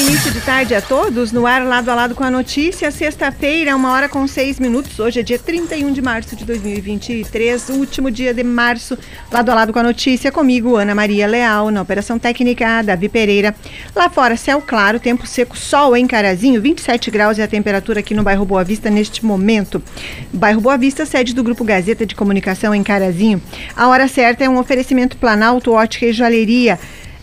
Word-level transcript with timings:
início 0.00 0.30
de 0.30 0.40
tarde 0.40 0.74
a 0.76 0.80
todos, 0.80 1.32
no 1.32 1.44
ar 1.44 1.64
lado 1.64 1.88
a 1.90 1.94
lado 1.94 2.14
com 2.14 2.22
a 2.22 2.30
notícia. 2.30 2.88
Sexta-feira, 2.90 3.74
uma 3.74 3.90
hora 3.90 4.08
com 4.08 4.26
seis 4.28 4.60
minutos. 4.60 5.00
Hoje 5.00 5.18
é 5.18 5.22
dia 5.24 5.38
31 5.38 5.92
de 5.92 6.00
março 6.00 6.36
de 6.36 6.44
2023, 6.44 7.70
último 7.70 8.08
dia 8.08 8.32
de 8.32 8.44
março, 8.44 8.96
lado 9.32 9.50
a 9.50 9.54
lado 9.54 9.72
com 9.72 9.78
a 9.80 9.82
notícia. 9.82 10.30
Comigo, 10.30 10.76
Ana 10.76 10.94
Maria 10.94 11.26
Leal, 11.26 11.72
na 11.72 11.82
Operação 11.82 12.16
Técnica, 12.16 12.80
Davi 12.82 13.08
Pereira. 13.08 13.54
Lá 13.94 14.08
fora, 14.08 14.36
céu 14.36 14.62
claro, 14.64 15.00
tempo 15.00 15.26
seco, 15.26 15.58
sol 15.58 15.96
em 15.96 16.06
Carazinho, 16.06 16.62
27 16.62 17.10
graus 17.10 17.38
é 17.38 17.42
a 17.42 17.48
temperatura 17.48 17.98
aqui 17.98 18.14
no 18.14 18.22
bairro 18.22 18.44
Boa 18.44 18.62
Vista 18.62 18.88
neste 18.88 19.24
momento. 19.24 19.82
Bairro 20.32 20.60
Boa 20.60 20.78
Vista, 20.78 21.04
sede 21.06 21.34
do 21.34 21.42
Grupo 21.42 21.64
Gazeta 21.64 22.06
de 22.06 22.14
Comunicação 22.14 22.72
em 22.72 22.84
Carazinho. 22.84 23.42
A 23.74 23.88
hora 23.88 24.06
certa 24.06 24.44
é 24.44 24.48
um 24.48 24.58
oferecimento 24.58 25.16
Planalto, 25.16 25.72
Ótica 25.72 26.06
e 26.06 26.12
Joalheria. 26.12 26.78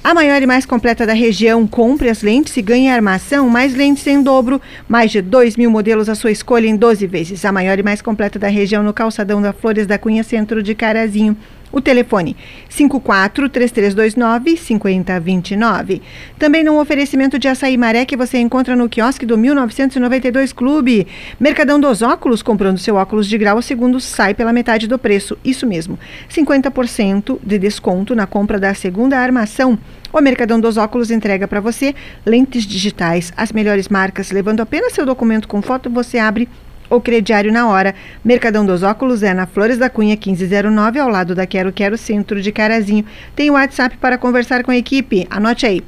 A 0.06 0.14
maior 0.14 0.40
e 0.40 0.46
mais 0.46 0.68
completa 0.68 1.04
da 1.04 1.14
região, 1.14 1.66
compre 1.66 2.10
as 2.10 2.22
lentes 2.22 2.56
e 2.56 2.62
ganhe 2.62 2.92
armação, 2.92 3.50
mais 3.50 3.74
lentes 3.74 4.06
em 4.06 4.22
dobro, 4.22 4.62
mais 4.88 5.10
de 5.10 5.20
2 5.20 5.58
mil 5.58 5.72
modelos 5.72 6.08
à 6.08 6.14
sua 6.14 6.30
escolha 6.30 6.68
em 6.68 6.76
12 6.76 7.08
vezes. 7.08 7.44
A 7.44 7.52
maior 7.52 7.80
e 7.80 7.82
mais 7.82 8.04
completa 8.04 8.38
da 8.38 8.48
região 8.48 8.84
no 8.84 8.94
calçadão 8.94 9.42
da 9.42 9.52
Flores 9.52 9.88
da 9.88 9.98
Cunha, 9.98 10.24
centro 10.24 10.62
de 10.62 10.76
Carazinho. 10.76 11.36
O 11.76 11.82
telefone 11.82 12.38
54 12.70 13.50
3329 13.50 14.56
5029. 14.56 16.02
Também 16.40 16.64
no 16.64 16.80
oferecimento 16.80 17.38
de 17.38 17.50
açaí 17.50 17.76
maré 17.76 18.06
que 18.06 18.16
você 18.16 18.38
encontra 18.38 18.78
no 18.78 18.88
quiosque 18.88 19.26
do 19.26 19.38
1992 19.38 20.54
Clube. 20.54 21.06
Mercadão 21.38 21.78
dos 21.78 22.02
Óculos, 22.02 22.42
comprando 22.42 22.78
seu 22.78 22.96
óculos 22.96 23.28
de 23.28 23.38
grau, 23.38 23.62
segundo 23.62 24.00
sai 24.00 24.34
pela 24.34 24.54
metade 24.54 24.88
do 24.88 24.98
preço. 24.98 25.38
Isso 25.44 25.68
mesmo, 25.68 26.00
50% 26.30 27.40
de 27.44 27.60
desconto 27.60 28.16
na 28.16 28.26
compra 28.26 28.58
da 28.58 28.74
segunda 28.74 29.18
armação. 29.20 29.78
O 30.16 30.22
Mercadão 30.22 30.62
dos 30.62 30.78
Óculos 30.78 31.12
entrega 31.12 31.46
para 31.46 31.60
você 31.60 31.94
lentes 32.26 32.64
digitais, 32.64 33.34
as 33.36 33.52
melhores 33.52 33.90
marcas, 33.90 34.32
levando 34.32 34.62
apenas 34.62 34.94
seu 34.94 35.06
documento 35.06 35.46
com 35.46 35.62
foto, 35.62 35.90
você 35.90 36.18
abre 36.18 36.48
o 36.90 37.02
crediário 37.02 37.52
na 37.52 37.68
hora. 37.68 37.94
Mercadão 38.24 38.66
dos 38.66 38.82
Óculos 38.82 39.24
é 39.24 39.34
na 39.34 39.46
Flores 39.46 39.78
da 39.78 39.90
Cunha 39.90 40.16
1509, 40.16 41.00
ao 41.00 41.10
lado 41.10 41.36
da 41.36 41.46
Quero 41.46 41.74
Quero 41.74 41.98
Centro 41.98 42.42
de 42.42 42.50
Carazinho. 42.54 43.04
Tem 43.36 43.50
o 43.50 43.56
WhatsApp 43.56 43.98
para 43.98 44.18
conversar 44.18 44.64
com 44.64 44.72
a 44.72 44.78
equipe. 44.78 45.28
Anote 45.30 45.66
aí. 45.66 45.84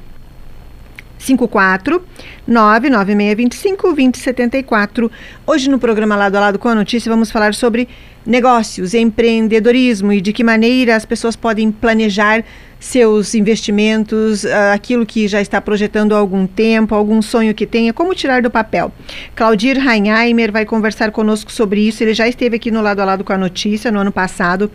54 1.18 2.04
99625 2.46 3.82
2074. 3.94 5.10
Hoje 5.46 5.70
no 5.70 5.78
programa 5.78 6.16
Lado 6.16 6.36
a 6.36 6.40
Lado 6.40 6.58
com 6.58 6.68
a 6.68 6.74
Notícia 6.74 7.10
vamos 7.10 7.30
falar 7.30 7.54
sobre 7.54 7.88
negócios, 8.28 8.92
empreendedorismo 8.92 10.12
e 10.12 10.20
de 10.20 10.34
que 10.34 10.44
maneira 10.44 10.94
as 10.94 11.06
pessoas 11.06 11.34
podem 11.34 11.72
planejar 11.72 12.44
seus 12.78 13.34
investimentos, 13.34 14.44
uh, 14.44 14.72
aquilo 14.74 15.06
que 15.06 15.26
já 15.26 15.40
está 15.40 15.60
projetando 15.60 16.14
há 16.14 16.18
algum 16.18 16.46
tempo, 16.46 16.94
algum 16.94 17.22
sonho 17.22 17.54
que 17.54 17.66
tenha, 17.66 17.92
como 17.92 18.14
tirar 18.14 18.42
do 18.42 18.50
papel. 18.50 18.92
Claudir 19.34 19.78
Reinheimer 19.78 20.52
vai 20.52 20.66
conversar 20.66 21.10
conosco 21.10 21.50
sobre 21.50 21.80
isso. 21.80 22.04
Ele 22.04 22.12
já 22.12 22.28
esteve 22.28 22.56
aqui 22.56 22.70
no 22.70 22.82
lado 22.82 23.00
a 23.00 23.04
lado 23.04 23.24
com 23.24 23.32
a 23.32 23.38
notícia 23.38 23.90
no 23.90 23.98
ano 23.98 24.12
passado. 24.12 24.70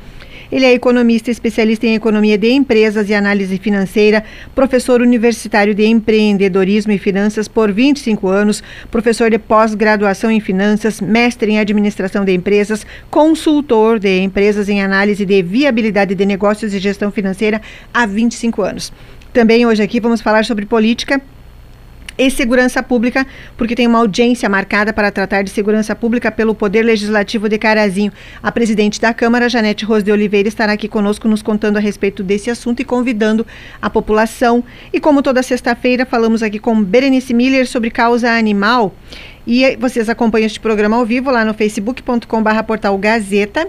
Ele 0.54 0.68
é 0.68 0.73
economista, 0.73 1.32
especialista 1.32 1.88
em 1.88 1.96
economia 1.96 2.38
de 2.38 2.52
empresas 2.52 3.09
e 3.09 3.16
análise 3.16 3.58
financeira, 3.58 4.23
professor 4.54 5.02
universitário 5.02 5.73
de 5.73 5.84
empreendedorismo 5.84 6.92
e 6.92 7.00
finanças 7.00 7.48
por 7.48 7.72
25 7.72 8.28
anos, 8.28 8.62
professor 8.92 9.31
de 9.31 9.40
pós-graduação 9.40 10.30
em 10.30 10.40
finanças, 10.40 11.02
mestre 11.02 11.54
em 11.54 11.59
administração 11.59 12.24
de 12.24 12.36
empresas, 12.36 12.86
consultor 13.09 13.98
de 13.98 14.20
empresas 14.20 14.70
em 14.70 14.84
análise 14.84 15.26
de 15.26 15.42
viabilidade 15.42 16.14
de 16.14 16.24
negócios 16.24 16.72
e 16.72 16.78
gestão 16.78 17.12
financeira 17.12 17.59
há 17.92 18.06
25 18.06 18.62
anos. 18.62 18.94
Também 19.34 19.66
hoje 19.66 19.81
aqui 19.81 20.00
vamos 20.00 20.22
falar 20.22 20.46
sobre 20.46 20.68
política 20.68 21.20
e 22.17 22.30
segurança 22.30 22.81
pública, 22.81 23.25
porque 23.58 23.75
tem 23.75 23.88
uma 23.88 24.00
audiência 24.00 24.47
marcada 24.50 24.94
para 24.94 25.11
tratar 25.11 25.44
de 25.44 25.50
segurança 25.50 25.95
pública 25.95 26.31
pelo 26.31 26.53
Poder 26.53 26.83
Legislativo 26.83 27.50
de 27.50 27.58
Carazinho. 27.58 28.11
A 28.41 28.51
presidente 28.51 29.00
da 29.00 29.13
Câmara, 29.13 29.50
Janete 29.50 29.85
Rose 29.85 30.03
de 30.03 30.12
Oliveira, 30.12 30.47
estará 30.47 30.74
aqui 30.74 30.88
conosco 30.88 31.28
nos 31.28 31.41
contando 31.41 31.78
a 31.78 31.79
respeito 31.79 32.24
desse 32.24 32.50
assunto 32.50 32.81
e 32.81 32.85
convidando 32.85 33.46
a 33.81 33.90
população. 33.90 34.63
E 34.91 35.00
como 35.00 35.22
toda 35.22 35.44
sexta-feira, 35.44 36.06
falamos 36.06 36.44
aqui 36.44 36.59
com 36.59 36.84
Berenice 36.84 37.34
Miller 37.34 37.68
sobre 37.68 37.90
causa 37.90 38.31
animal. 38.31 38.94
E 39.46 39.76
vocês 39.76 40.08
acompanham 40.08 40.46
este 40.46 40.59
programa 40.59 40.96
ao 40.96 41.06
vivo 41.06 41.30
lá 41.30 41.44
no 41.44 41.54
facebook.com.br 41.54 42.64
portal 42.66 42.98
Gazeta. 42.98 43.68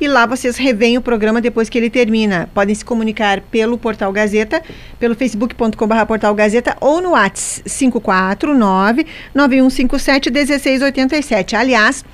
E 0.00 0.08
lá 0.08 0.26
vocês 0.26 0.56
revêem 0.56 0.98
o 0.98 1.02
programa 1.02 1.40
depois 1.40 1.68
que 1.68 1.78
ele 1.78 1.88
termina. 1.88 2.48
Podem 2.52 2.74
se 2.74 2.84
comunicar 2.84 3.40
pelo 3.42 3.78
portal 3.78 4.12
Gazeta, 4.12 4.62
pelo 4.98 5.14
facebook.com.br 5.14 6.06
portal 6.06 6.34
Gazeta 6.34 6.76
ou 6.80 7.00
no 7.00 7.10
WhatsApp 7.10 7.70
549 7.70 9.06
9157 9.34 10.30
1687. 10.30 11.56
Aliás, 11.56 12.04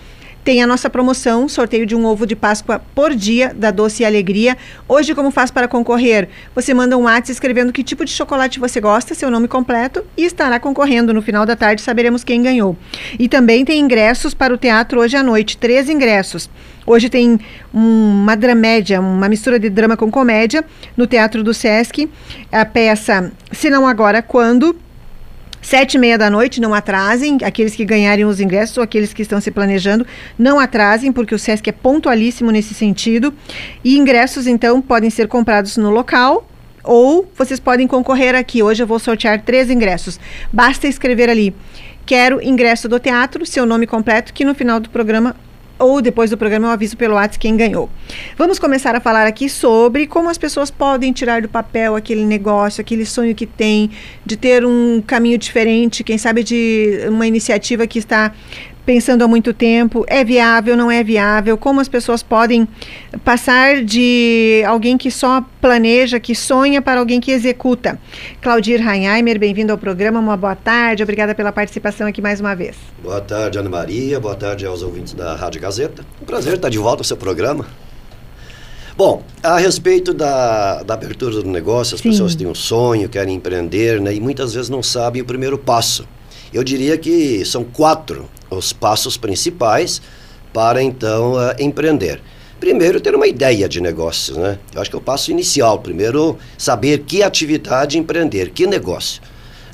tem 0.44 0.62
a 0.62 0.66
nossa 0.66 0.88
promoção, 0.88 1.48
sorteio 1.48 1.84
de 1.84 1.94
um 1.94 2.04
ovo 2.06 2.26
de 2.26 2.34
Páscoa 2.34 2.80
por 2.94 3.14
dia 3.14 3.52
da 3.54 3.70
Doce 3.70 4.02
e 4.02 4.06
Alegria. 4.06 4.56
Hoje, 4.88 5.14
como 5.14 5.30
faz 5.30 5.50
para 5.50 5.68
concorrer? 5.68 6.28
Você 6.54 6.72
manda 6.72 6.96
um 6.96 7.02
WhatsApp 7.02 7.32
escrevendo 7.32 7.72
que 7.72 7.84
tipo 7.84 8.04
de 8.04 8.10
chocolate 8.10 8.58
você 8.58 8.80
gosta, 8.80 9.14
seu 9.14 9.30
nome 9.30 9.46
completo, 9.46 10.04
e 10.16 10.24
estará 10.24 10.58
concorrendo. 10.58 11.12
No 11.12 11.20
final 11.20 11.44
da 11.44 11.54
tarde 11.54 11.82
saberemos 11.82 12.24
quem 12.24 12.42
ganhou. 12.42 12.76
E 13.18 13.28
também 13.28 13.64
tem 13.64 13.80
ingressos 13.80 14.32
para 14.32 14.54
o 14.54 14.56
teatro 14.56 15.00
hoje 15.00 15.16
à 15.16 15.22
noite, 15.22 15.56
três 15.56 15.88
ingressos. 15.88 16.48
Hoje 16.86 17.10
tem 17.10 17.38
uma 17.70 18.34
dramédia, 18.34 18.98
uma 18.98 19.28
mistura 19.28 19.58
de 19.58 19.68
drama 19.68 19.94
com 19.94 20.10
comédia 20.10 20.64
no 20.96 21.06
Teatro 21.06 21.44
do 21.44 21.52
Sesc. 21.52 22.08
A 22.50 22.64
peça 22.64 23.30
Se 23.52 23.68
Não 23.68 23.86
Agora, 23.86 24.22
Quando? 24.22 24.74
Sete 25.60 25.94
e 25.94 25.98
meia 25.98 26.16
da 26.16 26.30
noite, 26.30 26.60
não 26.60 26.74
atrasem. 26.74 27.38
Aqueles 27.42 27.74
que 27.74 27.84
ganharem 27.84 28.24
os 28.24 28.40
ingressos 28.40 28.76
ou 28.76 28.82
aqueles 28.82 29.12
que 29.12 29.22
estão 29.22 29.40
se 29.40 29.50
planejando, 29.50 30.06
não 30.38 30.58
atrasem, 30.58 31.12
porque 31.12 31.34
o 31.34 31.38
SESC 31.38 31.68
é 31.68 31.72
pontualíssimo 31.72 32.50
nesse 32.50 32.74
sentido. 32.74 33.34
E 33.84 33.96
ingressos, 33.96 34.46
então, 34.46 34.80
podem 34.80 35.10
ser 35.10 35.28
comprados 35.28 35.76
no 35.76 35.90
local 35.90 36.48
ou 36.84 37.30
vocês 37.36 37.60
podem 37.60 37.86
concorrer 37.86 38.34
aqui. 38.34 38.62
Hoje 38.62 38.82
eu 38.82 38.86
vou 38.86 38.98
sortear 38.98 39.42
três 39.42 39.70
ingressos. 39.70 40.18
Basta 40.52 40.86
escrever 40.86 41.28
ali. 41.28 41.54
Quero 42.06 42.42
ingresso 42.42 42.88
do 42.88 42.98
teatro, 42.98 43.44
seu 43.44 43.66
nome 43.66 43.86
completo, 43.86 44.32
que 44.32 44.44
no 44.44 44.54
final 44.54 44.80
do 44.80 44.88
programa 44.88 45.36
ou 45.78 46.02
depois 46.02 46.30
do 46.30 46.36
programa 46.36 46.68
eu 46.68 46.70
aviso 46.70 46.96
pelo 46.96 47.14
WhatsApp 47.14 47.38
quem 47.38 47.56
ganhou. 47.56 47.88
Vamos 48.36 48.58
começar 48.58 48.94
a 48.94 49.00
falar 49.00 49.26
aqui 49.26 49.48
sobre 49.48 50.06
como 50.06 50.28
as 50.28 50.38
pessoas 50.38 50.70
podem 50.70 51.12
tirar 51.12 51.42
do 51.42 51.48
papel 51.48 51.94
aquele 51.94 52.24
negócio, 52.24 52.80
aquele 52.80 53.06
sonho 53.06 53.34
que 53.34 53.46
tem 53.46 53.90
de 54.24 54.36
ter 54.36 54.64
um 54.64 55.02
caminho 55.06 55.38
diferente, 55.38 56.02
quem 56.02 56.18
sabe 56.18 56.42
de 56.42 57.00
uma 57.08 57.26
iniciativa 57.26 57.86
que 57.86 57.98
está 57.98 58.32
pensando 58.88 59.22
há 59.22 59.28
muito 59.28 59.52
tempo, 59.52 60.02
é 60.08 60.24
viável, 60.24 60.74
não 60.74 60.90
é 60.90 61.04
viável, 61.04 61.58
como 61.58 61.78
as 61.78 61.90
pessoas 61.90 62.22
podem 62.22 62.66
passar 63.22 63.84
de 63.84 64.62
alguém 64.66 64.96
que 64.96 65.10
só 65.10 65.44
planeja, 65.60 66.18
que 66.18 66.34
sonha, 66.34 66.80
para 66.80 66.98
alguém 66.98 67.20
que 67.20 67.30
executa. 67.30 68.00
Claudir 68.40 68.80
Reinheimer, 68.80 69.38
bem-vindo 69.38 69.72
ao 69.72 69.76
programa, 69.76 70.18
uma 70.18 70.38
boa 70.38 70.56
tarde, 70.56 71.02
obrigada 71.02 71.34
pela 71.34 71.52
participação 71.52 72.06
aqui 72.06 72.22
mais 72.22 72.40
uma 72.40 72.56
vez. 72.56 72.76
Boa 73.02 73.20
tarde, 73.20 73.58
Ana 73.58 73.68
Maria, 73.68 74.18
boa 74.18 74.34
tarde 74.34 74.64
aos 74.64 74.82
ouvintes 74.82 75.12
da 75.12 75.36
Rádio 75.36 75.60
Gazeta. 75.60 76.02
Um 76.22 76.24
prazer 76.24 76.54
estar 76.54 76.70
de 76.70 76.78
volta 76.78 77.02
ao 77.02 77.04
seu 77.04 77.18
programa. 77.18 77.66
Bom, 78.96 79.22
a 79.42 79.58
respeito 79.58 80.14
da, 80.14 80.82
da 80.82 80.94
abertura 80.94 81.42
do 81.42 81.50
negócio, 81.50 81.94
as 81.94 82.00
Sim. 82.00 82.08
pessoas 82.08 82.34
têm 82.34 82.46
um 82.46 82.54
sonho, 82.54 83.06
querem 83.06 83.34
empreender, 83.34 84.00
né, 84.00 84.14
e 84.14 84.18
muitas 84.18 84.54
vezes 84.54 84.70
não 84.70 84.82
sabem 84.82 85.20
o 85.20 85.26
primeiro 85.26 85.58
passo. 85.58 86.08
Eu 86.52 86.64
diria 86.64 86.96
que 86.96 87.44
são 87.44 87.64
quatro 87.64 88.28
os 88.50 88.72
passos 88.72 89.16
principais 89.16 90.00
para 90.52 90.82
então 90.82 91.34
uh, 91.34 91.54
empreender. 91.58 92.20
Primeiro, 92.58 93.00
ter 93.00 93.14
uma 93.14 93.26
ideia 93.26 93.68
de 93.68 93.80
negócio, 93.80 94.38
né? 94.38 94.58
Eu 94.74 94.80
acho 94.80 94.90
que 94.90 94.96
é 94.96 94.98
o 94.98 95.02
passo 95.02 95.30
inicial. 95.30 95.78
Primeiro, 95.78 96.36
saber 96.56 97.00
que 97.00 97.22
atividade 97.22 97.98
empreender, 97.98 98.50
que 98.50 98.66
negócio. 98.66 99.22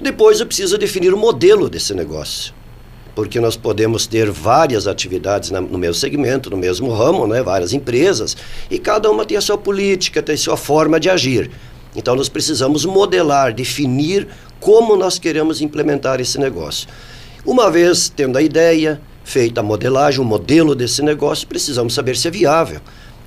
Depois, 0.00 0.40
eu 0.40 0.46
preciso 0.46 0.76
definir 0.76 1.14
o 1.14 1.16
modelo 1.16 1.70
desse 1.70 1.94
negócio. 1.94 2.52
Porque 3.14 3.40
nós 3.40 3.56
podemos 3.56 4.06
ter 4.06 4.30
várias 4.30 4.86
atividades 4.86 5.50
na, 5.50 5.60
no 5.60 5.78
mesmo 5.78 5.94
segmento, 5.94 6.50
no 6.50 6.56
mesmo 6.58 6.92
ramo, 6.92 7.26
né? 7.26 7.42
várias 7.42 7.72
empresas, 7.72 8.36
e 8.70 8.78
cada 8.78 9.10
uma 9.10 9.24
tem 9.24 9.36
a 9.38 9.40
sua 9.40 9.56
política, 9.56 10.22
tem 10.22 10.34
a 10.34 10.38
sua 10.38 10.56
forma 10.56 11.00
de 11.00 11.08
agir. 11.08 11.50
Então, 11.96 12.14
nós 12.16 12.28
precisamos 12.28 12.84
modelar, 12.84 13.54
definir 13.54 14.28
como 14.64 14.96
nós 14.96 15.18
queremos 15.18 15.60
implementar 15.60 16.22
esse 16.22 16.38
negócio. 16.38 16.88
Uma 17.44 17.70
vez 17.70 18.08
tendo 18.08 18.38
a 18.38 18.42
ideia, 18.42 18.98
feita 19.22 19.60
a 19.60 19.62
modelagem, 19.62 20.22
o 20.22 20.24
modelo 20.24 20.74
desse 20.74 21.02
negócio, 21.02 21.46
precisamos 21.46 21.92
saber 21.92 22.16
se 22.16 22.28
é 22.28 22.30
viável. 22.30 22.80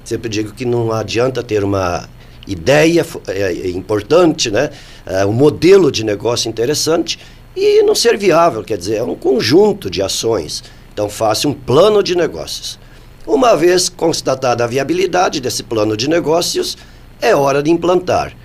Sempre 0.04 0.30
digo 0.30 0.52
que 0.52 0.66
não 0.66 0.92
adianta 0.92 1.44
ter 1.44 1.64
uma 1.64 2.10
ideia 2.48 3.06
é, 3.28 3.54
é 3.54 3.70
importante, 3.70 4.50
né? 4.50 4.72
É, 5.06 5.24
um 5.28 5.32
modelo 5.32 5.92
de 5.92 6.04
negócio 6.04 6.50
interessante 6.50 7.20
e 7.56 7.84
não 7.84 7.94
ser 7.94 8.18
viável, 8.18 8.64
quer 8.64 8.78
dizer, 8.80 8.96
é 8.96 9.04
um 9.04 9.14
conjunto 9.14 9.92
de 9.92 10.02
ações. 10.02 10.64
Então, 10.92 11.08
faça 11.08 11.48
um 11.48 11.54
plano 11.54 12.02
de 12.02 12.16
negócios. 12.16 12.80
Uma 13.28 13.56
vez 13.56 13.90
constatada 13.90 14.64
a 14.64 14.68
viabilidade 14.68 15.40
desse 15.40 15.62
plano 15.62 15.96
de 15.96 16.10
negócios, 16.10 16.76
é 17.22 17.36
hora 17.36 17.62
de 17.62 17.70
implantar. 17.70 18.36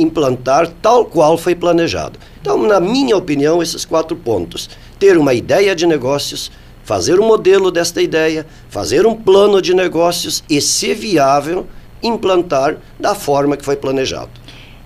Implantar 0.00 0.68
tal 0.80 1.04
qual 1.04 1.36
foi 1.36 1.54
planejado. 1.54 2.18
Então, 2.40 2.62
na 2.62 2.80
minha 2.80 3.16
opinião, 3.16 3.62
esses 3.62 3.84
quatro 3.84 4.16
pontos: 4.16 4.68
ter 4.98 5.16
uma 5.18 5.34
ideia 5.34 5.74
de 5.74 5.86
negócios, 5.86 6.50
fazer 6.84 7.20
um 7.20 7.26
modelo 7.26 7.70
desta 7.70 8.00
ideia, 8.00 8.46
fazer 8.68 9.06
um 9.06 9.14
plano 9.14 9.60
de 9.60 9.74
negócios 9.74 10.42
e, 10.48 10.60
se 10.60 10.94
viável, 10.94 11.66
implantar 12.02 12.78
da 12.98 13.14
forma 13.14 13.56
que 13.56 13.64
foi 13.64 13.76
planejado. 13.76 14.39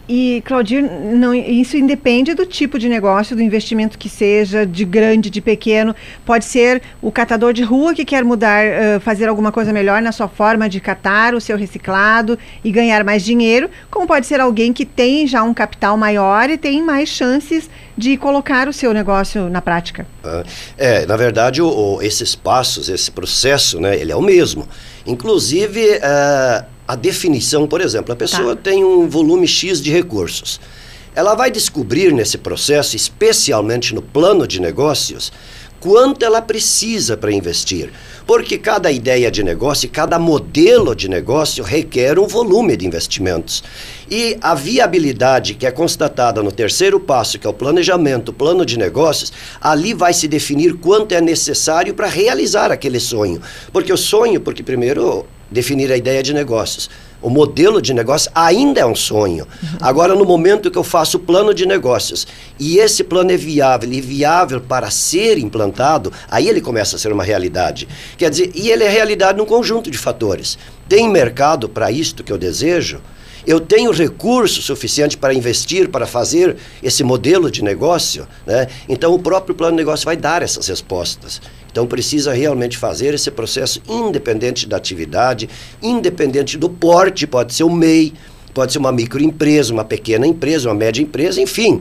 E, 0.09 0.43
Claudir, 0.45 0.83
não, 0.83 1.35
isso 1.35 1.77
independe 1.77 2.35
do 2.35 2.45
tipo 2.45 2.79
de 2.79 2.89
negócio, 2.89 3.35
do 3.35 3.43
investimento 3.43 3.99
que 3.99 4.09
seja, 4.09 4.67
de 4.67 4.85
grande, 4.85 5.31
de 5.31 5.41
pequeno. 5.41 5.95
Pode 6.27 6.45
ser 6.45 6.83
o 7.01 7.11
catador 7.11 7.53
de 7.53 7.63
rua 7.63 7.95
que 7.95 8.05
quer 8.05 8.23
mudar, 8.23 8.65
uh, 8.67 9.01
fazer 9.01 9.29
alguma 9.29 9.51
coisa 9.51 9.73
melhor 9.73 10.03
na 10.03 10.13
sua 10.13 10.29
forma 10.29 10.69
de 10.69 10.81
catar 10.81 11.35
o 11.35 11.41
seu 11.41 11.57
reciclado 11.57 12.39
e 12.63 12.71
ganhar 12.71 13.03
mais 13.03 13.25
dinheiro, 13.25 13.71
como 13.91 14.07
pode 14.07 14.27
ser 14.27 14.41
alguém 14.41 14.73
que 14.73 14.85
tem 14.85 15.27
já 15.27 15.43
um 15.43 15.55
capital 15.55 15.97
maior 15.97 16.51
e 16.51 16.59
tem 16.59 16.83
mais 16.83 17.09
chances 17.09 17.71
de 17.97 18.17
colocar 18.17 18.69
o 18.69 18.73
seu 18.73 18.93
negócio 18.93 19.49
na 19.49 19.63
prática. 19.63 20.07
É, 20.77 21.07
na 21.07 21.17
verdade, 21.17 21.63
o, 21.63 21.69
o, 21.69 22.03
esses 22.03 22.35
passos, 22.35 22.89
esse 22.89 23.11
processo, 23.11 23.81
né, 23.81 23.97
ele 23.97 24.13
é 24.13 24.17
o 24.17 24.23
mesmo. 24.23 24.69
Inclusive, 25.07 25.99
uh, 25.99 26.74
a 26.87 26.95
definição, 26.95 27.67
por 27.67 27.81
exemplo, 27.81 28.13
a 28.13 28.17
pessoa 28.17 28.55
tá. 28.55 28.71
tem 28.71 28.85
um 28.85 29.09
volume 29.09 29.49
X 29.49 29.81
de 29.81 29.91
recursos. 29.91 30.61
Ela 31.15 31.35
vai 31.35 31.51
descobrir 31.51 32.13
nesse 32.13 32.37
processo, 32.37 32.97
especialmente 32.97 33.95
no 33.95 34.03
plano 34.03 34.47
de 34.47 34.61
negócios, 34.61 35.33
quanto 35.81 36.25
ela 36.25 36.43
precisa 36.43 37.17
para 37.17 37.31
investir. 37.31 37.93
Porque 38.27 38.57
cada 38.59 38.91
ideia 38.91 39.31
de 39.31 39.43
negócio, 39.43 39.89
cada 39.91 40.19
modelo 40.19 40.95
de 40.95 41.09
negócio 41.09 41.63
requer 41.63 42.19
um 42.19 42.27
volume 42.27 42.77
de 42.77 42.87
investimentos. 42.87 43.63
E 44.11 44.37
a 44.41 44.55
viabilidade 44.55 45.55
que 45.55 45.67
é 45.67 45.71
constatada 45.71 46.43
no 46.43 46.51
terceiro 46.51 46.99
passo, 46.99 47.39
que 47.39 47.47
é 47.47 47.51
o 47.51 47.55
planejamento, 47.55 48.31
o 48.31 48.33
plano 48.33 48.65
de 48.65 48.79
negócios, 48.79 49.33
ali 49.61 49.95
vai 49.95 50.13
se 50.15 50.27
definir 50.27 50.75
quanto 50.75 51.13
é 51.13 51.21
necessário 51.21 51.95
para 51.95 52.07
realizar 52.07 52.73
aquele 52.73 52.99
sonho. 52.99 53.41
Porque 53.73 53.93
o 53.93 53.97
sonho, 53.97 54.41
porque 54.41 54.63
primeiro 54.63 55.27
definir 55.51 55.91
a 55.93 55.97
ideia 55.97 56.23
de 56.23 56.33
negócios. 56.33 56.89
O 57.21 57.31
modelo 57.31 57.81
de 57.81 57.95
negócio 57.95 58.31
ainda 58.35 58.81
é 58.81 58.87
um 58.87 58.95
sonho. 58.95 59.47
Agora, 59.81 60.15
no 60.15 60.27
momento 60.27 60.71
que 60.71 60.77
eu 60.77 60.85
faço 60.85 61.17
o 61.17 61.21
plano 61.21 61.55
de 61.55 61.65
negócios 61.65 62.27
e 62.59 62.77
esse 62.77 63.03
plano 63.03 63.33
é 63.33 63.37
viável 63.37 63.91
e 63.91 64.01
viável 64.01 64.61
para 64.61 64.91
ser 64.91 65.39
implantado, 65.39 66.13
aí 66.31 66.49
ele 66.49 66.61
começa 66.61 66.97
a 66.97 66.99
ser 66.99 67.13
uma 67.13 67.25
realidade. 67.25 67.89
Quer 68.19 68.29
dizer, 68.29 68.51
e 68.55 68.71
ele 68.71 68.85
é 68.85 68.89
realidade 68.91 69.39
num 69.39 69.47
conjunto 69.47 69.91
de 69.91 69.97
fatores. 69.97 70.59
Tem 70.87 71.09
mercado 71.09 71.67
para 71.67 71.91
isto 71.91 72.23
que 72.23 72.31
eu 72.31 72.37
desejo? 72.37 73.01
eu 73.47 73.61
tenho 73.61 73.91
recurso 73.93 74.63
suficiente 74.63 75.17
para 75.17 75.35
investir, 75.35 75.89
para 75.89 76.07
fazer 76.07 76.57
esse 76.83 77.05
modelo 77.05 77.51
de 77.51 77.63
negócio, 77.63 78.27
né? 78.47 78.69
então 78.89 79.13
o 79.13 79.19
próprio 79.19 79.55
plano 79.55 79.77
de 79.77 79.83
negócio 79.83 80.05
vai 80.05 80.17
dar 80.17 80.43
essas 80.43 80.67
respostas. 80.67 81.41
Então 81.75 81.89
precisa 81.89 82.33
realmente 82.33 82.79
fazer 82.79 83.15
esse 83.15 83.33
processo 83.33 83.83
independente 83.89 84.65
da 84.65 84.77
atividade, 84.77 85.51
independente 85.83 86.57
do 86.57 86.71
porte, 86.71 87.27
pode 87.27 87.53
ser 87.53 87.65
o 87.65 87.69
MEI, 87.69 88.13
pode 88.55 88.71
ser 88.71 88.79
uma 88.79 88.93
microempresa, 88.93 89.73
uma 89.73 89.85
pequena 89.85 90.25
empresa, 90.25 90.69
uma 90.69 90.75
média 90.77 91.03
empresa, 91.03 91.41
enfim. 91.43 91.81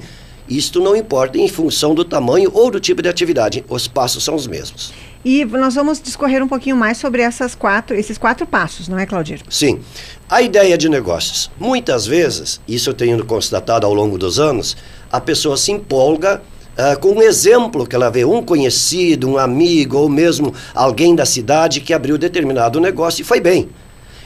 Isto 0.50 0.81
não 0.81 0.95
importa 0.95 1.38
em 1.38 1.48
função 1.48 1.94
do 1.94 2.04
tamanho 2.04 2.50
ou 2.56 2.72
do 2.72 2.80
tipo 2.80 3.04
de 3.04 3.07
atividade, 3.07 3.63
os 3.69 3.88
passos 3.88 4.24
são 4.24 4.34
os 4.34 4.48
mesmos. 4.48 4.92
E 5.24 5.45
nós 5.45 5.75
vamos 5.75 6.01
discorrer 6.01 6.44
um 6.44 6.48
pouquinho 6.48 6.75
mais 6.75 6.98
sobre 6.98 7.22
essas 7.22 7.54
quatro, 7.54 7.96
esses 7.96 8.18
quatro 8.18 8.48
passos, 8.48 8.88
não 8.88 8.98
é, 8.98 9.06
Claudir? 9.06 9.42
Sim. 9.48 9.80
A 10.28 10.42
ideia 10.42 10.75
de 10.75 10.89
negócios. 10.89 11.51
Muitas 11.60 12.07
vezes, 12.07 12.60
isso 12.68 12.89
eu 12.89 12.96
tenho 12.96 13.24
constatado 13.24 13.86
ao 13.86 13.94
longo 13.94 14.18
dos 14.18 14.39
anos, 14.39 14.75
a 15.12 15.22
pessoa 15.22 15.56
se 15.56 15.72
empolga 15.72 16.42
Uh, 16.74 17.00
com 17.00 17.10
um 17.10 17.22
exemplo 17.22 17.86
que 17.86 17.96
ela 17.96 18.10
vê, 18.10 18.25
um 18.25 18.42
conhecido, 18.42 19.30
um 19.30 19.38
amigo 19.38 19.96
ou 19.96 20.10
mesmo 20.10 20.52
alguém 20.74 21.16
da 21.16 21.24
cidade 21.24 21.80
que 21.80 21.94
abriu 21.94 22.18
determinado 22.18 22.80
negócio 22.80 23.22
e 23.22 23.25
foi 23.25 23.40
bem. 23.40 23.70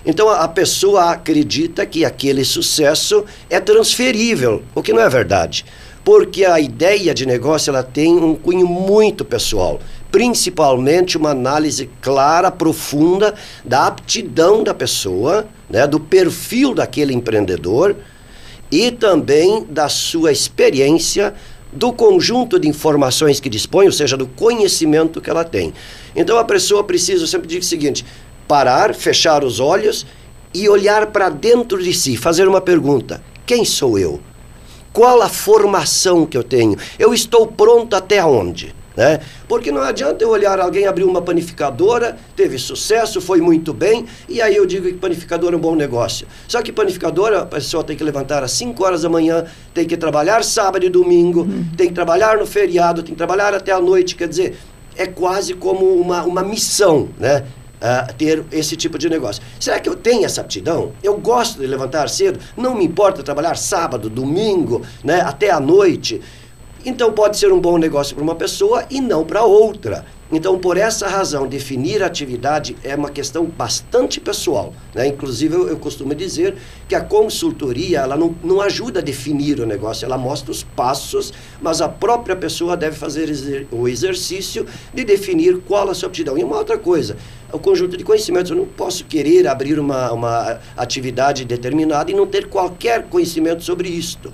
Então 0.05 0.29
a, 0.29 0.45
a 0.45 0.47
pessoa 0.47 1.11
acredita 1.11 1.85
que 1.85 2.05
aquele 2.05 2.45
sucesso 2.45 3.25
é 3.49 3.59
transferível, 3.59 4.63
o 4.73 4.81
que 4.81 4.93
não 4.93 5.01
é 5.01 5.09
verdade. 5.09 5.65
Porque 6.05 6.45
a 6.45 6.57
ideia 6.57 7.13
de 7.13 7.25
negócio 7.25 7.69
ela 7.69 7.83
tem 7.83 8.15
um 8.15 8.33
cunho 8.33 8.65
muito 8.65 9.25
pessoal, 9.25 9.81
principalmente 10.09 11.17
uma 11.17 11.31
análise 11.31 11.89
clara, 11.99 12.49
profunda 12.49 13.35
da 13.65 13.87
aptidão 13.87 14.63
da 14.63 14.73
pessoa, 14.73 15.45
né, 15.69 15.85
do 15.85 15.99
perfil 15.99 16.73
daquele 16.73 17.13
empreendedor 17.13 17.93
e 18.71 18.89
também 18.89 19.65
da 19.69 19.89
sua 19.89 20.31
experiência 20.31 21.33
do 21.77 21.93
conjunto 21.93 22.59
de 22.59 22.67
informações 22.67 23.39
que 23.39 23.49
dispõe, 23.49 23.85
ou 23.85 23.91
seja, 23.91 24.17
do 24.17 24.25
conhecimento 24.25 25.21
que 25.21 25.29
ela 25.29 25.43
tem. 25.43 25.73
Então 26.15 26.37
a 26.37 26.43
pessoa 26.43 26.83
precisa, 26.83 27.23
eu 27.23 27.27
sempre 27.27 27.47
digo 27.47 27.61
o 27.61 27.65
seguinte: 27.65 28.03
parar, 28.47 28.95
fechar 28.95 29.43
os 29.43 29.59
olhos 29.59 30.05
e 30.53 30.67
olhar 30.67 31.07
para 31.07 31.29
dentro 31.29 31.81
de 31.81 31.93
si, 31.93 32.17
fazer 32.17 32.47
uma 32.47 32.59
pergunta: 32.59 33.23
quem 33.45 33.63
sou 33.63 33.99
eu? 33.99 34.19
Qual 34.91 35.21
a 35.21 35.29
formação 35.29 36.25
que 36.25 36.35
eu 36.35 36.43
tenho? 36.43 36.75
Eu 36.97 37.13
estou 37.13 37.45
pronto 37.45 37.95
até 37.95 38.25
onde? 38.25 38.73
Né? 38.97 39.19
Porque 39.47 39.71
não 39.71 39.83
adianta 39.83 40.23
eu 40.23 40.29
olhar 40.29 40.59
alguém 40.59 40.87
abrir 40.87 41.03
uma 41.03 41.21
panificadora, 41.21 42.17
teve 42.35 42.57
sucesso, 42.57 43.21
foi 43.21 43.39
muito 43.39 43.71
bem, 43.71 44.07
e 44.27 44.41
aí 44.41 44.55
eu 44.55 44.65
digo 44.65 44.87
que 44.87 44.93
panificadora 44.95 45.55
é 45.55 45.57
um 45.57 45.61
bom 45.61 45.75
negócio. 45.75 46.25
Só 46.47 46.63
que 46.63 46.71
panificadora, 46.71 47.41
a 47.41 47.45
pessoa 47.45 47.83
tem 47.83 47.95
que 47.95 48.03
levantar 48.03 48.43
às 48.43 48.51
5 48.53 48.83
horas 48.83 49.03
da 49.03 49.09
manhã, 49.09 49.45
tem 49.71 49.85
que 49.85 49.95
trabalhar 49.95 50.43
sábado 50.43 50.83
e 50.83 50.89
domingo, 50.89 51.41
uhum. 51.41 51.67
tem 51.77 51.89
que 51.89 51.93
trabalhar 51.93 52.39
no 52.39 52.47
feriado, 52.47 53.03
tem 53.03 53.13
que 53.13 53.17
trabalhar 53.17 53.53
até 53.53 53.71
a 53.71 53.79
noite, 53.79 54.15
quer 54.15 54.27
dizer, 54.27 54.57
é 54.95 55.05
quase 55.05 55.53
como 55.53 55.85
uma, 55.85 56.23
uma 56.23 56.41
missão, 56.41 57.09
né? 57.19 57.45
Uh, 57.77 58.11
ter 58.15 58.43
esse 58.51 58.75
tipo 58.75 58.97
de 58.97 59.07
negócio. 59.07 59.43
Será 59.59 59.79
que 59.79 59.87
eu 59.87 59.95
tenho 59.95 60.25
essa 60.25 60.41
aptidão? 60.41 60.93
Eu 61.03 61.15
gosto 61.19 61.59
de 61.59 61.67
levantar 61.67 62.09
cedo, 62.09 62.39
não 62.57 62.73
me 62.73 62.83
importa 62.83 63.21
trabalhar 63.21 63.55
sábado, 63.55 64.09
domingo, 64.09 64.81
né, 65.03 65.21
até 65.21 65.51
a 65.51 65.59
noite. 65.59 66.19
Então 66.85 67.11
pode 67.11 67.37
ser 67.37 67.51
um 67.51 67.59
bom 67.59 67.77
negócio 67.77 68.15
para 68.15 68.23
uma 68.23 68.35
pessoa 68.35 68.85
e 68.89 69.01
não 69.01 69.25
para 69.25 69.43
outra. 69.43 70.05
Então, 70.29 70.59
por 70.59 70.75
essa 70.75 71.07
razão, 71.07 71.47
definir 71.47 72.03
atividade 72.03 72.75
é 72.83 72.93
uma 72.95 73.09
questão 73.09 73.45
bastante 73.45 74.19
pessoal. 74.19 74.73
Né? 74.93 75.07
Inclusive, 75.07 75.55
eu, 75.55 75.69
eu, 75.69 75.77
costumo 75.77 76.13
dizer 76.13 76.55
que 76.87 76.95
a 76.95 77.01
consultoria 77.01 77.99
ela 77.99 78.17
não, 78.17 78.35
não 78.43 78.59
ajuda 78.59 78.99
a 78.99 79.01
definir 79.01 79.61
o 79.61 79.65
negócio, 79.65 80.05
ela 80.05 80.17
mostra 80.17 80.51
os 80.51 80.63
passos, 80.63 81.33
mas 81.61 81.79
a 81.79 81.87
própria 81.87 82.35
pessoa 82.35 82.75
deve 82.75 82.97
fazer 82.97 83.29
exer 83.29 83.67
o 83.71 83.87
exercício 83.87 84.65
de 84.93 85.05
definir 85.05 85.59
qual 85.59 85.89
a 85.89 85.93
sua 85.93 86.07
aptidão. 86.07 86.37
E 86.37 86.43
uma 86.43 86.57
outra 86.57 86.77
coisa, 86.77 87.15
o 87.51 87.57
conjunto 87.57 87.95
de 87.95 88.03
conhecimentos. 88.03 88.51
Eu 88.51 88.57
não 88.57 88.65
posso 88.65 89.05
querer 89.05 89.47
abrir 89.47 89.79
uma, 89.79 90.11
uma 90.11 90.59
atividade 90.75 91.45
determinada 91.45 92.11
e 92.11 92.13
não 92.13 92.27
ter 92.27 92.49
qualquer 92.49 93.03
conhecimento 93.03 93.63
sobre 93.63 93.87
isto 93.87 94.33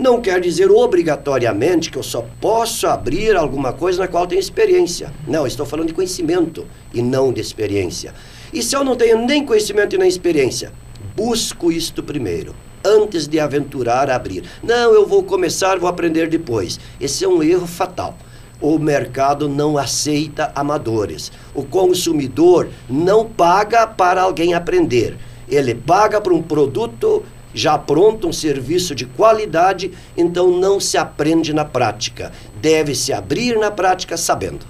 não 0.00 0.18
quer 0.18 0.40
dizer 0.40 0.70
obrigatoriamente 0.70 1.90
que 1.90 1.98
eu 1.98 2.02
só 2.02 2.26
posso 2.40 2.86
abrir 2.86 3.36
alguma 3.36 3.70
coisa 3.72 4.00
na 4.00 4.08
qual 4.08 4.26
tenho 4.26 4.40
experiência. 4.40 5.12
Não, 5.28 5.46
estou 5.46 5.66
falando 5.66 5.88
de 5.88 5.94
conhecimento 5.94 6.66
e 6.94 7.02
não 7.02 7.30
de 7.30 7.40
experiência. 7.42 8.14
E 8.50 8.62
se 8.62 8.74
eu 8.74 8.82
não 8.82 8.96
tenho 8.96 9.24
nem 9.26 9.44
conhecimento 9.44 9.94
e 9.94 9.98
nem 9.98 10.08
experiência, 10.08 10.72
busco 11.14 11.70
isto 11.70 12.02
primeiro, 12.02 12.54
antes 12.82 13.28
de 13.28 13.38
aventurar 13.38 14.08
a 14.08 14.16
abrir. 14.16 14.44
Não, 14.62 14.94
eu 14.94 15.06
vou 15.06 15.22
começar, 15.22 15.78
vou 15.78 15.88
aprender 15.88 16.28
depois. 16.28 16.80
Esse 16.98 17.26
é 17.26 17.28
um 17.28 17.42
erro 17.42 17.66
fatal. 17.66 18.16
O 18.58 18.78
mercado 18.78 19.50
não 19.50 19.76
aceita 19.76 20.50
amadores. 20.54 21.30
O 21.54 21.62
consumidor 21.62 22.68
não 22.88 23.26
paga 23.26 23.86
para 23.86 24.22
alguém 24.22 24.54
aprender. 24.54 25.18
Ele 25.46 25.74
paga 25.74 26.20
para 26.20 26.32
um 26.32 26.42
produto 26.42 27.22
já 27.54 27.76
pronto 27.78 28.28
um 28.28 28.32
serviço 28.32 28.94
de 28.94 29.06
qualidade, 29.06 29.92
então 30.16 30.50
não 30.50 30.78
se 30.80 30.96
aprende 30.96 31.52
na 31.52 31.64
prática. 31.64 32.32
Deve 32.60 32.94
se 32.94 33.12
abrir 33.12 33.58
na 33.58 33.70
prática 33.70 34.16
sabendo. 34.16 34.66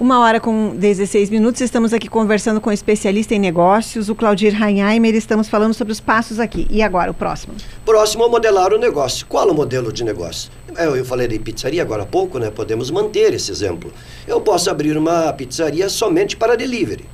Uma 0.00 0.18
hora 0.20 0.40
com 0.40 0.74
16 0.74 1.28
minutos, 1.28 1.60
estamos 1.60 1.92
aqui 1.92 2.08
conversando 2.08 2.58
com 2.58 2.70
o 2.70 2.72
especialista 2.72 3.34
em 3.34 3.38
negócios, 3.38 4.08
o 4.08 4.14
Claudir 4.14 4.54
Reinheimer, 4.54 5.14
estamos 5.14 5.46
falando 5.46 5.74
sobre 5.74 5.92
os 5.92 6.00
passos 6.00 6.40
aqui. 6.40 6.66
E 6.70 6.82
agora, 6.82 7.10
o 7.10 7.14
próximo? 7.14 7.52
Próximo 7.84 8.24
é 8.24 8.28
modelar 8.30 8.72
o 8.72 8.78
negócio. 8.78 9.26
Qual 9.26 9.46
o 9.50 9.54
modelo 9.54 9.92
de 9.92 10.02
negócio? 10.02 10.50
Eu, 10.74 10.96
eu 10.96 11.04
falei 11.04 11.28
de 11.28 11.38
pizzaria 11.38 11.82
agora 11.82 12.04
há 12.04 12.06
pouco, 12.06 12.38
né? 12.38 12.50
Podemos 12.50 12.90
manter 12.90 13.34
esse 13.34 13.50
exemplo. 13.50 13.92
Eu 14.26 14.40
posso 14.40 14.70
abrir 14.70 14.96
uma 14.96 15.30
pizzaria 15.34 15.86
somente 15.90 16.34
para 16.34 16.56
delivery. 16.56 17.04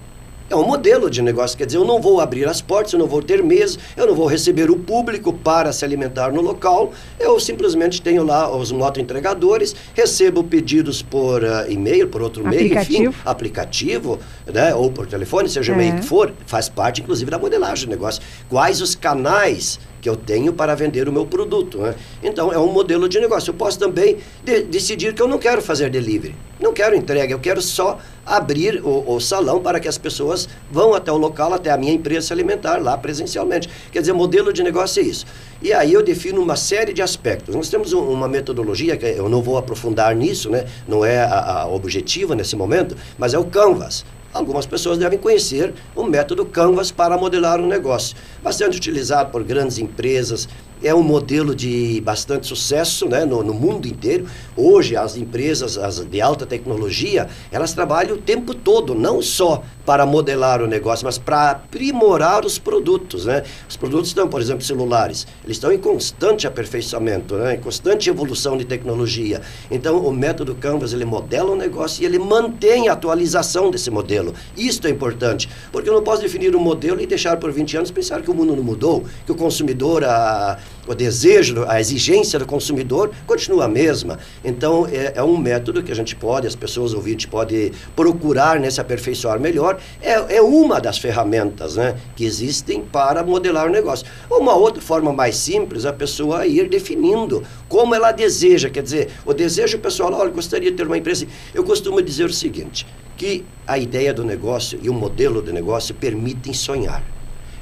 É 0.48 0.54
um 0.54 0.64
modelo 0.64 1.10
de 1.10 1.20
negócio, 1.22 1.58
quer 1.58 1.66
dizer, 1.66 1.78
eu 1.78 1.84
não 1.84 2.00
vou 2.00 2.20
abrir 2.20 2.46
as 2.46 2.60
portas, 2.60 2.92
eu 2.92 2.98
não 3.00 3.08
vou 3.08 3.20
ter 3.20 3.42
mesa, 3.42 3.78
eu 3.96 4.06
não 4.06 4.14
vou 4.14 4.26
receber 4.26 4.70
o 4.70 4.76
público 4.76 5.32
para 5.32 5.72
se 5.72 5.84
alimentar 5.84 6.32
no 6.32 6.40
local, 6.40 6.92
eu 7.18 7.40
simplesmente 7.40 8.00
tenho 8.00 8.22
lá 8.22 8.54
os 8.54 8.70
moto-entregadores, 8.70 9.74
recebo 9.92 10.44
pedidos 10.44 11.02
por 11.02 11.42
uh, 11.42 11.68
e-mail, 11.68 12.06
por 12.06 12.22
outro 12.22 12.46
aplicativo. 12.46 12.98
meio, 12.98 13.10
enfim, 13.10 13.18
aplicativo, 13.24 14.20
né, 14.46 14.72
ou 14.72 14.88
por 14.90 15.06
telefone, 15.06 15.48
seja 15.48 15.72
o 15.72 15.76
meio 15.76 15.94
é. 15.94 15.96
que 15.98 16.06
for, 16.06 16.32
faz 16.46 16.68
parte 16.68 17.02
inclusive 17.02 17.28
da 17.28 17.38
modelagem 17.38 17.86
do 17.86 17.90
negócio. 17.90 18.22
Quais 18.48 18.80
os 18.80 18.94
canais 18.94 19.80
que 20.06 20.08
eu 20.08 20.14
tenho 20.14 20.52
para 20.52 20.72
vender 20.76 21.08
o 21.08 21.12
meu 21.12 21.26
produto. 21.26 21.78
Né? 21.78 21.96
Então, 22.22 22.52
é 22.52 22.58
um 22.58 22.70
modelo 22.70 23.08
de 23.08 23.18
negócio. 23.18 23.50
Eu 23.50 23.54
posso 23.54 23.76
também 23.76 24.18
de 24.44 24.62
decidir 24.62 25.12
que 25.12 25.20
eu 25.20 25.26
não 25.26 25.36
quero 25.36 25.60
fazer 25.60 25.90
delivery, 25.90 26.32
não 26.60 26.72
quero 26.72 26.94
entrega, 26.94 27.32
eu 27.32 27.40
quero 27.40 27.60
só 27.60 27.98
abrir 28.26 28.83
o, 28.85 29.14
o, 29.14 29.21
salão 29.21 29.62
para 29.62 29.78
que 29.78 29.87
as 29.87 29.97
pessoas 29.97 30.49
vão 30.71 30.92
até 30.92 31.12
o 31.12 31.16
local, 31.16 31.54
até 31.54 31.71
a 31.71 31.76
minha 31.76 31.92
empresa 31.92 32.35
alimentar 32.35 32.83
lá 32.83 32.99
presencialmente. 32.99 33.71
Quer 33.92 34.00
dizer, 34.00 34.12
modelo 34.12 34.52
de 34.52 34.62
negócio 34.62 35.00
é 35.00 35.06
isso. 35.06 35.25
E 35.62 35.73
aí 35.73 35.92
eu 35.92 36.02
defino 36.02 36.42
uma 36.42 36.56
série 36.56 36.92
de 36.92 37.00
aspectos. 37.00 37.54
Nós 37.54 37.71
temos 37.71 37.92
um, 37.92 38.00
uma 38.00 38.26
metodologia, 38.26 38.97
que 38.97 39.06
eu 39.06 39.28
não 39.28 39.40
vou 39.40 39.56
aprofundar 39.56 40.14
nisso, 40.14 40.50
né? 40.50 40.64
não 40.88 41.04
é 41.04 41.21
a, 41.21 41.62
a 41.62 41.68
objetiva 41.68 42.35
nesse 42.35 42.56
momento, 42.56 42.97
mas 43.16 43.33
é 43.33 43.38
o 43.38 43.45
Canvas. 43.45 44.04
Algumas 44.37 44.66
pessoas 44.66 44.99
devem 44.99 45.18
conhecer 45.18 45.73
o 45.95 46.02
método 46.02 46.45
Canvas 46.45 46.90
para 46.90 47.16
modelar 47.16 47.59
um 47.59 47.66
negócio. 47.66 48.14
Bastante 48.42 48.76
utilizado 48.76 49.30
por 49.30 49.42
grandes 49.42 49.78
empresas, 49.78 50.47
é 50.83 50.95
um 50.95 51.02
modelo 51.02 51.54
de 51.54 52.00
bastante 52.02 52.47
sucesso 52.47 53.09
né, 53.09 53.25
no, 53.25 53.42
no, 53.42 53.54
mundo 53.54 53.87
inteiro. 53.87 54.26
Hoje, 54.56 54.97
as 54.97 55.16
empresas 55.16 55.78
as 55.78 56.04
de 56.04 56.21
alta 56.21 56.47
tecnologia, 56.47 57.28
elas 57.50 57.73
trabalham 57.73 58.16
o 58.16 58.18
tempo 58.18 58.54
todo, 58.54 58.95
não 58.95 59.23
só 59.23 59.62
para 59.85 60.04
modelar 60.04 60.61
o 60.62 60.66
negócio, 60.66 61.04
mas 61.04 61.16
para 61.16 61.50
aprimorar 61.50 62.45
os 62.45 62.59
produtos. 62.59 63.26
Né? 63.26 63.42
Os 63.68 63.76
produtos 63.76 64.09
estão, 64.09 64.28
por 64.28 64.40
exemplo, 64.40 64.64
celulares, 64.64 65.26
eles 65.45 65.56
estão 65.56 65.73
em 65.73 65.78
constante 65.78 66.47
aperfeiçoamento, 66.47 67.37
né? 67.37 67.54
em 67.54 67.61
constante 67.61 68.11
evolução 68.11 68.56
de 68.56 68.64
tecnologia. 68.64 69.40
Então, 69.71 69.99
o 69.99 70.12
método 70.12 70.54
Canvas, 70.54 70.92
ele 70.92 71.04
modela 71.04 71.52
o 71.52 71.56
negócio 71.56 72.02
e 72.02 72.06
ele 72.06 72.18
mantém 72.18 72.88
a 72.88 72.92
atualização 72.92 73.71
desse 73.71 73.90
modelo. 73.90 74.35
Isto 74.56 74.87
é 74.87 74.90
importante, 74.90 75.49
porque 75.71 75.88
eu 75.88 75.95
não 75.95 76.02
posso 76.02 76.23
definir 76.23 76.54
um 76.56 76.61
modelo 76.61 77.00
e 77.00 77.06
deixar 77.06 77.37
por 77.37 77.52
20 77.52 77.76
anos 77.76 77.90
pensar 77.90 78.23
que 78.23 78.30
o 78.30 78.35
mundo 78.35 78.56
não 78.56 78.62
mudou, 78.62 79.04
que 79.25 79.33
o 79.33 79.35
consumidor, 79.35 80.04
a 80.04 80.59
o 80.87 80.94
desejo, 80.94 81.64
a 81.66 81.80
exigência 81.80 82.38
do 82.38 82.46
consumidor 82.46 83.11
continua 83.26 83.64
a 83.64 83.68
mesma. 83.68 84.18
Então, 84.44 84.87
é, 84.87 85.14
é 85.16 85.23
um 85.23 85.37
método 85.37 85.82
que 85.82 85.90
a 85.90 85.94
gente 85.94 86.14
pode, 86.14 86.46
as 86.46 86.54
pessoas 86.54 86.94
ouvintes 86.94 87.26
podem 87.26 87.73
procurar 87.94 88.61
né, 88.61 88.70
se 88.70 88.80
aperfeiçoar 88.80 89.40
melhor. 89.40 89.78
É, 90.00 90.37
é 90.37 90.42
uma 90.42 90.80
das 90.80 90.99
ferramentas 90.99 91.76
né, 91.76 91.96
que 92.14 92.25
existem 92.25 92.82
para 92.82 93.25
modelar 93.25 93.66
o 93.66 93.70
negócio. 93.70 94.06
Uma 94.30 94.54
outra 94.54 94.80
forma 94.80 95.12
mais 95.12 95.37
simples, 95.37 95.85
a 95.85 95.92
pessoa 95.92 96.46
ir 96.46 96.68
definindo 96.68 97.42
como 97.68 97.94
ela 97.94 98.12
deseja. 98.12 98.70
Quer 98.70 98.82
dizer, 98.82 99.11
o 99.25 99.35
desejo 99.35 99.78
pessoal, 99.78 100.12
olha, 100.12 100.30
gostaria 100.30 100.70
de 100.70 100.76
ter 100.76 100.87
uma 100.87 100.99
empresa. 100.99 101.26
Eu 101.52 101.64
costumo 101.64 102.00
dizer 102.00 102.26
o 102.26 102.32
seguinte, 102.32 102.87
que 103.16 103.44
a 103.66 103.78
ideia 103.78 104.14
do 104.14 104.23
negócio 104.23 104.78
e 104.80 104.88
o 104.88 104.94
modelo 104.94 105.42
do 105.42 105.52
negócio 105.52 105.94
permitem 105.94 106.52
sonhar 106.52 107.15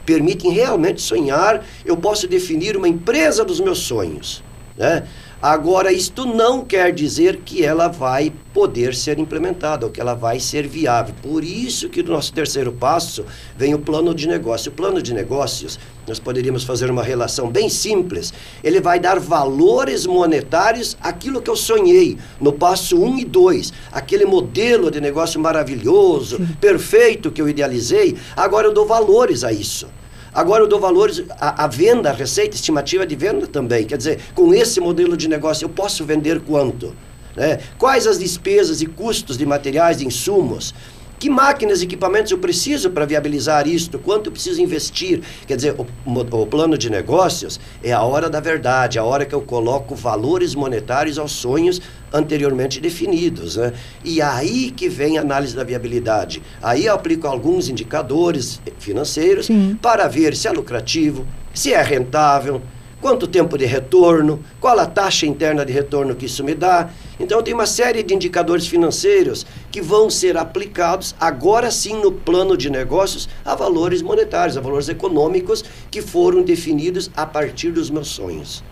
permitem 0.05 0.51
realmente 0.51 1.01
sonhar, 1.01 1.65
eu 1.85 1.97
posso 1.97 2.27
definir 2.27 2.77
uma 2.77 2.89
empresa 2.89 3.45
dos 3.45 3.61
meus 3.61 3.79
sonhos. 3.79 4.43
Né? 4.77 5.07
Agora, 5.45 5.93
isto 5.93 6.25
não 6.25 6.65
quer 6.65 6.91
dizer 6.91 7.41
que 7.45 7.63
ela 7.63 7.87
vai 7.87 8.33
poder 8.55 8.95
ser 8.95 9.19
implementada, 9.19 9.85
ou 9.85 9.93
que 9.93 10.01
ela 10.01 10.15
vai 10.15 10.41
ser 10.41 10.67
viável. 10.67 11.15
Por 11.21 11.45
isso 11.45 11.91
que 11.91 12.03
no 12.03 12.13
nosso 12.13 12.33
terceiro 12.33 12.73
passo 12.73 13.27
vem 13.55 13.75
o 13.75 13.79
plano 13.79 14.15
de 14.15 14.27
negócio. 14.27 14.73
O 14.73 14.75
plano 14.75 15.03
de 15.03 15.13
negócios, 15.13 15.79
nós 16.09 16.19
poderíamos 16.19 16.65
fazer 16.65 16.91
uma 16.91 17.03
relação 17.03 17.51
bem 17.51 17.69
simples. 17.69 18.33
Ele 18.63 18.81
vai 18.81 18.99
dar 18.99 19.21
valores 19.21 20.07
monetários 20.07 20.97
àquilo 20.99 21.43
que 21.43 21.51
eu 21.51 21.57
sonhei 21.57 22.17
no 22.41 22.55
passo 22.55 22.97
1 22.97 23.05
um 23.05 23.19
e 23.19 23.25
2. 23.27 23.71
Aquele 23.93 24.25
modelo 24.25 24.91
de 24.91 24.99
negócio 24.99 25.39
maravilhoso, 25.39 26.41
perfeito 26.59 27.31
que 27.31 27.43
eu 27.43 27.51
idealizei, 27.51 28.17
agora 28.35 28.69
eu 28.69 28.73
dou 28.73 28.87
valores 28.87 29.45
a 29.45 29.53
isso. 29.53 29.89
Agora 30.35 30.65
eu 30.65 30.67
dou 30.67 30.81
valores 30.81 31.23
à, 31.39 31.65
à 31.65 31.67
venda, 31.69 32.11
à 32.11 32.13
receita 32.13 32.57
estimativa 32.57 33.07
de 33.07 33.15
venda 33.15 33.47
também. 33.47 33.85
Quer 33.85 33.97
dizer, 33.97 34.21
com 34.35 34.53
esse 34.53 34.81
modelo 34.81 35.17
de 35.17 35.29
negócio 35.29 35.65
eu 35.65 35.69
posso 35.69 36.05
vender 36.05 36.41
quanto? 36.41 36.95
Né? 37.37 37.61
Quais 37.79 38.07
as 38.07 38.19
despesas 38.19 38.83
e 38.83 38.87
custos 38.87 39.39
de 39.39 39.47
materiais, 39.47 39.99
de 39.99 40.07
insumos? 40.07 40.75
Que 41.19 41.31
máquinas 41.31 41.81
e 41.81 41.85
equipamentos 41.85 42.33
eu 42.33 42.39
preciso 42.39 42.91
para 42.91 43.05
viabilizar 43.05 43.67
isto? 43.67 43.99
Quanto 43.99 44.27
eu 44.27 44.33
preciso 44.33 44.61
investir? 44.61 45.23
Quer 45.47 45.57
dizer, 45.57 45.75
o, 45.79 45.87
o, 46.07 46.47
plano 46.47 46.77
de 46.77 46.91
negócios 46.91 47.59
é 47.83 47.93
a 47.93 48.03
hora 48.03 48.29
da 48.29 48.41
verdade, 48.41 48.99
a 48.99 49.05
hora 49.05 49.25
que 49.25 49.35
eu 49.35 49.41
coloco 49.41 49.95
valores 49.95 50.55
monetários 50.55 51.19
aos 51.19 51.33
sonhos 51.33 51.81
anteriormente 52.13 52.81
definidos. 52.81 53.57
Né? 53.57 53.73
E 54.05 54.21
aí 54.21 54.71
que 54.71 54.89
vem 54.89 55.19
a 55.19 55.23
análise 55.23 55.55
da 55.55 55.65
viabilidade. 55.65 56.43
Aí 56.63 56.87
eu 56.87 56.95
aplico 56.95 57.27
alguns 57.27 57.69
indicadores 57.69 58.61
financeiros 58.79 59.47
Sim. 59.47 59.79
para 59.81 60.07
ver 60.09 60.37
se 60.37 60.49
é 60.49 60.53
lucrativo, 60.53 61.27
se 61.55 61.73
é 61.73 61.81
rentável, 61.81 62.61
quanto 63.05 63.27
tempo 63.27 63.59
de 63.59 63.67
retorno, 63.67 64.43
qual 64.59 64.79
a 64.79 64.87
taxa 64.87 65.27
interna 65.27 65.63
de 65.63 65.71
retorno 65.71 66.15
que 66.15 66.25
isso 66.25 66.43
me 66.43 66.55
dá. 66.55 66.89
Então, 67.21 67.43
tem 67.43 67.53
uma 67.53 67.67
série 67.67 68.03
de 68.03 68.15
indicadores 68.15 68.67
financeiros 68.67 69.45
que 69.75 69.83
vão 69.83 70.09
ser 70.09 70.37
aplicados 70.37 71.17
agora 71.19 71.69
sim 71.69 72.01
no 72.01 72.13
plano 72.13 72.57
de 72.57 72.71
negócios 72.71 73.29
a 73.45 73.57
valores 73.57 74.03
monetários, 74.03 74.57
a 74.57 74.61
valores 74.61 74.89
econômicos 74.89 75.65
que 75.91 76.01
foram 76.01 76.45
definidos 76.45 77.11
a 77.17 77.27
partir 77.27 77.73
dos 77.73 77.91
meus 77.91 78.07
sonhos. 78.07 78.63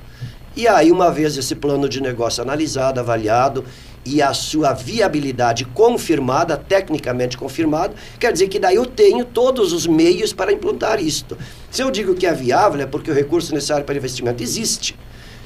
E 0.55 0.69
aí, 0.69 0.93
uma 0.93 1.11
vez 1.11 1.37
esse 1.37 1.57
plano 1.57 1.89
de 1.89 2.01
negócio 2.01 2.41
analisado, 2.41 3.01
avaliado 3.01 3.65
e 4.07 4.23
a 4.23 4.33
sua 4.33 4.75
viabilidade 4.75 5.65
confirmada, 5.65 6.57
tecnicamente 6.57 7.37
confirmada, 7.37 7.97
quer 8.21 8.33
dizer 8.33 8.47
que 8.47 8.61
daí 8.61 8.77
eu 8.77 8.87
tenho 8.87 9.25
todos 9.25 9.73
os 9.73 9.89
meios 9.89 10.33
para 10.33 10.53
implantar 10.53 11.03
isto. 11.03 11.37
Se 11.69 11.83
eu 11.83 11.91
digo 11.91 12.15
que 12.15 12.29
é 12.29 12.33
viável, 12.33 12.81
é 12.81 12.87
porque 12.87 13.11
o 13.11 13.15
recurso 13.15 13.53
necessário 13.53 13.85
para 13.85 13.97
investimento 13.97 14.41
existe. 14.41 14.97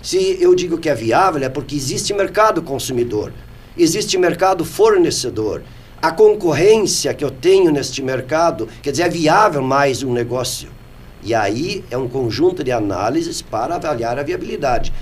Se 0.03 0.37
eu 0.39 0.55
digo 0.55 0.77
que 0.77 0.91
é 0.91 0.95
viável, 0.95 1.43
é 1.43 1.49
porque 1.49 1.75
existe 1.75 2.13
mercado 2.13 2.61
consumidor, 2.61 3.33
existe 3.83 4.17
mercado 4.19 4.65
fornecedor. 4.65 5.63
A 6.01 6.11
concorrência 6.11 7.15
que 7.15 7.25
eu 7.25 7.31
tenho 7.31 7.71
neste 7.71 8.03
mercado, 8.03 8.69
quer 8.83 8.91
dizer, 8.91 9.05
é 9.05 9.09
viável 9.09 9.63
mais 9.63 10.03
um 10.03 10.13
negócio. 10.13 10.69
E 11.23 11.35
aí 11.35 11.85
é 11.91 11.97
um 11.97 12.09
conjunto 12.09 12.63
de 12.63 12.71
análises 12.71 13.43
para 13.43 13.75
avaliar 13.75 14.19
a 14.19 14.23
viabilidade. 14.23 14.93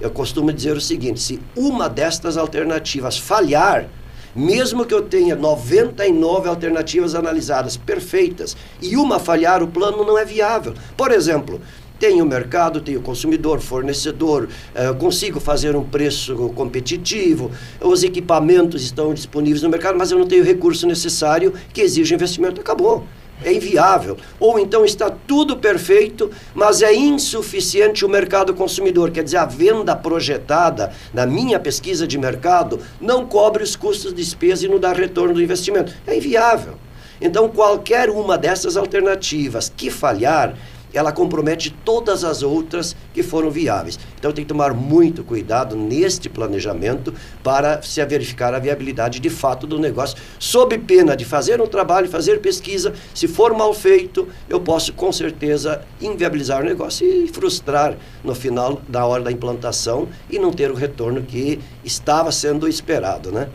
Eu 0.00 0.10
costumo 0.10 0.52
dizer 0.52 0.76
o 0.76 0.80
seguinte: 0.80 1.20
se 1.20 1.40
uma 1.56 1.88
destas 1.88 2.36
alternativas 2.36 3.18
falhar, 3.18 3.88
mesmo 4.34 4.86
que 4.86 4.94
eu 4.94 5.02
tenha 5.02 5.36
99 5.36 6.48
alternativas 6.48 7.14
analisadas 7.14 7.76
perfeitas 7.76 8.56
e 8.80 8.96
uma 8.96 9.18
falhar, 9.18 9.62
o 9.62 9.68
plano 9.68 10.04
não 10.04 10.16
é 10.16 10.24
viável. 10.24 10.74
Por 10.96 11.10
exemplo, 11.10 11.60
tenho 12.02 12.26
mercado, 12.26 12.80
tenho 12.80 13.00
consumidor, 13.00 13.60
fornecedor, 13.60 14.48
eh, 14.74 14.92
consigo 14.94 15.38
fazer 15.38 15.76
um 15.76 15.84
preço 15.84 16.34
competitivo, 16.48 17.48
os 17.80 18.02
equipamentos 18.02 18.82
estão 18.82 19.14
disponíveis 19.14 19.62
no 19.62 19.68
mercado, 19.68 19.96
mas 19.96 20.10
eu 20.10 20.18
não 20.18 20.26
tenho 20.26 20.42
o 20.42 20.44
recurso 20.44 20.84
necessário 20.84 21.54
que 21.72 21.80
exige 21.80 22.12
investimento. 22.12 22.60
Acabou 22.60 23.04
é 23.44 23.52
inviável. 23.52 24.16
Ou 24.40 24.58
então 24.58 24.84
está 24.84 25.10
tudo 25.10 25.56
perfeito, 25.56 26.28
mas 26.52 26.82
é 26.82 26.92
insuficiente 26.92 28.04
o 28.04 28.08
mercado 28.08 28.52
consumidor. 28.52 29.12
Quer 29.12 29.22
dizer, 29.22 29.36
a 29.36 29.46
venda 29.46 29.94
projetada 29.94 30.92
na 31.14 31.24
minha 31.24 31.60
pesquisa 31.60 32.04
de 32.04 32.18
mercado 32.18 32.80
não 33.00 33.26
cobre 33.26 33.62
os 33.62 33.76
custos 33.76 34.12
de 34.12 34.22
despesa 34.22 34.66
e 34.66 34.68
não 34.68 34.78
dá 34.80 34.92
retorno 34.92 35.34
do 35.34 35.42
investimento. 35.42 35.92
É 36.04 36.16
inviável. 36.16 36.74
Então, 37.22 37.48
qualquer 37.48 38.10
uma 38.10 38.36
dessas 38.36 38.76
alternativas 38.76 39.72
que 39.76 39.88
falhar, 39.90 40.56
ela 40.92 41.12
compromete 41.12 41.74
todas 41.84 42.24
as 42.24 42.42
outras 42.42 42.96
que 43.12 43.22
foram 43.22 43.50
viáveis. 43.50 43.98
Então 44.18 44.32
tem 44.32 44.44
que 44.44 44.48
tomar 44.48 44.74
muito 44.74 45.24
cuidado 45.24 45.76
neste 45.76 46.28
planejamento 46.28 47.14
para 47.42 47.82
se 47.82 48.04
verificar 48.04 48.54
a 48.54 48.58
viabilidade 48.58 49.20
de 49.20 49.30
fato 49.30 49.66
do 49.66 49.78
negócio, 49.78 50.16
sob 50.38 50.76
pena 50.78 51.16
de 51.16 51.24
fazer 51.24 51.60
um 51.60 51.66
trabalho, 51.66 52.08
fazer 52.08 52.40
pesquisa, 52.40 52.92
se 53.14 53.28
for 53.28 53.54
mal 53.54 53.72
feito, 53.72 54.28
eu 54.48 54.60
posso 54.60 54.92
com 54.92 55.12
certeza 55.12 55.82
inviabilizar 56.00 56.62
o 56.62 56.64
negócio 56.64 57.06
e 57.06 57.28
frustrar 57.28 57.96
no 58.22 58.34
final 58.34 58.80
da 58.88 59.04
hora 59.06 59.22
da 59.22 59.32
implantação 59.32 60.08
e 60.30 60.38
não 60.38 60.52
ter 60.52 60.70
o 60.70 60.74
retorno 60.74 61.22
que 61.22 61.60
estava 61.84 62.30
sendo 62.32 62.68
esperado, 62.68 63.30
né? 63.30 63.48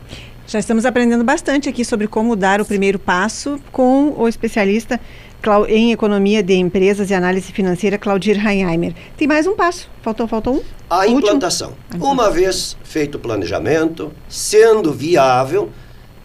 Já 0.48 0.60
estamos 0.60 0.86
aprendendo 0.86 1.26
bastante 1.26 1.68
aqui 1.68 1.84
sobre 1.84 2.08
como 2.08 2.34
dar 2.34 2.62
o 2.62 2.66
primeiro 2.66 2.98
passo 2.98 3.60
com 3.70 4.14
o 4.18 4.30
especialista 4.30 4.98
em 5.68 5.92
Economia 5.92 6.44
de 6.44 6.54
Empresas 6.56 7.10
e 7.10 7.14
Análise 7.14 7.52
Financeira, 7.52 7.98
Claudir 7.98 8.38
Heinheimer. 8.38 8.94
Tem 9.16 9.28
mais 9.28 9.48
um 9.48 9.56
passo. 9.56 9.90
Faltou, 10.02 10.28
faltou 10.28 10.56
um? 10.56 10.62
A 10.90 11.02
o 11.02 11.06
implantação. 11.06 11.74
Último. 11.94 12.12
Uma 12.12 12.30
vez 12.30 12.78
feito 12.84 13.16
o 13.16 13.20
planejamento, 13.20 14.12
sendo 14.28 14.94
viável, 14.94 15.70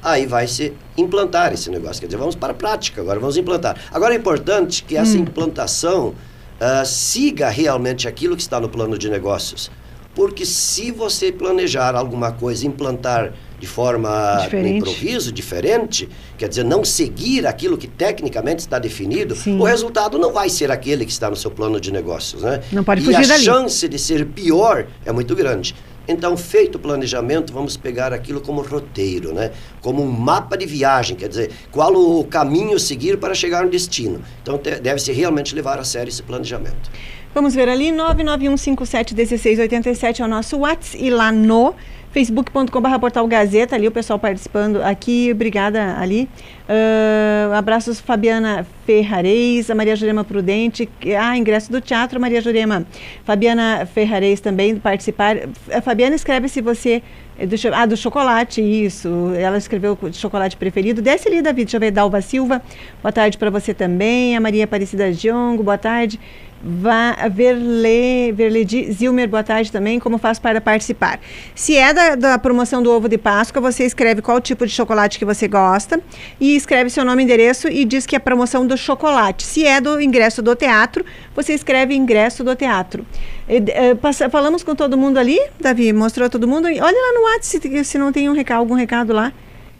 aí 0.02 0.26
vai 0.26 0.46
se 0.46 0.72
implantar 0.96 1.52
esse 1.52 1.70
negócio. 1.70 2.00
Quer 2.00 2.06
dizer, 2.06 2.18
vamos 2.18 2.34
para 2.34 2.52
a 2.52 2.54
prática 2.54 3.00
agora, 3.00 3.20
vamos 3.20 3.36
implantar. 3.36 3.76
Agora 3.92 4.12
é 4.14 4.16
importante 4.16 4.82
que 4.82 4.96
essa 4.96 5.16
hum. 5.16 5.20
implantação 5.20 6.08
uh, 6.08 6.84
siga 6.84 7.48
realmente 7.48 8.08
aquilo 8.08 8.34
que 8.34 8.42
está 8.42 8.60
no 8.60 8.68
plano 8.68 8.98
de 8.98 9.08
negócios. 9.08 9.70
Porque 10.14 10.44
se 10.44 10.90
você 10.90 11.32
planejar 11.32 11.94
alguma 11.94 12.32
coisa, 12.32 12.66
implantar 12.66 13.32
de 13.62 13.68
forma 13.68 14.40
Diferente. 14.42 14.78
improviso, 14.78 15.30
diferente, 15.30 16.08
quer 16.36 16.48
dizer, 16.48 16.64
não 16.64 16.84
seguir 16.84 17.46
aquilo 17.46 17.78
que 17.78 17.86
tecnicamente 17.86 18.58
está 18.58 18.76
definido, 18.76 19.36
Sim. 19.36 19.56
o 19.56 19.62
resultado 19.62 20.18
não 20.18 20.32
vai 20.32 20.48
ser 20.48 20.72
aquele 20.72 21.06
que 21.06 21.12
está 21.12 21.30
no 21.30 21.36
seu 21.36 21.48
plano 21.48 21.80
de 21.80 21.92
negócios, 21.92 22.42
né? 22.42 22.60
Não 22.72 22.82
pode 22.82 23.02
e 23.02 23.04
fugir 23.04 23.22
a 23.22 23.26
dali. 23.28 23.44
chance 23.44 23.88
de 23.88 24.00
ser 24.00 24.26
pior 24.26 24.88
é 25.06 25.12
muito 25.12 25.36
grande. 25.36 25.76
Então, 26.08 26.36
feito 26.36 26.74
o 26.74 26.78
planejamento, 26.80 27.52
vamos 27.52 27.76
pegar 27.76 28.12
aquilo 28.12 28.40
como 28.40 28.62
roteiro, 28.62 29.32
né? 29.32 29.52
Como 29.80 30.02
um 30.02 30.10
mapa 30.10 30.58
de 30.58 30.66
viagem, 30.66 31.14
quer 31.14 31.28
dizer, 31.28 31.52
qual 31.70 31.94
o 31.94 32.24
caminho 32.24 32.80
seguir 32.80 33.16
para 33.16 33.32
chegar 33.32 33.62
no 33.64 33.70
destino. 33.70 34.20
Então, 34.42 34.60
deve-se 34.82 35.12
realmente 35.12 35.54
levar 35.54 35.78
a 35.78 35.84
sério 35.84 36.08
esse 36.08 36.24
planejamento. 36.24 36.90
Vamos 37.32 37.54
ver 37.54 37.68
ali, 37.68 37.92
991571687 37.92 40.18
é 40.18 40.24
o 40.24 40.28
nosso 40.28 40.58
WhatsApp 40.58 40.98
e 41.00 41.10
lá 41.10 41.30
no 41.30 41.76
facebook.com.br 42.12 42.98
portal 43.00 43.26
Gazeta, 43.26 43.74
ali 43.74 43.88
o 43.88 43.90
pessoal 43.90 44.18
participando 44.18 44.82
aqui, 44.82 45.30
obrigada 45.32 45.98
ali. 45.98 46.28
Ah, 46.68 47.58
abraços 47.58 48.00
Fabiana 48.00 48.66
Ferrareis, 48.86 49.70
a 49.70 49.74
Maria 49.74 49.96
Jurema 49.96 50.24
Prudente, 50.24 50.88
ah, 51.18 51.36
ingresso 51.36 51.72
do 51.72 51.80
teatro, 51.80 52.20
Maria 52.20 52.40
Jurema. 52.40 52.86
Fabiana 53.24 53.86
Ferrareis 53.86 54.40
também 54.40 54.76
participar. 54.76 55.36
A 55.72 55.80
Fabiana 55.80 56.14
escreve 56.14 56.48
se 56.48 56.60
você 56.60 57.02
é 57.38 57.46
do, 57.46 57.56
ah, 57.74 57.86
do 57.86 57.96
chocolate, 57.96 58.60
isso. 58.60 59.08
Ela 59.36 59.56
escreveu 59.56 59.98
chocolate 60.12 60.56
preferido. 60.56 61.00
Desce 61.00 61.28
ali, 61.28 61.40
David. 61.40 61.64
Deixa 61.64 61.76
eu 61.76 61.80
ver. 61.80 61.90
Dalva 61.90 62.20
Silva. 62.20 62.62
Boa 63.02 63.10
tarde 63.12 63.38
para 63.38 63.50
você 63.50 63.72
também. 63.72 64.36
A 64.36 64.40
Maria 64.40 64.64
Aparecida 64.64 65.10
Diongo. 65.10 65.62
Boa 65.62 65.78
tarde. 65.78 66.20
Verle, 66.62 68.32
Verledi 68.32 68.92
Zilmer, 68.92 69.28
boa 69.28 69.42
tarde 69.42 69.70
também. 69.70 69.98
Como 69.98 70.18
faz 70.18 70.38
para 70.38 70.60
participar? 70.60 71.18
Se 71.54 71.76
é 71.76 71.92
da, 71.92 72.14
da 72.14 72.38
promoção 72.38 72.82
do 72.82 72.90
ovo 72.90 73.08
de 73.08 73.18
Páscoa, 73.18 73.60
você 73.60 73.84
escreve 73.84 74.22
qual 74.22 74.40
tipo 74.40 74.64
de 74.66 74.72
chocolate 74.72 75.18
que 75.18 75.24
você 75.24 75.48
gosta 75.48 76.00
e 76.40 76.54
escreve 76.56 76.90
seu 76.90 77.04
nome 77.04 77.22
e 77.22 77.24
endereço 77.24 77.68
e 77.68 77.84
diz 77.84 78.06
que 78.06 78.14
é 78.14 78.18
promoção 78.18 78.66
do 78.66 78.76
chocolate. 78.76 79.44
Se 79.44 79.66
é 79.66 79.80
do 79.80 80.00
ingresso 80.00 80.40
do 80.42 80.54
teatro, 80.54 81.04
você 81.34 81.52
escreve 81.52 81.94
ingresso 81.94 82.44
do 82.44 82.54
teatro. 82.54 83.04
E, 83.48 83.56
eh, 83.68 83.94
passa- 83.94 84.30
falamos 84.30 84.62
com 84.62 84.74
todo 84.74 84.96
mundo 84.96 85.18
ali, 85.18 85.38
Davi? 85.60 85.92
Mostrou 85.92 86.30
todo 86.30 86.46
mundo? 86.46 86.66
Olha 86.66 86.78
lá 86.80 87.12
no 87.18 87.24
WhatsApp 87.32 87.68
se, 87.68 87.84
se 87.84 87.98
não 87.98 88.12
tem 88.12 88.28
um 88.30 88.32
recado, 88.34 88.58
algum 88.58 88.74
recado 88.74 89.12
lá. 89.12 89.32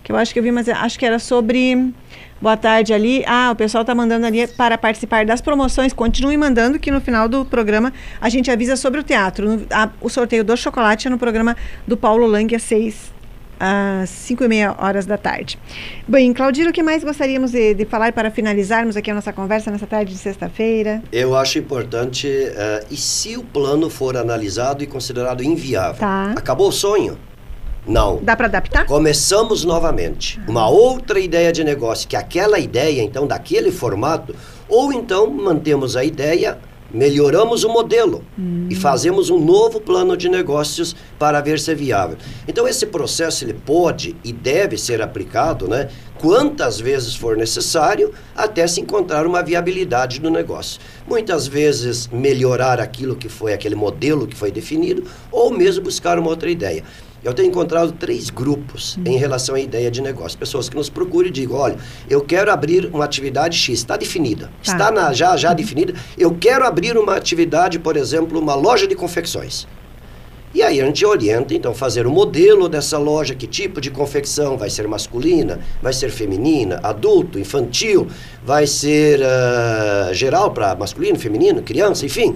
Que 0.03 0.11
eu 0.11 0.17
acho 0.17 0.33
que 0.33 0.41
eu 0.41 0.43
vi, 0.43 0.51
mas 0.51 0.69
acho 0.69 0.99
que 0.99 1.07
era 1.07 1.19
sobre. 1.21 1.93
Boa 2.43 2.57
tarde 2.57 2.93
ali. 2.93 3.23
Ah, 3.25 3.51
o 3.53 3.57
pessoal 3.57 3.83
está 3.83 3.95
mandando 3.95 4.27
ali 4.27 4.49
para 4.49 4.77
participar 4.77 5.25
das 5.25 5.41
promoções. 5.41 5.93
Continue 5.93 6.37
mandando, 6.37 6.77
que 6.77 6.91
no 6.91 7.01
final 7.01 7.29
do 7.29 7.45
programa 7.45 7.93
a 8.21 8.29
gente 8.29 8.51
avisa 8.51 8.75
sobre 8.75 8.99
o 8.99 9.03
teatro. 9.05 9.65
A- 9.71 9.89
o 10.01 10.09
sorteio 10.09 10.43
do 10.43 10.57
chocolate 10.57 11.07
é 11.07 11.11
no 11.11 11.19
programa 11.19 11.57
do 11.87 11.97
Paulo 11.97 12.27
Lang 12.27 12.53
às 12.57 12.63
seis 12.65 13.13
às 13.65 14.11
5 14.11 14.43
e 14.43 14.49
meia 14.49 14.75
horas 14.77 15.07
da 15.07 15.17
tarde. 15.17 15.57
Bem, 16.09 16.33
Claudiro, 16.33 16.71
o 16.71 16.73
que 16.73 16.83
mais 16.83 17.05
gostaríamos 17.05 17.53
de, 17.53 17.75
de 17.75 17.85
falar 17.85 18.13
para 18.13 18.29
finalizarmos 18.29 18.97
aqui 18.97 19.09
a 19.09 19.15
nossa 19.15 19.33
conversa 19.33 19.71
nessa 19.71 19.87
tarde 19.87 20.11
de 20.13 20.19
sexta-feira? 20.19 21.01
Eu 21.13 21.37
acho 21.37 21.61
importante, 21.61 22.27
eh, 22.27 22.85
e 22.91 22.97
se 22.97 23.37
o 23.37 23.45
plano 23.45 23.89
for 23.89 24.17
analisado 24.17 24.83
e 24.83 24.87
considerado 24.89 25.45
inviável? 25.45 26.01
Tá. 26.01 26.33
Acabou 26.35 26.71
o 26.71 26.73
sonho? 26.73 27.17
Não. 27.87 28.21
Dá 28.23 28.37
para 28.37 28.47
adaptar? 28.47 28.87
Começamos 28.87 29.65
novamente. 29.65 30.41
Uma 30.47 30.69
outra 30.69 31.19
ideia 31.19 31.53
de 31.53 31.65
negócio, 31.65 32.09
que 32.09 32.17
aquela 32.17 32.59
ideia, 32.59 33.03
então, 33.03 33.27
daquele 33.27 33.73
formato, 33.73 34.35
ou 34.69 34.93
então 34.93 35.29
mantemos 35.29 35.97
a 35.97 36.05
ideia, 36.05 36.59
melhoramos 36.95 37.65
o 37.65 37.69
modelo 37.69 38.23
e 38.69 38.75
fazemos 38.75 39.31
um 39.31 39.43
novo 39.43 39.81
plano 39.81 40.17
de 40.17 40.29
negócios 40.29 40.95
para 41.19 41.41
ver 41.41 41.59
se 41.59 41.73
é 41.73 41.75
viável. 41.75 42.17
Então, 42.47 42.69
esse 42.69 42.87
processo 42.87 43.45
ele 43.45 43.55
pode 43.55 44.15
e 44.23 44.33
deve 44.33 44.77
ser 44.79 45.03
aplicado, 45.03 45.67
né? 45.67 45.89
Quantas 46.19 46.79
vezes 46.79 47.17
for 47.17 47.37
necessário, 47.37 48.13
até 48.37 48.65
se 48.67 48.81
encontrar 48.81 49.27
uma 49.27 49.43
viabilidade 49.43 50.21
do 50.21 50.31
negócio. 50.31 50.81
Muitas 51.09 51.49
vezes 51.49 52.07
melhorar 52.09 52.79
aquilo 52.79 53.17
que 53.17 53.29
foi 53.29 53.53
aquele 53.53 53.75
modelo 53.75 54.27
que 54.27 54.37
foi 54.37 54.53
definido, 54.53 55.03
ou 55.33 55.51
mesmo 55.51 55.83
buscar 55.83 56.19
uma 56.19 56.29
outra 56.29 56.49
ideia. 56.49 56.85
Eu 57.25 57.33
tenho 57.33 57.49
encontrado 57.49 57.93
três 57.93 58.31
grupos 58.31 58.99
em 59.07 59.17
relação 59.17 59.55
à 59.55 59.61
ideia 59.61 59.91
de 59.91 60.03
negócio. 60.03 60.37
Pessoas 60.37 60.69
que 60.69 60.75
nos 60.75 60.89
procuram 60.91 61.29
e 61.29 61.31
digam, 61.31 61.57
olha, 61.57 61.77
eu 62.11 62.21
quero 62.21 62.51
abrir 62.51 62.87
uma 62.93 63.05
atividade 63.05 63.57
X, 63.57 63.79
está 63.79 63.97
definida, 63.97 64.47
Tá. 64.47 64.73
está 64.73 64.91
na- 64.91 65.13
já, 65.13 65.37
já 65.37 65.53
definida. 65.55 65.95
Eu 66.19 66.35
quero 66.39 66.67
abrir 66.67 66.97
uma 66.99 67.15
atividade, 67.15 67.79
por 67.79 67.97
exemplo, 67.97 68.41
uma 68.41 68.55
loja 68.57 68.89
de 68.89 68.97
confecções. 68.97 69.69
E 70.55 70.63
aí 70.63 70.81
a 70.83 70.85
gente 70.85 71.07
orienta, 71.07 71.55
então, 71.55 71.73
fazer 71.73 72.07
o 72.07 72.11
modelo 72.11 72.69
dessa 72.69 72.99
loja, 72.99 73.35
que 73.35 73.47
tipo 73.47 73.81
de 73.81 73.89
confecção 73.91 74.59
vai 74.59 74.69
ser 74.69 74.87
masculina, 74.87 75.61
vai 75.81 75.93
ser 75.95 76.11
feminina, 76.11 76.79
adulto, 76.83 77.39
infantil, 77.39 78.09
vai 78.45 78.67
ser 78.67 79.23
ah, 79.23 80.11
geral 80.13 80.51
para 80.51 80.75
masculino, 80.75 81.19
feminino, 81.19 81.63
criança, 81.63 82.05
enfim. 82.05 82.35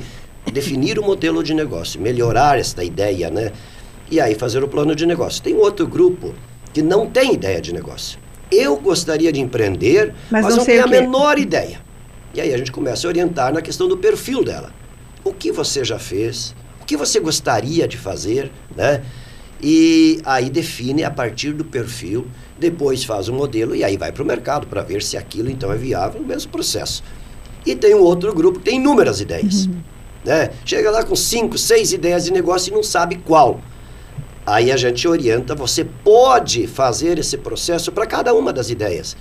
Definir 0.50 0.96
o 0.98 1.02
modelo 1.02 1.42
de 1.42 1.52
negócio, 1.52 2.00
melhorar 2.00 2.56
esta 2.58 2.82
ideia, 2.84 3.28
né? 3.28 3.50
E 4.10 4.20
aí 4.20 4.34
fazer 4.34 4.62
o 4.62 4.68
plano 4.68 4.94
de 4.94 5.06
negócio. 5.06 5.42
Tem 5.42 5.54
um 5.54 5.58
outro 5.58 5.86
grupo 5.86 6.34
que 6.72 6.82
não 6.82 7.08
tem 7.08 7.34
ideia 7.34 7.60
de 7.60 7.72
negócio. 7.72 8.18
Eu 8.50 8.76
gostaria 8.76 9.32
de 9.32 9.40
empreender, 9.40 10.14
Mas 10.30 10.44
mas, 10.44 10.54
não 10.54 10.58
não, 10.58 10.64
tenho 10.64 10.84
a 10.84 10.86
menor 10.86 11.38
ideia. 11.38 11.80
E 12.32 12.40
aí 12.40 12.52
a 12.52 12.58
gente 12.58 12.70
começa 12.70 13.06
a 13.06 13.08
orientar 13.08 13.52
na 13.52 13.60
questão 13.60 13.88
do 13.88 13.96
perfil 13.96 14.44
dela. 14.44 14.72
O 15.24 15.32
que 15.32 15.50
você 15.50 15.84
já 15.84 15.98
fez? 15.98 16.54
O 16.80 16.84
que 16.84 16.96
você 16.96 17.18
gostaria 17.18 17.88
de 17.88 17.96
fazer, 17.96 18.52
né? 18.76 19.02
E 19.60 20.20
aí 20.24 20.50
define 20.50 21.02
a 21.02 21.10
partir 21.10 21.52
do 21.52 21.64
perfil, 21.64 22.26
depois 22.58 23.04
faz 23.04 23.28
o 23.28 23.32
modelo 23.32 23.74
e 23.74 23.82
aí 23.82 23.96
vai 23.96 24.12
para 24.12 24.22
o 24.22 24.26
mercado 24.26 24.66
para 24.66 24.82
ver 24.82 25.02
se 25.02 25.16
aquilo 25.16 25.50
então 25.50 25.72
é 25.72 25.76
viável, 25.76 26.20
o 26.20 26.24
mesmo 26.24 26.52
processo. 26.52 27.02
E 27.64 27.74
tem 27.74 27.94
um 27.94 28.00
outro 28.00 28.32
grupo 28.34 28.58
que 28.58 28.66
tem 28.66 28.76
inúmeras 28.76 29.20
ideias. 29.20 29.68
Né? 30.24 30.50
Chega 30.64 30.90
lá 30.90 31.02
com 31.02 31.16
cinco, 31.16 31.56
seis 31.56 31.92
ideias 31.92 32.24
de 32.24 32.32
negócio 32.32 32.70
e 32.70 32.74
não 32.74 32.82
sabe 32.82 33.16
qual. 33.16 33.60
Aí 34.46 34.70
a 34.70 34.76
gente 34.76 35.08
orienta, 35.08 35.56
você 35.56 35.84
pode 35.84 36.68
fazer 36.68 37.18
esse 37.18 37.36
processo 37.36 37.90
para 37.90 38.06
cada 38.06 38.32
uma 38.32 38.52
das 38.52 38.70
ideias. 38.70 39.16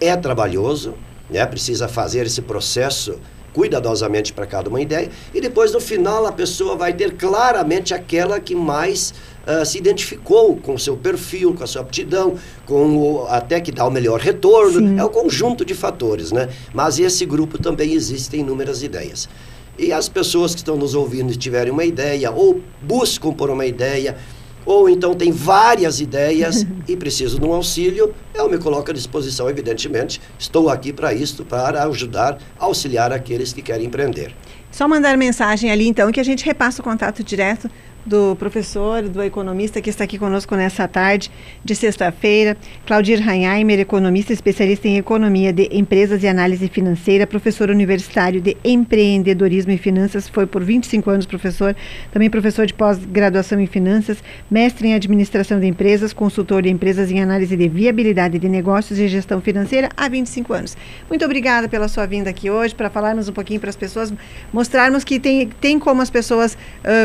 É 0.00 0.16
trabalhoso, 0.16 0.94
né? 1.28 1.44
precisa 1.44 1.88
fazer 1.88 2.26
esse 2.26 2.40
processo 2.40 3.18
cuidadosamente 3.52 4.32
para 4.32 4.46
cada 4.46 4.70
uma 4.70 4.80
ideia, 4.80 5.10
e 5.34 5.40
depois 5.40 5.72
no 5.72 5.80
final 5.80 6.24
a 6.26 6.32
pessoa 6.32 6.74
vai 6.74 6.92
ter 6.92 7.16
claramente 7.16 7.92
aquela 7.92 8.40
que 8.40 8.54
mais 8.54 9.12
ah, 9.46 9.64
se 9.64 9.76
identificou 9.76 10.56
com 10.56 10.74
o 10.74 10.78
seu 10.78 10.96
perfil, 10.96 11.52
com 11.52 11.64
a 11.64 11.66
sua 11.66 11.82
aptidão, 11.82 12.36
com 12.64 12.96
o, 12.96 13.26
até 13.26 13.60
que 13.60 13.72
dá 13.72 13.84
o 13.84 13.90
melhor 13.90 14.20
retorno. 14.20 14.78
Sim. 14.78 14.98
É 14.98 15.04
um 15.04 15.08
conjunto 15.08 15.64
de 15.64 15.74
fatores, 15.74 16.30
né? 16.30 16.48
Mas 16.72 16.98
esse 16.98 17.26
grupo 17.26 17.60
também 17.60 17.92
existem 17.92 18.40
inúmeras 18.40 18.82
ideias. 18.82 19.28
E 19.76 19.92
as 19.92 20.08
pessoas 20.08 20.52
que 20.52 20.60
estão 20.60 20.76
nos 20.76 20.94
ouvindo 20.94 21.32
e 21.32 21.36
tiverem 21.36 21.72
uma 21.72 21.84
ideia, 21.84 22.30
ou 22.30 22.60
buscam 22.80 23.32
por 23.32 23.50
uma 23.50 23.66
ideia, 23.66 24.16
ou 24.64 24.88
então 24.88 25.14
tem 25.14 25.30
várias 25.30 26.00
ideias 26.00 26.66
e 26.88 26.96
precisam 26.96 27.38
de 27.38 27.46
um 27.46 27.52
auxílio, 27.52 28.14
eu 28.34 28.48
me 28.48 28.58
coloco 28.58 28.90
à 28.90 28.94
disposição, 28.94 29.48
evidentemente. 29.48 30.20
Estou 30.38 30.68
aqui 30.68 30.92
para 30.92 31.12
isto, 31.12 31.44
para 31.44 31.84
ajudar, 31.84 32.38
auxiliar 32.58 33.12
aqueles 33.12 33.52
que 33.52 33.62
querem 33.62 33.86
empreender. 33.86 34.34
Só 34.70 34.88
mandar 34.88 35.16
mensagem 35.18 35.70
ali, 35.70 35.86
então, 35.86 36.10
que 36.10 36.18
a 36.18 36.24
gente 36.24 36.44
repassa 36.44 36.80
o 36.80 36.84
contato 36.84 37.22
direto 37.22 37.70
do 38.04 38.34
professor, 38.36 39.02
do 39.08 39.22
economista 39.22 39.80
que 39.80 39.88
está 39.88 40.04
aqui 40.04 40.18
conosco 40.18 40.54
nessa 40.56 40.88
tarde 40.88 41.30
de 41.64 41.74
sexta-feira, 41.74 42.56
Claudir 42.84 43.20
Reinheimer, 43.20 43.78
economista 43.78 44.32
especialista 44.32 44.88
em 44.88 44.96
economia 44.96 45.52
de 45.52 45.68
empresas 45.72 46.22
e 46.22 46.26
análise 46.26 46.66
financeira, 46.68 47.26
professor 47.26 47.70
universitário 47.70 48.40
de 48.40 48.56
empreendedorismo 48.64 49.72
e 49.72 49.78
finanças, 49.78 50.28
foi 50.28 50.46
por 50.46 50.64
25 50.64 51.10
anos 51.10 51.26
professor, 51.26 51.76
também 52.12 52.28
professor 52.28 52.66
de 52.66 52.74
pós-graduação 52.74 53.60
em 53.60 53.66
finanças, 53.66 54.18
mestre 54.50 54.88
em 54.88 54.94
administração 54.94 55.60
de 55.60 55.66
empresas, 55.66 56.12
consultor 56.12 56.62
de 56.62 56.68
empresas 56.70 57.10
em 57.10 57.20
análise 57.20 57.56
de 57.56 57.68
viabilidade 57.68 58.38
de 58.38 58.48
negócios 58.48 58.98
e 58.98 59.06
gestão 59.08 59.40
financeira 59.40 59.88
há 59.96 60.08
25 60.08 60.52
anos. 60.52 60.76
Muito 61.08 61.24
obrigada 61.24 61.68
pela 61.68 61.86
sua 61.88 62.06
vinda 62.06 62.30
aqui 62.30 62.50
hoje 62.50 62.74
para 62.74 62.90
falarmos 62.90 63.28
um 63.28 63.32
pouquinho 63.32 63.60
para 63.60 63.70
as 63.70 63.76
pessoas, 63.76 64.12
mostrarmos 64.52 65.04
que 65.04 65.20
tem, 65.20 65.48
tem 65.60 65.78
como 65.78 66.02
as 66.02 66.10
pessoas 66.10 66.58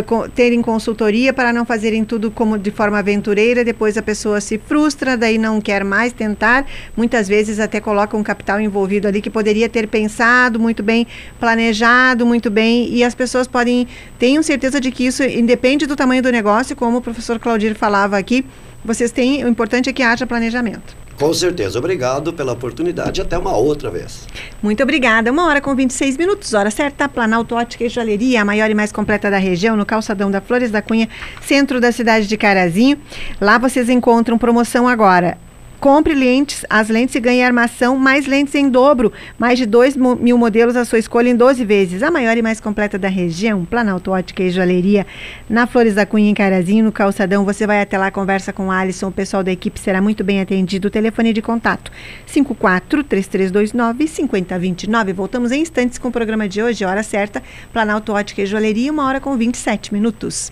co- 0.05 0.27
terem 0.29 0.61
consultoria 0.87 1.33
para 1.33 1.51
não 1.51 1.65
fazerem 1.65 2.05
tudo 2.05 2.31
como 2.31 2.57
de 2.57 2.71
forma 2.71 2.97
aventureira, 2.97 3.61
depois 3.61 3.97
a 3.97 4.01
pessoa 4.01 4.39
se 4.39 4.57
frustra, 4.57 5.17
daí 5.17 5.37
não 5.37 5.59
quer 5.59 5.83
mais 5.83 6.13
tentar, 6.13 6.65
muitas 6.95 7.27
vezes 7.27 7.59
até 7.59 7.81
coloca 7.81 8.15
um 8.15 8.23
capital 8.23 8.61
envolvido 8.61 9.05
ali 9.05 9.21
que 9.21 9.29
poderia 9.29 9.67
ter 9.67 9.85
pensado 9.89 10.57
muito 10.57 10.81
bem, 10.81 11.05
planejado 11.41 12.25
muito 12.25 12.49
bem, 12.49 12.87
e 12.89 13.03
as 13.03 13.13
pessoas 13.13 13.47
podem, 13.47 13.85
tenham 14.17 14.41
certeza 14.41 14.79
de 14.79 14.89
que 14.89 15.05
isso 15.05 15.23
independe 15.23 15.85
do 15.85 15.95
tamanho 15.95 16.23
do 16.23 16.31
negócio, 16.31 16.73
como 16.73 16.99
o 16.99 17.01
professor 17.01 17.37
Claudir 17.37 17.75
falava 17.75 18.17
aqui, 18.17 18.45
vocês 18.85 19.11
têm, 19.11 19.43
o 19.43 19.49
importante 19.49 19.89
é 19.89 19.93
que 19.93 20.01
haja 20.01 20.25
planejamento. 20.25 21.06
Com 21.17 21.33
certeza. 21.33 21.79
Obrigado 21.79 22.31
pela 22.31 22.53
oportunidade 22.53 23.21
até 23.21 23.37
uma 23.37 23.55
outra 23.55 23.89
vez. 23.89 24.27
Muito 24.61 24.83
obrigada. 24.83 25.31
Uma 25.31 25.47
hora 25.47 25.59
com 25.59 25.75
26 25.75 26.15
minutos, 26.15 26.53
hora 26.53 26.69
certa. 26.69 27.09
Planalto 27.09 27.55
Ótica 27.55 27.85
e 27.85 27.89
Joalheria, 27.89 28.41
a 28.41 28.45
maior 28.45 28.69
e 28.69 28.75
mais 28.75 28.91
completa 28.91 29.31
da 29.31 29.37
região, 29.37 29.75
no 29.75 29.85
calçadão 29.85 30.29
da 30.29 30.41
Flores 30.41 30.69
da 30.69 30.81
Cunha, 30.81 31.09
centro 31.41 31.81
da 31.81 31.91
cidade 31.91 32.27
de 32.27 32.37
Carazinho. 32.37 32.99
Lá 33.41 33.57
vocês 33.57 33.89
encontram 33.89 34.37
promoção 34.37 34.87
agora. 34.87 35.37
Compre 35.79 36.15
lentes, 36.15 36.65
as 36.71 36.89
lentes 36.89 37.13
e 37.13 37.19
ganhe 37.19 37.43
armação, 37.43 37.95
mais 37.95 38.25
lentes 38.25 38.55
em 38.55 38.67
dobro, 38.67 39.13
mais 39.37 39.59
de 39.59 39.65
2 39.67 39.95
mil 39.95 40.35
modelos 40.35 40.75
à 40.75 40.83
sua 40.83 40.97
escolha 40.97 41.29
em 41.29 41.35
12 41.35 41.63
vezes. 41.63 42.01
A 42.01 42.09
maior 42.09 42.35
e 42.35 42.41
mais 42.41 42.59
completa 42.59 42.97
da 42.97 43.07
região, 43.07 43.63
Planalto 43.63 44.09
Ótica 44.09 44.41
e 44.41 44.49
Joalheria, 44.49 45.05
na 45.47 45.67
Flores 45.67 45.93
da 45.93 46.03
Cunha, 46.03 46.31
em 46.31 46.33
Carazinho, 46.33 46.83
no 46.83 46.91
Calçadão. 46.91 47.45
Você 47.45 47.67
vai 47.67 47.79
até 47.79 47.95
lá, 47.95 48.09
conversa 48.09 48.51
com 48.51 48.69
o 48.69 48.71
Alisson, 48.71 49.09
o 49.09 49.11
pessoal 49.11 49.43
da 49.43 49.51
equipe 49.51 49.79
será 49.79 50.01
muito 50.01 50.23
bem 50.23 50.41
atendido. 50.41 50.87
O 50.87 50.91
telefone 50.91 51.31
de 51.31 51.43
contato, 51.43 51.91
54-3329-5029. 52.27 55.13
Voltamos 55.13 55.51
em 55.51 55.61
instantes 55.61 55.99
com 55.99 56.07
o 56.07 56.11
programa 56.11 56.49
de 56.49 56.63
hoje, 56.63 56.85
hora 56.85 57.03
certa, 57.03 57.43
Planalto 57.71 58.13
Ótica 58.13 58.41
e 58.41 58.47
Joalheria, 58.47 58.91
uma 58.91 59.05
hora 59.05 59.21
com 59.21 59.37
27 59.37 59.93
minutos. 59.93 60.51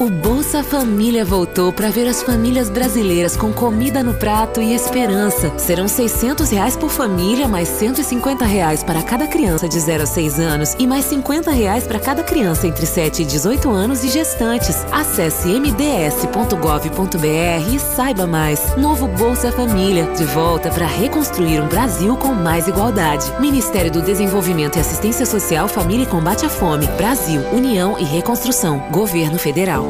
O 0.00 0.08
Bolsa 0.08 0.64
Família 0.64 1.26
voltou 1.26 1.70
para 1.70 1.90
ver 1.90 2.08
as 2.08 2.22
famílias 2.22 2.70
brasileiras 2.70 3.36
com 3.36 3.52
comida 3.52 4.02
no 4.02 4.14
prato 4.14 4.58
e 4.58 4.72
esperança. 4.72 5.52
Serão 5.58 5.86
600 5.86 6.48
reais 6.48 6.74
por 6.74 6.88
família, 6.88 7.46
mais 7.46 7.68
150 7.68 8.46
reais 8.46 8.82
para 8.82 9.02
cada 9.02 9.26
criança 9.26 9.68
de 9.68 9.78
0 9.78 10.04
a 10.04 10.06
6 10.06 10.40
anos 10.40 10.74
e 10.78 10.86
mais 10.86 11.04
50 11.04 11.50
reais 11.50 11.86
para 11.86 12.00
cada 12.00 12.22
criança 12.22 12.66
entre 12.66 12.86
7 12.86 13.20
e 13.20 13.24
18 13.26 13.68
anos 13.68 14.02
e 14.02 14.08
gestantes. 14.08 14.86
Acesse 14.90 15.50
mds.gov.br 15.50 16.14
e 17.70 17.78
saiba 17.78 18.26
mais. 18.26 18.74
Novo 18.78 19.06
Bolsa 19.06 19.52
Família, 19.52 20.10
de 20.14 20.24
volta 20.24 20.70
para 20.70 20.86
reconstruir 20.86 21.60
um 21.60 21.68
Brasil 21.68 22.16
com 22.16 22.32
mais 22.32 22.66
igualdade. 22.66 23.30
Ministério 23.38 23.92
do 23.92 24.00
Desenvolvimento 24.00 24.76
e 24.76 24.80
Assistência 24.80 25.26
Social, 25.26 25.68
Família 25.68 26.04
e 26.04 26.08
Combate 26.08 26.46
à 26.46 26.48
Fome. 26.48 26.86
Brasil, 26.96 27.42
União 27.52 27.98
e 27.98 28.04
Reconstrução. 28.04 28.78
Governo 28.90 29.38
Federal. 29.38 29.89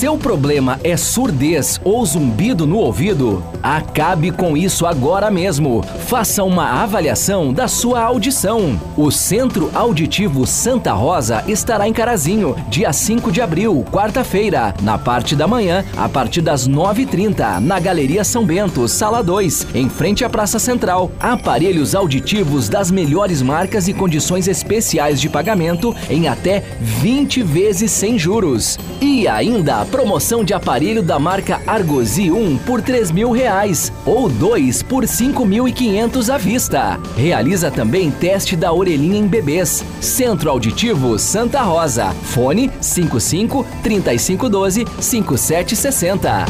Seu 0.00 0.16
problema 0.16 0.80
é 0.82 0.96
surdez 0.96 1.78
ou 1.84 2.06
zumbido 2.06 2.66
no 2.66 2.78
ouvido? 2.78 3.44
Acabe 3.62 4.30
com 4.30 4.56
isso 4.56 4.86
agora 4.86 5.30
mesmo. 5.30 5.82
Faça 6.06 6.42
uma 6.42 6.82
avaliação 6.82 7.52
da 7.52 7.68
sua 7.68 8.00
audição. 8.00 8.80
O 8.96 9.10
Centro 9.10 9.70
Auditivo 9.74 10.46
Santa 10.46 10.94
Rosa 10.94 11.44
estará 11.46 11.86
em 11.86 11.92
Carazinho, 11.92 12.56
dia 12.70 12.90
5 12.94 13.30
de 13.30 13.42
abril, 13.42 13.84
quarta-feira, 13.92 14.74
na 14.80 14.96
parte 14.96 15.36
da 15.36 15.46
manhã, 15.46 15.84
a 15.94 16.08
partir 16.08 16.40
das 16.40 16.66
9h30, 16.66 17.58
na 17.58 17.78
Galeria 17.78 18.24
São 18.24 18.46
Bento, 18.46 18.88
sala 18.88 19.22
2, 19.22 19.66
em 19.74 19.90
frente 19.90 20.24
à 20.24 20.30
Praça 20.30 20.58
Central. 20.58 21.12
Aparelhos 21.20 21.94
auditivos 21.94 22.70
das 22.70 22.90
melhores 22.90 23.42
marcas 23.42 23.86
e 23.86 23.92
condições 23.92 24.48
especiais 24.48 25.20
de 25.20 25.28
pagamento 25.28 25.94
em 26.08 26.26
até 26.26 26.64
20 26.80 27.42
vezes 27.42 27.90
sem 27.90 28.18
juros. 28.18 28.78
E 28.98 29.28
ainda 29.28 29.89
promoção 29.90 30.44
de 30.44 30.54
aparelho 30.54 31.02
da 31.02 31.18
marca 31.18 31.60
Argosi 31.66 32.30
1 32.30 32.58
por 32.58 32.80
3 32.80 33.10
mil 33.10 33.30
reais 33.30 33.92
ou 34.06 34.28
2 34.28 34.82
por 34.82 35.04
5.500 35.04 36.32
à 36.32 36.38
vista. 36.38 37.00
Realiza 37.16 37.70
também 37.70 38.10
teste 38.10 38.56
da 38.56 38.72
orelhinha 38.72 39.18
em 39.18 39.26
bebês. 39.26 39.84
Centro 40.00 40.50
Auditivo 40.50 41.18
Santa 41.18 41.60
Rosa. 41.62 42.14
Fone 42.22 42.70
55 42.80 43.66
3512 43.82 44.86
5760. 45.00 46.46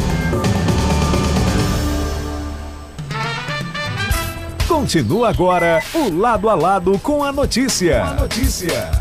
Continua 4.67 5.29
agora 5.29 5.81
o 5.93 6.09
Lado 6.09 6.49
a 6.49 6.55
Lado 6.55 6.97
com 6.99 7.23
a 7.23 7.31
notícia. 7.31 8.03
A 8.03 8.13
notícia. 8.13 9.00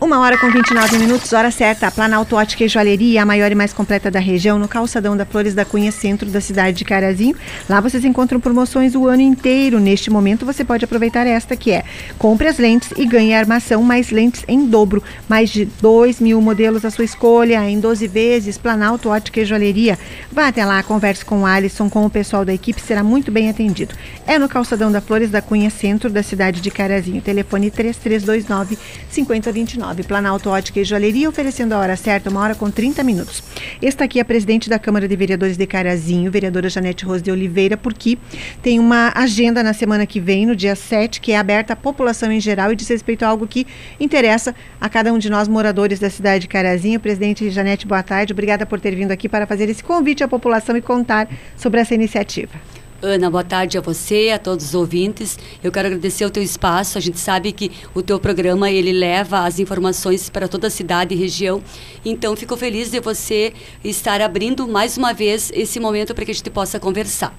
Uma 0.00 0.20
hora 0.20 0.38
com 0.38 0.48
29 0.48 0.96
minutos, 0.96 1.32
hora 1.32 1.50
certa. 1.50 1.90
Planalto 1.90 2.36
Ótica 2.36 2.62
e 2.62 2.68
Joalheria, 2.68 3.20
a 3.20 3.26
maior 3.26 3.50
e 3.50 3.54
mais 3.56 3.72
completa 3.72 4.08
da 4.12 4.20
região, 4.20 4.56
no 4.56 4.68
calçadão 4.68 5.16
da 5.16 5.26
Flores 5.26 5.56
da 5.56 5.64
Cunha, 5.64 5.90
centro 5.90 6.30
da 6.30 6.40
cidade 6.40 6.76
de 6.78 6.84
Carazinho. 6.84 7.34
Lá 7.68 7.80
vocês 7.80 8.04
encontram 8.04 8.38
promoções 8.38 8.94
o 8.94 9.08
ano 9.08 9.22
inteiro. 9.22 9.80
Neste 9.80 10.08
momento 10.08 10.46
você 10.46 10.64
pode 10.64 10.84
aproveitar 10.84 11.26
esta 11.26 11.56
que 11.56 11.72
é: 11.72 11.82
compre 12.16 12.46
as 12.46 12.58
lentes 12.58 12.92
e 12.96 13.04
ganhe 13.04 13.34
armação, 13.34 13.82
mais 13.82 14.10
lentes 14.10 14.44
em 14.46 14.66
dobro. 14.66 15.02
Mais 15.28 15.50
de 15.50 15.64
2 15.64 16.20
mil 16.20 16.40
modelos 16.40 16.84
à 16.84 16.90
sua 16.90 17.04
escolha, 17.04 17.68
em 17.68 17.80
12 17.80 18.06
vezes. 18.06 18.56
Planalto 18.56 19.08
Ótica 19.08 19.40
e 19.40 19.44
Joalheria. 19.44 19.98
Vá 20.30 20.46
até 20.46 20.64
lá, 20.64 20.80
converse 20.84 21.24
com 21.24 21.42
o 21.42 21.46
Alisson, 21.46 21.90
com 21.90 22.06
o 22.06 22.10
pessoal 22.10 22.44
da 22.44 22.54
equipe, 22.54 22.80
será 22.80 23.02
muito 23.02 23.32
bem 23.32 23.50
atendido. 23.50 23.96
É 24.24 24.38
no 24.38 24.48
calçadão 24.48 24.92
da 24.92 25.00
Flores 25.00 25.28
da 25.28 25.42
Cunha, 25.42 25.70
centro 25.70 26.08
da 26.08 26.22
cidade 26.22 26.60
de 26.60 26.70
Carazinho. 26.70 27.20
Telefone 27.20 27.68
3329 27.68 28.78
5029. 29.10 29.87
9. 29.88 30.02
Planalto 30.02 30.50
Ótica 30.50 30.80
e 30.80 30.84
Joalheria, 30.84 31.28
oferecendo 31.28 31.72
a 31.72 31.78
hora 31.78 31.96
certa, 31.96 32.28
uma 32.28 32.40
hora 32.40 32.54
com 32.54 32.70
30 32.70 33.02
minutos. 33.02 33.42
Está 33.80 34.04
aqui 34.04 34.20
a 34.20 34.24
presidente 34.24 34.68
da 34.68 34.78
Câmara 34.78 35.08
de 35.08 35.16
Vereadores 35.16 35.56
de 35.56 35.66
Carazinho, 35.66 36.30
vereadora 36.30 36.68
Janete 36.68 37.06
Rose 37.06 37.22
de 37.22 37.30
Oliveira, 37.30 37.76
porque 37.76 38.18
tem 38.62 38.78
uma 38.78 39.12
agenda 39.14 39.62
na 39.62 39.72
semana 39.72 40.04
que 40.04 40.20
vem, 40.20 40.44
no 40.44 40.54
dia 40.54 40.76
7, 40.76 41.20
que 41.20 41.32
é 41.32 41.38
aberta 41.38 41.72
à 41.72 41.76
população 41.76 42.30
em 42.30 42.40
geral 42.40 42.70
e 42.70 42.76
diz 42.76 42.88
respeito 42.88 43.24
a 43.24 43.28
algo 43.28 43.46
que 43.46 43.66
interessa 43.98 44.54
a 44.78 44.88
cada 44.88 45.12
um 45.12 45.18
de 45.18 45.30
nós, 45.30 45.48
moradores 45.48 45.98
da 45.98 46.10
cidade 46.10 46.42
de 46.42 46.48
Carazinho. 46.48 47.00
Presidente 47.00 47.48
Janete, 47.50 47.86
boa 47.86 48.02
tarde. 48.02 48.32
Obrigada 48.32 48.66
por 48.66 48.78
ter 48.78 48.94
vindo 48.94 49.10
aqui 49.10 49.28
para 49.28 49.46
fazer 49.46 49.70
esse 49.70 49.82
convite 49.82 50.22
à 50.22 50.28
população 50.28 50.76
e 50.76 50.82
contar 50.82 51.28
sobre 51.56 51.80
essa 51.80 51.94
iniciativa. 51.94 52.60
Ana, 53.00 53.30
boa 53.30 53.44
tarde 53.44 53.78
a 53.78 53.80
você, 53.80 54.30
a 54.34 54.40
todos 54.40 54.66
os 54.66 54.74
ouvintes. 54.74 55.38
Eu 55.62 55.70
quero 55.70 55.86
agradecer 55.86 56.24
o 56.24 56.30
teu 56.30 56.42
espaço. 56.42 56.98
A 56.98 57.00
gente 57.00 57.20
sabe 57.20 57.52
que 57.52 57.70
o 57.94 58.02
teu 58.02 58.18
programa 58.18 58.72
ele 58.72 58.90
leva 58.90 59.46
as 59.46 59.60
informações 59.60 60.28
para 60.28 60.48
toda 60.48 60.66
a 60.66 60.70
cidade 60.70 61.14
e 61.14 61.16
região. 61.16 61.62
Então, 62.04 62.34
fico 62.34 62.56
feliz 62.56 62.90
de 62.90 62.98
você 62.98 63.52
estar 63.84 64.20
abrindo 64.20 64.66
mais 64.66 64.98
uma 64.98 65.14
vez 65.14 65.52
esse 65.54 65.78
momento 65.78 66.12
para 66.12 66.24
que 66.24 66.32
a 66.32 66.34
gente 66.34 66.50
possa 66.50 66.80
conversar. 66.80 67.32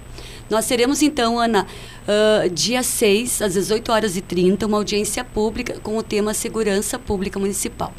Nós 0.49 0.65
teremos 0.65 1.01
então, 1.01 1.39
Ana, 1.39 1.67
uh, 2.09 2.49
dia 2.49 2.81
6, 2.81 3.41
às 3.41 3.53
18 3.53 3.91
horas 3.91 4.17
e 4.17 4.21
30, 4.21 4.65
uma 4.65 4.77
audiência 4.77 5.23
pública 5.23 5.79
com 5.83 5.95
o 5.97 6.03
tema 6.03 6.33
Segurança 6.33 6.97
Pública 6.97 7.39
Municipal. 7.39 7.93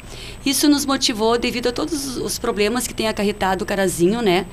Isso 0.45 0.67
nos 0.67 0.85
motivou 0.85 1.37
devido 1.37 1.69
a 1.69 1.71
todos 1.71 2.17
os 2.17 2.37
problemas 2.37 2.85
que 2.85 2.93
tem 2.93 3.07
acarretado 3.07 3.63
o 3.63 3.67
Carazinho, 3.67 4.21
né? 4.21 4.45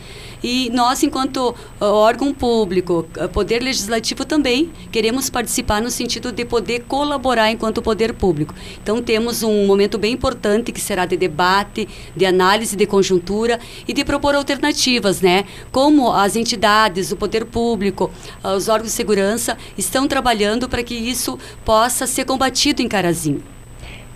E 0.42 0.70
nós, 0.70 1.02
enquanto 1.02 1.50
uh, 1.80 1.84
órgão 1.84 2.32
público, 2.32 3.06
uh, 3.16 3.28
poder 3.28 3.60
legislativo 3.60 4.24
também, 4.24 4.70
queremos 4.92 5.28
participar 5.28 5.82
no 5.82 5.90
sentido 5.90 6.30
de 6.30 6.44
poder 6.44 6.84
colaborar 6.84 7.50
enquanto 7.50 7.82
poder 7.82 8.14
público. 8.14 8.54
Então, 8.80 9.02
temos 9.02 9.42
um 9.42 9.66
momento 9.66 9.98
bem 9.98 10.12
importante 10.12 10.70
que 10.70 10.80
será 10.80 11.04
de 11.04 11.16
debate, 11.16 11.88
de 12.14 12.24
análise 12.24 12.76
de 12.76 12.86
conjuntura 12.86 13.58
e 13.86 13.92
de 13.92 14.04
propor 14.04 14.36
alternativas, 14.36 15.20
né? 15.20 15.44
Como 15.72 16.12
as 16.12 16.36
entidades, 16.36 17.10
o 17.10 17.16
poder 17.16 17.44
público, 17.44 17.87
uh, 17.90 18.48
os 18.56 18.68
órgãos 18.68 18.90
de 18.90 18.96
segurança 18.96 19.56
estão 19.76 20.06
trabalhando 20.06 20.68
para 20.68 20.82
que 20.82 20.94
isso 20.94 21.38
possa 21.64 22.06
ser 22.06 22.24
combatido 22.24 22.82
em 22.82 22.88
Carazinho. 22.88 23.42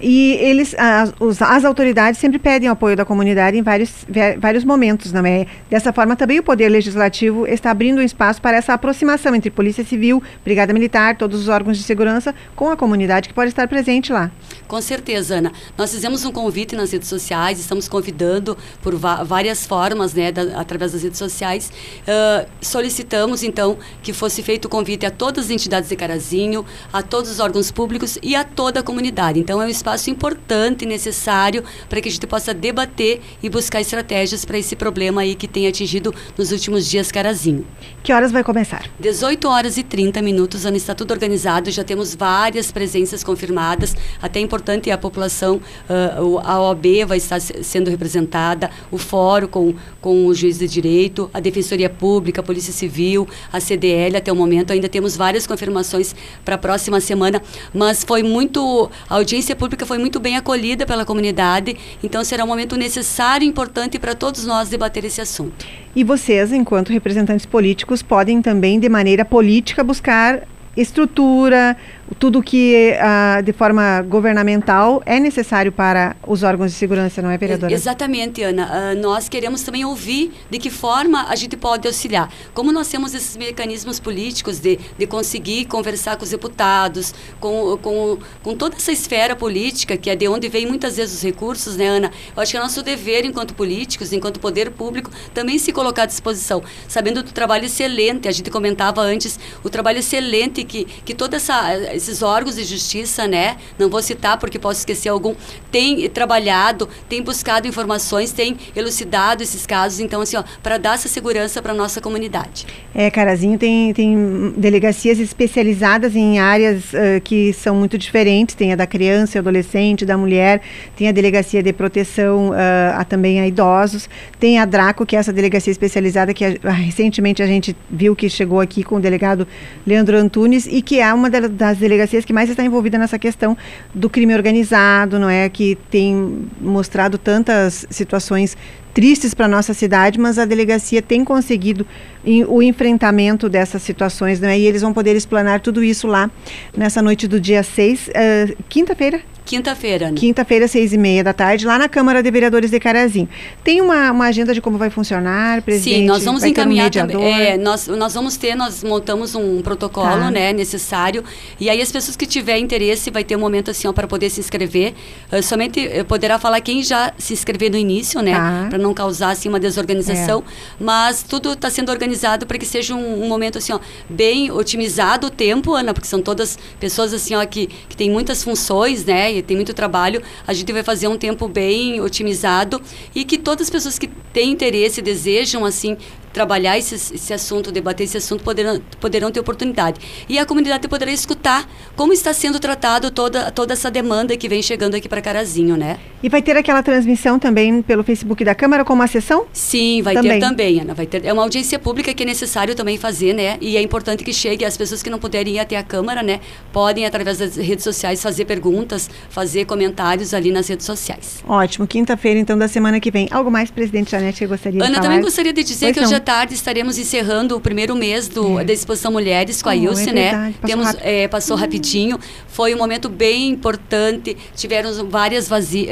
E 0.02 0.32
eles, 0.40 0.74
as, 0.76 1.14
as 1.40 1.64
autoridades 1.64 2.18
sempre 2.18 2.38
pedem 2.38 2.68
o 2.68 2.72
apoio 2.72 2.96
da 2.96 3.04
comunidade 3.04 3.56
em 3.56 3.62
vários, 3.62 4.04
vários 4.40 4.64
momentos, 4.64 5.12
não 5.12 5.24
é? 5.24 5.46
Dessa 5.70 5.92
forma, 5.92 6.16
também 6.16 6.40
o 6.40 6.42
Poder 6.42 6.68
Legislativo 6.68 7.46
está 7.46 7.70
abrindo 7.70 7.98
um 7.98 8.02
espaço 8.02 8.42
para 8.42 8.56
essa 8.56 8.74
aproximação 8.74 9.32
entre 9.32 9.48
Polícia 9.48 9.84
Civil, 9.84 10.20
Brigada 10.44 10.72
Militar, 10.72 11.16
todos 11.16 11.40
os 11.40 11.48
órgãos 11.48 11.78
de 11.78 11.84
segurança, 11.84 12.34
com 12.56 12.68
a 12.68 12.76
comunidade 12.76 13.28
que 13.28 13.34
pode 13.34 13.50
estar 13.50 13.68
presente 13.68 14.12
lá. 14.12 14.32
Com 14.66 14.80
certeza, 14.80 15.36
Ana. 15.36 15.52
Nós 15.78 15.92
fizemos 15.92 16.24
um 16.24 16.32
convite 16.32 16.74
nas 16.74 16.90
redes 16.90 17.08
sociais, 17.08 17.60
estamos 17.60 17.88
convidando 17.88 18.58
por 18.82 18.96
várias 18.96 19.64
formas, 19.66 20.14
né, 20.14 20.32
da, 20.32 20.58
através 20.58 20.92
das 20.92 21.04
redes 21.04 21.18
sociais. 21.18 21.70
Uh, 22.02 22.48
solicitamos, 22.60 23.44
então, 23.44 23.78
que 24.02 24.12
fosse 24.12 24.42
feito 24.42 24.64
o 24.64 24.68
convite 24.68 25.06
a 25.06 25.10
todas 25.10 25.44
as 25.44 25.50
entidades 25.52 25.88
de 25.88 25.94
Carazinho, 25.94 26.64
a 26.92 27.02
todos 27.02 27.30
os 27.30 27.38
órgãos 27.38 27.70
públicos 27.70 28.18
e 28.20 28.34
a 28.34 28.42
toda 28.42 28.80
a 28.80 28.82
comunidade. 28.82 29.38
Então, 29.38 29.62
é 29.62 29.66
um 29.66 29.68
espaço 29.68 29.91
espaço 29.92 30.10
importante 30.10 30.84
e 30.84 30.86
necessário 30.86 31.62
para 31.88 32.00
que 32.00 32.08
a 32.08 32.12
gente 32.12 32.26
possa 32.26 32.54
debater 32.54 33.20
e 33.42 33.48
buscar 33.48 33.80
estratégias 33.80 34.44
para 34.44 34.58
esse 34.58 34.74
problema 34.74 35.20
aí 35.20 35.34
que 35.34 35.46
tem 35.46 35.66
atingido 35.66 36.14
nos 36.36 36.50
últimos 36.50 36.88
dias 36.88 37.12
Carazinho. 37.12 37.66
Que 38.02 38.12
horas 38.12 38.32
vai 38.32 38.42
começar? 38.42 38.88
18 38.98 39.48
horas 39.48 39.76
e 39.76 39.82
30 39.82 40.22
minutos, 40.22 40.64
está 40.64 40.94
tudo 40.94 41.12
organizado, 41.12 41.70
já 41.70 41.84
temos 41.84 42.14
várias 42.14 42.72
presenças 42.72 43.22
confirmadas, 43.22 43.94
até 44.20 44.40
é 44.40 44.42
importante 44.42 44.90
a 44.90 44.98
população, 44.98 45.60
uh, 45.88 46.38
a 46.42 46.60
OAB 46.60 47.04
vai 47.06 47.18
estar 47.18 47.40
sendo 47.40 47.90
representada, 47.90 48.70
o 48.90 48.98
fórum 48.98 49.46
com, 49.46 49.74
com 50.00 50.26
o 50.26 50.34
juiz 50.34 50.58
de 50.58 50.66
direito, 50.66 51.30
a 51.32 51.40
Defensoria 51.40 51.90
Pública, 51.90 52.40
a 52.40 52.44
Polícia 52.44 52.72
Civil, 52.72 53.28
a 53.52 53.60
CDL 53.60 54.16
até 54.16 54.32
o 54.32 54.36
momento, 54.36 54.72
ainda 54.72 54.88
temos 54.88 55.16
várias 55.16 55.46
confirmações 55.46 56.14
para 56.44 56.54
a 56.54 56.58
próxima 56.58 57.00
semana, 57.00 57.42
mas 57.74 58.02
foi 58.02 58.22
muito, 58.22 58.90
a 59.08 59.16
audiência 59.16 59.54
pública 59.54 59.81
foi 59.86 59.98
muito 59.98 60.18
bem 60.20 60.36
acolhida 60.36 60.86
pela 60.86 61.04
comunidade, 61.04 61.76
então 62.02 62.22
será 62.24 62.44
um 62.44 62.46
momento 62.46 62.76
necessário 62.76 63.44
e 63.44 63.48
importante 63.48 63.98
para 63.98 64.14
todos 64.14 64.44
nós 64.44 64.68
debater 64.68 65.04
esse 65.04 65.20
assunto. 65.20 65.66
E 65.94 66.02
vocês, 66.02 66.52
enquanto 66.52 66.90
representantes 66.92 67.46
políticos, 67.46 68.02
podem 68.02 68.40
também, 68.40 68.80
de 68.80 68.88
maneira 68.88 69.24
política, 69.24 69.84
buscar 69.84 70.42
estrutura, 70.76 71.76
tudo 72.22 72.40
que 72.40 72.94
uh, 72.94 73.42
de 73.42 73.52
forma 73.52 74.00
governamental 74.02 75.02
é 75.04 75.18
necessário 75.18 75.72
para 75.72 76.14
os 76.24 76.44
órgãos 76.44 76.70
de 76.70 76.76
segurança, 76.78 77.20
não 77.20 77.28
é, 77.28 77.36
vereadora? 77.36 77.72
Exatamente, 77.72 78.44
Ana. 78.44 78.94
Uh, 78.94 79.02
nós 79.02 79.28
queremos 79.28 79.64
também 79.64 79.84
ouvir 79.84 80.30
de 80.48 80.56
que 80.56 80.70
forma 80.70 81.26
a 81.28 81.34
gente 81.34 81.56
pode 81.56 81.88
auxiliar. 81.88 82.32
Como 82.54 82.70
nós 82.70 82.86
temos 82.86 83.12
esses 83.12 83.36
mecanismos 83.36 83.98
políticos 83.98 84.60
de, 84.60 84.78
de 84.96 85.04
conseguir 85.04 85.64
conversar 85.64 86.16
com 86.16 86.22
os 86.22 86.30
deputados, 86.30 87.12
com, 87.40 87.76
com, 87.78 88.18
com 88.40 88.54
toda 88.54 88.76
essa 88.76 88.92
esfera 88.92 89.34
política, 89.34 89.96
que 89.96 90.08
é 90.08 90.14
de 90.14 90.28
onde 90.28 90.48
vem 90.48 90.64
muitas 90.64 90.98
vezes 90.98 91.16
os 91.16 91.22
recursos, 91.24 91.76
né, 91.76 91.88
Ana? 91.88 92.12
Eu 92.36 92.40
acho 92.40 92.52
que 92.52 92.56
é 92.56 92.60
nosso 92.60 92.84
dever, 92.84 93.24
enquanto 93.24 93.52
políticos, 93.52 94.12
enquanto 94.12 94.38
poder 94.38 94.70
público, 94.70 95.10
também 95.34 95.58
se 95.58 95.72
colocar 95.72 96.04
à 96.04 96.06
disposição, 96.06 96.62
sabendo 96.86 97.20
do 97.20 97.32
trabalho 97.32 97.64
excelente, 97.64 98.28
a 98.28 98.30
gente 98.30 98.48
comentava 98.48 99.00
antes, 99.00 99.40
o 99.64 99.68
trabalho 99.68 99.98
excelente 99.98 100.62
que, 100.62 100.84
que 100.84 101.14
toda 101.14 101.34
essa 101.34 101.72
esses 101.92 102.11
órgãos 102.20 102.56
de 102.56 102.64
justiça, 102.64 103.28
né? 103.28 103.56
Não 103.78 103.88
vou 103.88 104.02
citar 104.02 104.36
porque 104.38 104.58
posso 104.58 104.80
esquecer 104.80 105.08
algum, 105.08 105.34
tem 105.70 106.08
trabalhado, 106.10 106.88
tem 107.08 107.22
buscado 107.22 107.68
informações, 107.68 108.32
tem 108.32 108.56
elucidado 108.74 109.42
esses 109.42 109.64
casos, 109.64 110.00
então 110.00 110.20
assim, 110.20 110.36
ó, 110.36 110.42
para 110.62 110.78
dar 110.78 110.94
essa 110.94 111.08
segurança 111.08 111.62
para 111.62 111.72
nossa 111.72 112.00
comunidade. 112.00 112.66
É, 112.94 113.10
Carazinho 113.10 113.58
tem, 113.58 113.92
tem 113.92 114.52
delegacias 114.56 115.18
especializadas 115.18 116.16
em 116.16 116.38
áreas 116.38 116.92
uh, 116.92 117.20
que 117.22 117.52
são 117.52 117.74
muito 117.76 117.96
diferentes, 117.96 118.54
tem 118.54 118.72
a 118.72 118.76
da 118.76 118.86
criança 118.86 119.38
adolescente, 119.38 120.04
da 120.04 120.18
mulher, 120.18 120.60
tem 120.96 121.08
a 121.08 121.12
delegacia 121.12 121.62
de 121.62 121.72
proteção 121.72 122.50
uh, 122.50 122.54
a, 122.96 123.04
também 123.04 123.40
a 123.40 123.46
idosos, 123.46 124.08
tem 124.40 124.58
a 124.58 124.64
Draco, 124.64 125.06
que 125.06 125.14
é 125.14 125.18
essa 125.18 125.32
delegacia 125.32 125.70
especializada 125.70 126.34
que 126.34 126.44
a, 126.44 126.70
recentemente 126.70 127.42
a 127.42 127.46
gente 127.46 127.76
viu 127.90 128.16
que 128.16 128.28
chegou 128.28 128.60
aqui 128.60 128.82
com 128.82 128.96
o 128.96 129.00
delegado 129.00 129.46
Leandro 129.86 130.16
Antunes 130.16 130.66
e 130.66 130.82
que 130.82 131.00
é 131.00 131.12
uma 131.12 131.30
das 131.30 131.78
delegacias 131.78 132.01
delegacias 132.02 132.24
que 132.24 132.32
mais 132.32 132.50
está 132.50 132.64
envolvida 132.64 132.98
nessa 132.98 133.18
questão 133.18 133.56
do 133.94 134.10
crime 134.10 134.34
organizado, 134.34 135.18
não 135.18 135.28
é? 135.28 135.48
Que 135.48 135.76
tem 135.90 136.48
mostrado 136.60 137.18
tantas 137.18 137.86
situações 137.90 138.56
tristes 138.92 139.32
para 139.32 139.48
nossa 139.48 139.72
cidade, 139.72 140.18
mas 140.18 140.38
a 140.38 140.44
delegacia 140.44 141.00
tem 141.00 141.24
conseguido 141.24 141.86
em, 142.24 142.44
o 142.44 142.62
enfrentamento 142.62 143.48
dessas 143.48 143.82
situações, 143.82 144.40
né? 144.40 144.58
E 144.58 144.66
eles 144.66 144.82
vão 144.82 144.92
poder 144.92 145.16
explanar 145.16 145.60
tudo 145.60 145.82
isso 145.82 146.06
lá 146.06 146.30
nessa 146.76 147.00
noite 147.00 147.26
do 147.26 147.40
dia 147.40 147.62
6, 147.62 148.08
uh, 148.08 148.10
eh, 148.14 148.54
quinta-feira, 148.68 149.20
Quinta-feira, 149.44 150.10
né? 150.10 150.16
Quinta-feira, 150.16 150.68
seis 150.68 150.92
e 150.92 150.98
meia 150.98 151.24
da 151.24 151.32
tarde, 151.32 151.66
lá 151.66 151.76
na 151.76 151.88
Câmara 151.88 152.22
de 152.22 152.30
Vereadores 152.30 152.70
de 152.70 152.78
Carazinho. 152.78 153.28
Tem 153.64 153.80
uma, 153.80 154.10
uma 154.10 154.26
agenda 154.26 154.54
de 154.54 154.60
como 154.60 154.78
vai 154.78 154.88
funcionar, 154.88 155.62
presidente? 155.62 156.00
Sim, 156.00 156.06
nós 156.06 156.24
vamos 156.24 156.44
encaminhar 156.44 156.86
um 156.86 156.90
também. 156.90 157.32
É, 157.32 157.58
nós, 157.58 157.88
nós 157.88 158.14
vamos 158.14 158.36
ter, 158.36 158.54
nós 158.54 158.84
montamos 158.84 159.34
um 159.34 159.60
protocolo, 159.60 160.06
tá. 160.06 160.30
né, 160.30 160.52
necessário. 160.52 161.24
E 161.58 161.68
aí 161.68 161.82
as 161.82 161.90
pessoas 161.90 162.16
que 162.16 162.24
tiverem 162.24 162.62
interesse, 162.62 163.10
vai 163.10 163.24
ter 163.24 163.36
um 163.36 163.40
momento 163.40 163.70
assim, 163.70 163.92
para 163.92 164.06
poder 164.06 164.30
se 164.30 164.40
inscrever. 164.40 164.94
Uh, 165.30 165.42
somente 165.42 165.80
uh, 165.86 166.04
poderá 166.04 166.38
falar 166.38 166.60
quem 166.60 166.82
já 166.82 167.12
se 167.18 167.32
inscreveu 167.32 167.70
no 167.70 167.76
início, 167.76 168.22
né? 168.22 168.34
Tá. 168.34 168.66
Para 168.70 168.78
não 168.78 168.94
causar, 168.94 169.30
assim, 169.30 169.48
uma 169.48 169.58
desorganização. 169.58 170.40
É. 170.40 170.82
Mas 170.82 171.22
tudo 171.22 171.52
está 171.52 171.68
sendo 171.68 171.90
organizado 171.90 172.46
para 172.46 172.58
que 172.58 172.66
seja 172.66 172.94
um, 172.94 173.24
um, 173.24 173.28
momento, 173.28 173.58
assim, 173.58 173.72
ó, 173.72 173.80
bem 174.08 174.50
otimizado 174.50 175.26
o 175.26 175.30
tempo, 175.30 175.74
Ana, 175.74 175.92
porque 175.92 176.06
são 176.06 176.22
todas 176.22 176.58
pessoas, 176.78 177.12
assim, 177.12 177.34
ó, 177.34 177.44
que, 177.44 177.66
que 177.66 177.96
têm 177.96 178.10
muitas 178.10 178.44
funções, 178.44 179.04
né? 179.04 179.31
E 179.38 179.42
tem 179.42 179.56
muito 179.56 179.74
trabalho, 179.74 180.22
a 180.46 180.52
gente 180.52 180.72
vai 180.72 180.82
fazer 180.82 181.08
um 181.08 181.16
tempo 181.16 181.48
bem 181.48 182.00
otimizado 182.00 182.80
e 183.14 183.24
que 183.24 183.38
todas 183.38 183.66
as 183.66 183.70
pessoas 183.70 183.98
que 183.98 184.08
têm 184.32 184.50
interesse, 184.52 185.02
desejam 185.02 185.64
assim 185.64 185.96
trabalhar 186.32 186.78
esse, 186.78 186.94
esse 186.94 187.32
assunto, 187.32 187.70
debater 187.70 188.04
esse 188.04 188.16
assunto, 188.16 188.42
poderão, 188.42 188.80
poderão 189.00 189.30
ter 189.30 189.40
oportunidade. 189.40 190.00
E 190.28 190.38
a 190.38 190.46
comunidade 190.46 190.88
poderá 190.88 191.12
escutar 191.12 191.68
como 191.96 192.12
está 192.12 192.32
sendo 192.32 192.58
tratado 192.58 193.10
toda, 193.10 193.50
toda 193.50 193.72
essa 193.72 193.90
demanda 193.90 194.36
que 194.36 194.48
vem 194.48 194.62
chegando 194.62 194.94
aqui 194.94 195.08
para 195.08 195.20
Carazinho, 195.20 195.76
né? 195.76 195.98
E 196.22 196.28
vai 196.28 196.40
ter 196.40 196.56
aquela 196.56 196.82
transmissão 196.82 197.38
também 197.38 197.82
pelo 197.82 198.04
Facebook 198.04 198.44
da 198.44 198.54
Câmara 198.54 198.84
como 198.84 199.00
uma 199.00 199.08
sessão? 199.08 199.46
Sim, 199.52 200.02
vai 200.02 200.14
também. 200.14 200.32
ter 200.32 200.40
também, 200.40 200.80
Ana. 200.80 200.94
Vai 200.94 201.06
ter, 201.06 201.24
é 201.24 201.32
uma 201.32 201.42
audiência 201.42 201.78
pública 201.78 202.14
que 202.14 202.22
é 202.22 202.26
necessário 202.26 202.74
também 202.74 202.96
fazer, 202.96 203.32
né? 203.32 203.58
E 203.60 203.76
é 203.76 203.82
importante 203.82 204.22
que 204.22 204.32
chegue 204.32 204.64
as 204.64 204.76
pessoas 204.76 205.02
que 205.02 205.10
não 205.10 205.18
puderem 205.18 205.56
ir 205.56 205.58
até 205.58 205.76
a 205.76 205.82
Câmara, 205.82 206.22
né? 206.22 206.40
Podem, 206.72 207.04
através 207.06 207.38
das 207.38 207.56
redes 207.56 207.82
sociais, 207.82 208.22
fazer 208.22 208.44
perguntas, 208.44 209.10
fazer 209.28 209.64
comentários 209.64 210.32
ali 210.32 210.52
nas 210.52 210.68
redes 210.68 210.86
sociais. 210.86 211.42
Ótimo. 211.46 211.86
Quinta-feira, 211.86 212.38
então, 212.38 212.56
da 212.56 212.68
semana 212.68 213.00
que 213.00 213.10
vem. 213.10 213.28
Algo 213.30 213.50
mais, 213.50 213.70
presidente 213.70 214.12
Janete, 214.12 214.38
que 214.38 214.44
eu 214.44 214.48
gostaria 214.48 214.80
Ana, 214.80 214.88
de 214.88 214.94
falar? 214.94 215.08
também 215.08 215.20
gostaria 215.20 215.52
de 215.52 215.64
dizer 215.64 215.86
pois 215.86 215.94
que 215.94 216.00
não. 216.00 216.06
hoje 216.06 216.14
à 216.14 216.20
tarde 216.22 216.54
estaremos 216.54 216.96
encerrando 216.96 217.56
o 217.56 217.60
primeiro 217.60 217.94
mês 217.94 218.28
do, 218.28 218.58
é. 218.58 218.64
da 218.64 218.72
exposição 218.72 219.12
Mulheres 219.12 219.60
com 219.60 219.68
a 219.68 219.72
oh, 219.72 219.76
Ilse, 219.76 220.08
é 220.08 220.12
né? 220.12 220.30
Passou 220.32 220.66
Temos, 220.66 220.86
rápido. 220.86 221.02
É, 221.04 221.28
passou 221.28 221.56
rapidinho. 221.56 222.18
Foi 222.48 222.74
um 222.74 222.78
momento 222.78 223.08
bem 223.08 223.48
importante. 223.48 224.36
Tivemos 224.54 224.98
várias 224.98 225.50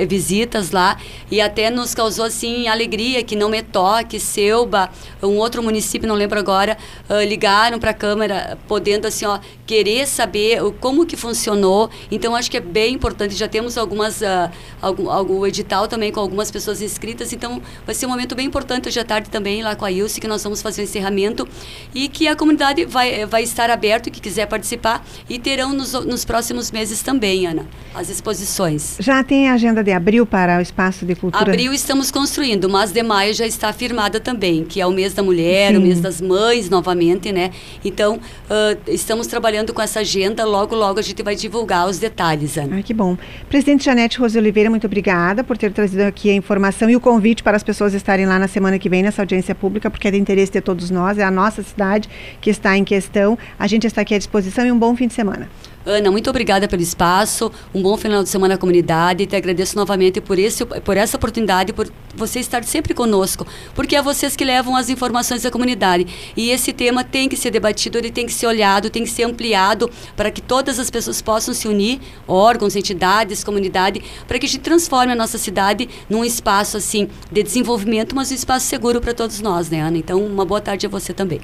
visitas 0.09 0.71
lá 0.71 0.97
e 1.31 1.41
até 1.41 1.71
nos 1.71 1.95
causou 1.95 2.25
assim 2.25 2.69
alegria 2.69 3.23
que 3.23 3.37
não 3.37 3.49
me 3.49 3.63
toque, 3.63 4.19
Selba, 4.21 4.91
um 5.23 5.37
outro 5.37 5.63
município, 5.63 6.09
não 6.09 6.15
lembro 6.15 6.39
agora, 6.39 6.79
uh, 7.09 7.23
ligaram 7.25 7.79
para 7.79 7.91
a 7.91 7.95
Câmara, 7.95 8.57
podendo 8.69 9.07
assim, 9.07 9.27
ó, 9.27 9.39
querer 9.67 10.07
saber 10.07 10.63
o, 10.63 10.73
como 10.73 11.05
que 11.05 11.17
funcionou. 11.17 11.91
Então 12.11 12.35
acho 12.35 12.51
que 12.51 12.57
é 12.57 12.61
bem 12.61 12.95
importante. 12.95 13.35
Já 13.35 13.49
temos 13.49 13.77
algumas 13.77 14.21
uh, 14.21 14.51
algum, 14.81 15.11
algum 15.11 15.47
edital 15.47 15.89
também 15.89 16.13
com 16.13 16.21
algumas 16.21 16.51
pessoas 16.51 16.81
inscritas. 16.81 17.33
Então 17.33 17.61
vai 17.85 17.95
ser 17.95 18.07
um 18.07 18.11
momento 18.11 18.35
bem 18.35 18.47
importante 18.47 18.89
hoje 18.89 19.01
à 19.01 19.05
tarde 19.05 19.29
também 19.29 19.63
lá 19.63 19.75
com 19.75 19.85
a 19.85 19.91
Ilse 19.91 20.20
que 20.21 20.29
nós 20.29 20.43
vamos 20.43 20.63
fazer 20.63 20.83
o 20.83 20.85
encerramento 20.85 21.49
e 21.95 22.09
que 22.09 22.29
a 22.29 22.37
comunidade 22.37 22.85
vai 22.85 23.27
vai 23.27 23.43
estar 23.43 23.71
aberto 23.71 24.11
que 24.11 24.21
quiser 24.21 24.47
participar 24.47 25.05
e 25.29 25.39
terão 25.39 25.73
nos, 25.73 25.93
nos 25.93 26.25
próximos 26.25 26.71
meses 26.71 27.03
também, 27.03 27.47
Ana, 27.47 27.67
as 27.95 28.09
exposições. 28.09 28.97
Já 29.01 29.23
tem 29.25 29.49
a 29.49 29.55
agenda 29.55 29.83
de 29.83 29.93
abril 29.93 30.25
para 30.25 30.59
o 30.59 30.61
espaço 30.61 31.05
de 31.05 31.15
cultura? 31.15 31.51
Abril 31.51 31.73
estamos 31.73 32.11
construindo, 32.11 32.69
mas 32.69 32.93
de 32.93 33.03
maio 33.03 33.35
já 33.35 33.47
está 33.47 33.73
firmada 33.73 34.21
também, 34.21 34.65
que 34.65 34.81
é 34.81 34.87
o 34.87 34.91
mês 34.91 35.15
da 35.15 35.23
mulher, 35.23 35.73
Sim. 35.73 35.79
o 35.79 35.81
mês 35.81 36.01
das 36.01 36.21
mães 36.21 36.71
novamente, 36.71 37.33
né? 37.33 37.51
Então 37.85 38.17
uh, 38.17 38.79
estamos 38.87 39.27
trabalhando 39.27 39.41
trabalhando 39.41 39.73
com 39.73 39.81
essa 39.81 40.01
agenda. 40.01 40.45
Logo, 40.45 40.75
logo 40.75 40.99
a 40.99 41.03
gente 41.03 41.23
vai 41.23 41.35
divulgar 41.35 41.89
os 41.89 41.99
detalhes, 41.99 42.59
Ana. 42.59 42.79
Ah, 42.79 42.83
que 42.83 42.93
bom. 42.93 43.17
Presidente 43.49 43.85
Janete 43.85 44.19
Rose 44.19 44.39
Oliveira, 44.39 44.69
muito 44.69 44.87
obrigada 44.87 45.43
por 45.43 45.57
ter 45.57 45.73
trazido 45.73 46.03
aqui 46.03 46.31
a 46.31 46.35
informação 46.35 46.91
e 46.91 46.97
o 46.97 47.01
convite 47.01 47.43
para 47.43 47.57
as 47.57 47.63
pessoas 47.63 47.95
estarem 47.95 48.27
lá 48.27 48.39
na 48.39 48.47
semana 48.47 48.79
que 48.79 48.89
vem 48.89 49.03
nessa 49.03 49.23
audiência 49.23 49.55
pública, 49.55 49.91
porque 49.91 50.07
é 50.11 50.13
de 50.13 50.19
interesse 50.19 50.53
de 50.53 50.61
todos 50.61 50.91
nós, 50.91 51.17
é 51.19 51.25
a 51.25 51.31
nossa 51.31 51.63
cidade 51.63 52.09
que 52.41 52.51
está 52.51 52.77
em 52.77 52.85
questão. 52.85 53.39
A 53.59 53.67
gente 53.67 53.87
está 53.87 54.03
aqui 54.03 54.15
à 54.15 54.19
disposição 54.19 54.67
e 54.67 54.73
um 54.73 54.79
bom 54.79 54.95
fim 54.95 55.07
de 55.07 55.15
semana. 55.15 55.49
Ana, 55.85 56.11
muito 56.11 56.29
obrigada 56.29 56.69
pelo 56.69 56.83
espaço, 56.83 57.51
um 57.75 57.81
bom 57.81 57.97
final 57.97 58.23
de 58.23 58.29
semana 58.29 58.55
à 58.55 58.59
comunidade. 58.59 59.25
Te 59.25 59.35
agradeço 59.35 59.75
novamente 59.77 60.21
por, 60.21 60.39
esse, 60.39 60.63
por 60.67 60.95
essa 60.95 61.17
oportunidade, 61.17 61.73
por 61.73 61.91
você 62.15 62.39
estar 62.39 62.63
sempre 62.65 62.93
conosco, 62.93 63.47
porque 63.75 63.97
é 63.97 64.03
vocês 64.03 64.37
que 64.37 64.45
levam 64.45 64.77
as 64.77 64.91
informações 64.91 65.47
à 65.47 65.51
comunidade. 65.51 66.07
E 66.37 66.51
esse 66.51 66.75
tema 66.75 67.03
tem 67.03 67.31
que 67.31 67.37
ser 67.37 67.51
debatido, 67.51 67.97
ele 67.97 68.11
tem 68.11 68.27
que 68.27 68.33
ser 68.33 68.47
olhado, 68.47 68.91
tem 68.91 69.05
que 69.05 69.11
ser 69.11 69.23
ampliado 69.23 69.91
para 70.15 70.31
que 70.31 70.43
todas 70.43 70.79
as 70.79 70.91
pessoas 70.91 71.23
possam 71.23 71.55
se 71.55 71.67
unir, 71.67 71.99
órgãos, 72.29 72.77
entidades, 72.77 73.43
comunidade, 73.43 74.03
para 74.29 74.39
que 74.39 74.45
a 74.45 74.49
gente 74.51 74.61
transforme 74.61 75.13
a 75.13 75.17
nossa 75.17 75.39
cidade 75.39 75.89
num 76.11 76.23
espaço 76.23 76.77
assim 76.77 77.09
de 77.33 77.43
desenvolvimento, 77.43 78.15
mas 78.15 78.31
um 78.31 78.35
espaço 78.35 78.67
seguro 78.67 79.01
para 79.01 79.15
todos 79.15 79.41
nós, 79.41 79.71
né, 79.71 79.81
Ana? 79.81 79.97
Então, 79.97 80.23
uma 80.23 80.45
boa 80.45 80.61
tarde 80.61 80.85
a 80.85 80.91
você 80.91 81.15
também. 81.15 81.41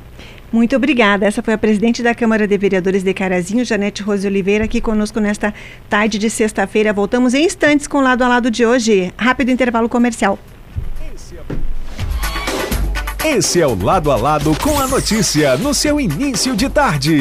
Muito 0.53 0.77
obrigada. 0.77 1.27
Essa 1.27 1.43
foi 1.43 1.55
a 1.55 1.59
presidente 1.59 2.03
da 2.03 2.15
Câmara 2.15 2.47
de 2.47 2.57
Vereadores 2.57 3.03
de 3.03 3.13
Carazinho, 3.13 3.65
Janete 3.65 4.03
Rose 4.03 4.27
Oliveira, 4.27 4.65
aqui 4.65 4.81
conosco 4.81 5.21
nesta 5.21 5.53
tarde 5.89 6.19
de 6.19 6.31
sexta-feira. 6.31 6.93
Voltamos 6.93 7.35
em 7.35 7.45
instantes 7.45 7.87
com 7.87 7.99
o 7.99 8.03
lado 8.03 8.23
a 8.23 8.29
lado 8.29 8.51
de 8.51 8.65
hoje. 8.65 9.13
Rápido 9.17 9.51
intervalo 9.51 9.89
comercial. 9.89 10.39
Esse 13.25 13.61
é 13.61 13.67
o 13.67 13.75
lado 13.75 14.13
a 14.13 14.17
lado 14.17 14.57
com 14.63 14.79
a 14.79 14.87
notícia 14.87 15.57
no 15.57 15.75
seu 15.75 15.99
início 15.99 16.55
de 16.55 16.69
tarde. 16.69 17.21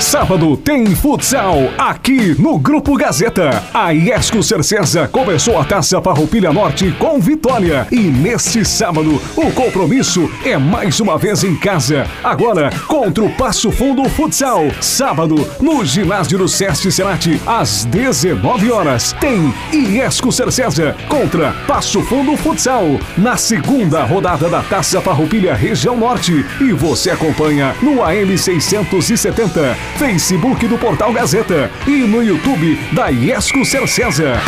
Sábado 0.00 0.58
tem 0.58 0.94
futsal 0.94 1.56
aqui 1.78 2.38
no 2.38 2.58
Grupo 2.58 2.96
Gazeta. 2.96 3.62
A 3.72 3.90
Iesco 3.92 4.42
Cercesa 4.42 5.08
começou 5.08 5.58
a 5.58 5.64
Taça 5.64 6.00
Farroupilha 6.02 6.52
Norte 6.52 6.94
com 6.98 7.18
vitória. 7.18 7.86
E 7.90 8.00
neste 8.00 8.62
sábado, 8.62 9.20
o 9.34 9.50
compromisso 9.52 10.30
é 10.44 10.58
mais 10.58 11.00
uma 11.00 11.16
vez 11.16 11.42
em 11.44 11.56
casa. 11.56 12.06
Agora, 12.22 12.70
contra 12.86 13.24
o 13.24 13.32
Passo 13.36 13.72
Fundo 13.72 14.06
Futsal. 14.10 14.64
Sábado, 14.82 15.48
no 15.60 15.82
ginásio 15.84 16.38
do 16.38 16.46
Sesc 16.46 16.92
Senat, 16.92 17.40
às 17.46 17.86
19 17.86 18.70
horas, 18.70 19.14
tem 19.14 19.52
Iesco 19.72 20.30
Cercesa 20.30 20.94
contra 21.08 21.52
Passo 21.66 22.02
Fundo 22.02 22.36
Futsal. 22.36 23.00
Na 23.16 23.38
segunda 23.38 24.04
rodada 24.04 24.48
da 24.48 24.62
Taça 24.62 25.00
Farroupilha 25.00 25.54
Região 25.54 25.96
Norte. 25.96 26.44
E 26.60 26.72
você 26.72 27.10
acompanha 27.10 27.74
no 27.82 28.04
AM 28.04 28.36
670 28.36 29.85
Facebook 29.98 30.66
do 30.66 30.78
Portal 30.78 31.12
Gazeta 31.12 31.70
e 31.86 31.98
no 32.06 32.22
YouTube 32.22 32.78
da 32.92 33.08
Iesco 33.08 33.64
Cercesa. 33.64 34.40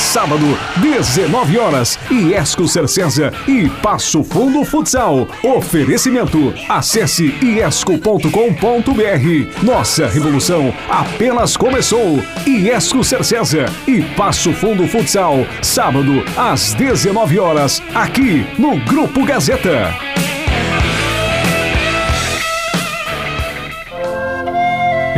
Sábado, 0.00 0.58
19 0.78 1.58
horas, 1.58 1.98
Iesco 2.10 2.66
Cercesa 2.66 3.32
e 3.46 3.68
Passo 3.82 4.24
Fundo 4.24 4.64
Futsal. 4.64 5.28
Oferecimento. 5.44 6.52
Acesse 6.68 7.32
iesco.com.br. 7.40 8.30
Nossa 9.62 10.08
revolução 10.08 10.74
apenas 10.88 11.56
começou. 11.56 12.20
Iesco 12.46 13.04
Cercesa 13.04 13.66
e 13.86 14.02
Passo 14.16 14.52
Fundo 14.52 14.88
Futsal. 14.88 15.46
Sábado, 15.62 16.24
às 16.36 16.74
19 16.74 17.38
horas, 17.38 17.80
aqui 17.94 18.44
no 18.58 18.80
Grupo 18.80 19.24
Gazeta. 19.24 20.09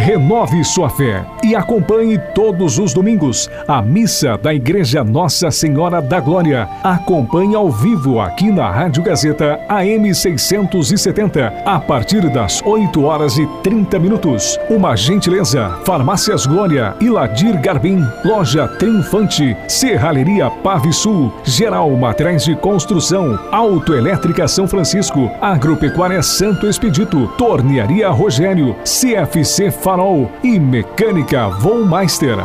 Renove 0.02 0.64
sua 0.64 0.90
fé 0.90 1.24
e 1.44 1.54
acompanhe 1.54 2.18
todos 2.34 2.76
os 2.76 2.92
domingos 2.92 3.48
a 3.68 3.80
missa 3.80 4.36
da 4.36 4.52
Igreja 4.52 5.04
Nossa 5.04 5.48
Senhora 5.52 6.02
da 6.02 6.18
Glória. 6.18 6.68
Acompanhe 6.82 7.54
ao 7.54 7.70
vivo 7.70 8.18
aqui 8.18 8.50
na 8.50 8.68
Rádio 8.68 9.04
Gazeta 9.04 9.60
AM 9.68 10.12
670 10.12 11.54
a 11.64 11.78
partir 11.78 12.28
das 12.30 12.60
8 12.64 13.00
horas 13.04 13.38
e 13.38 13.46
30 13.62 13.96
minutos. 14.00 14.58
Uma 14.68 14.96
gentileza: 14.96 15.78
Farmácias 15.84 16.46
Glória, 16.46 16.96
Iladir 17.00 17.60
Garbim, 17.60 18.04
Loja 18.24 18.66
Triunfante, 18.66 19.56
Serralheria 19.68 20.50
Pave 20.50 20.92
Sul, 20.92 21.32
Geral 21.44 21.88
Materiais 21.92 22.44
de 22.44 22.56
Construção, 22.56 23.38
Autoelétrica 23.52 24.48
São 24.48 24.66
Francisco, 24.66 25.30
Agropecuária 25.40 26.24
Santo 26.24 26.66
Expedito, 26.66 27.28
Tornearia 27.38 28.10
Rogério, 28.10 28.74
CFC 28.82 29.70
Farmácia 29.70 29.91
Farol 29.92 30.30
e 30.42 30.58
Mecânica 30.58 31.50
Vollmeister. 31.50 32.38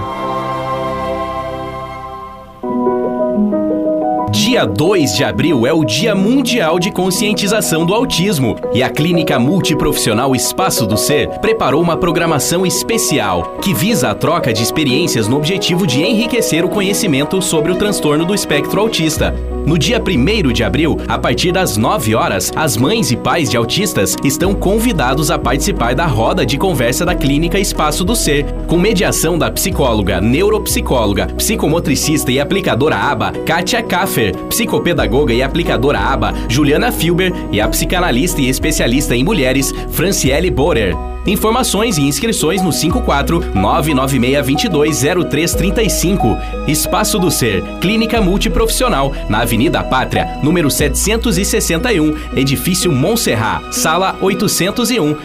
Dia 4.29 4.65
2 4.65 5.15
de 5.15 5.23
abril 5.23 5.65
é 5.65 5.71
o 5.71 5.85
Dia 5.85 6.13
Mundial 6.13 6.77
de 6.77 6.91
Conscientização 6.91 7.85
do 7.85 7.93
Autismo 7.93 8.57
e 8.73 8.83
a 8.83 8.89
Clínica 8.89 9.39
Multiprofissional 9.39 10.35
Espaço 10.35 10.85
do 10.85 10.97
Ser 10.97 11.29
preparou 11.39 11.81
uma 11.81 11.95
programação 11.95 12.65
especial 12.65 13.57
que 13.61 13.73
visa 13.73 14.11
a 14.11 14.15
troca 14.15 14.51
de 14.51 14.61
experiências 14.61 15.29
no 15.29 15.37
objetivo 15.37 15.87
de 15.87 16.03
enriquecer 16.03 16.65
o 16.65 16.69
conhecimento 16.69 17.41
sobre 17.41 17.71
o 17.71 17.77
transtorno 17.77 18.25
do 18.25 18.35
espectro 18.35 18.81
autista. 18.81 19.33
No 19.67 19.77
dia 19.77 20.01
1 20.01 20.53
de 20.53 20.63
abril, 20.63 20.97
a 21.09 21.17
partir 21.17 21.51
das 21.51 21.75
9 21.75 22.15
horas, 22.15 22.53
as 22.55 22.77
mães 22.77 23.11
e 23.11 23.17
pais 23.17 23.49
de 23.49 23.57
autistas 23.57 24.15
estão 24.23 24.55
convidados 24.55 25.29
a 25.29 25.37
participar 25.37 25.93
da 25.93 26.05
roda 26.05 26.45
de 26.45 26.57
conversa 26.57 27.05
da 27.05 27.13
Clínica 27.13 27.59
Espaço 27.59 28.05
do 28.05 28.15
Ser, 28.15 28.45
com 28.65 28.79
mediação 28.79 29.37
da 29.37 29.51
psicóloga, 29.51 30.21
neuropsicóloga, 30.21 31.27
psicomotricista 31.35 32.31
e 32.31 32.39
aplicadora 32.39 32.95
ABA, 32.95 33.33
Kátia 33.45 33.83
Kaffer, 33.83 34.33
psicopedagoga 34.47 35.33
e 35.33 35.43
aplicadora 35.43 35.99
ABA, 35.99 36.33
Juliana 36.47 36.89
Filber 36.89 37.33
e 37.51 37.59
a 37.59 37.67
psicanalista 37.67 38.39
e 38.39 38.47
especialista 38.47 39.17
em 39.17 39.23
mulheres, 39.25 39.73
Franciele 39.89 40.49
Borer. 40.49 40.95
Informações 41.27 41.97
e 41.97 42.03
inscrições 42.03 42.61
no 42.61 42.71
54 42.71 43.41
996220335. 43.53 46.39
Espaço 46.67 47.19
do 47.19 47.29
Ser, 47.29 47.61
Clínica 47.81 48.21
Multiprofissional, 48.21 49.13
na 49.27 49.41
Avenida 49.41 49.83
Pátria, 49.83 50.39
número 50.41 50.71
761, 50.71 52.15
Edifício 52.33 52.89
Montserrat, 52.91 53.73
sala 53.73 54.15
801. 54.21 55.17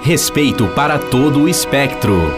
Respeito 0.00 0.68
para 0.68 0.96
todo 0.96 1.42
o 1.42 1.48
espectro. 1.48 2.32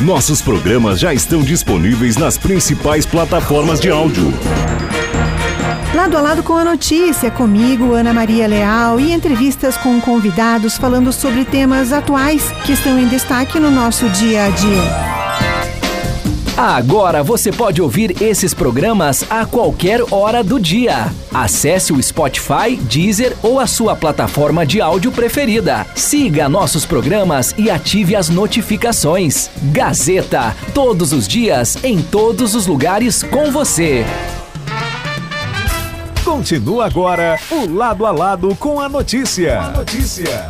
Nossos 0.00 0.40
programas 0.40 0.98
já 0.98 1.12
estão 1.12 1.42
disponíveis 1.42 2.16
nas 2.16 2.38
principais 2.38 3.04
plataformas 3.04 3.78
de 3.78 3.90
áudio. 3.90 4.32
Lado 6.02 6.18
a 6.18 6.20
lado 6.20 6.42
com 6.42 6.54
a 6.54 6.64
notícia, 6.64 7.30
comigo, 7.30 7.92
Ana 7.92 8.12
Maria 8.12 8.48
Leal, 8.48 8.98
e 8.98 9.12
entrevistas 9.12 9.76
com 9.76 10.00
convidados 10.00 10.76
falando 10.76 11.12
sobre 11.12 11.44
temas 11.44 11.92
atuais 11.92 12.50
que 12.66 12.72
estão 12.72 12.98
em 12.98 13.06
destaque 13.06 13.60
no 13.60 13.70
nosso 13.70 14.08
dia 14.08 14.46
a 14.46 14.48
dia. 14.50 14.82
Agora 16.56 17.22
você 17.22 17.52
pode 17.52 17.80
ouvir 17.80 18.20
esses 18.20 18.52
programas 18.52 19.24
a 19.30 19.46
qualquer 19.46 20.00
hora 20.10 20.42
do 20.42 20.58
dia. 20.58 21.06
Acesse 21.32 21.92
o 21.92 22.02
Spotify, 22.02 22.74
Deezer 22.80 23.36
ou 23.40 23.60
a 23.60 23.68
sua 23.68 23.94
plataforma 23.94 24.66
de 24.66 24.80
áudio 24.80 25.12
preferida. 25.12 25.86
Siga 25.94 26.48
nossos 26.48 26.84
programas 26.84 27.54
e 27.56 27.70
ative 27.70 28.16
as 28.16 28.28
notificações. 28.28 29.48
Gazeta, 29.70 30.52
todos 30.74 31.12
os 31.12 31.28
dias, 31.28 31.78
em 31.84 32.02
todos 32.02 32.56
os 32.56 32.66
lugares 32.66 33.22
com 33.22 33.52
você. 33.52 34.04
Continua 36.32 36.86
agora 36.86 37.38
o 37.50 37.70
lado 37.70 38.06
a 38.06 38.10
lado 38.10 38.56
com 38.56 38.80
a 38.80 38.88
notícia. 38.88 39.60
A 39.60 39.68
notícia. 39.68 40.48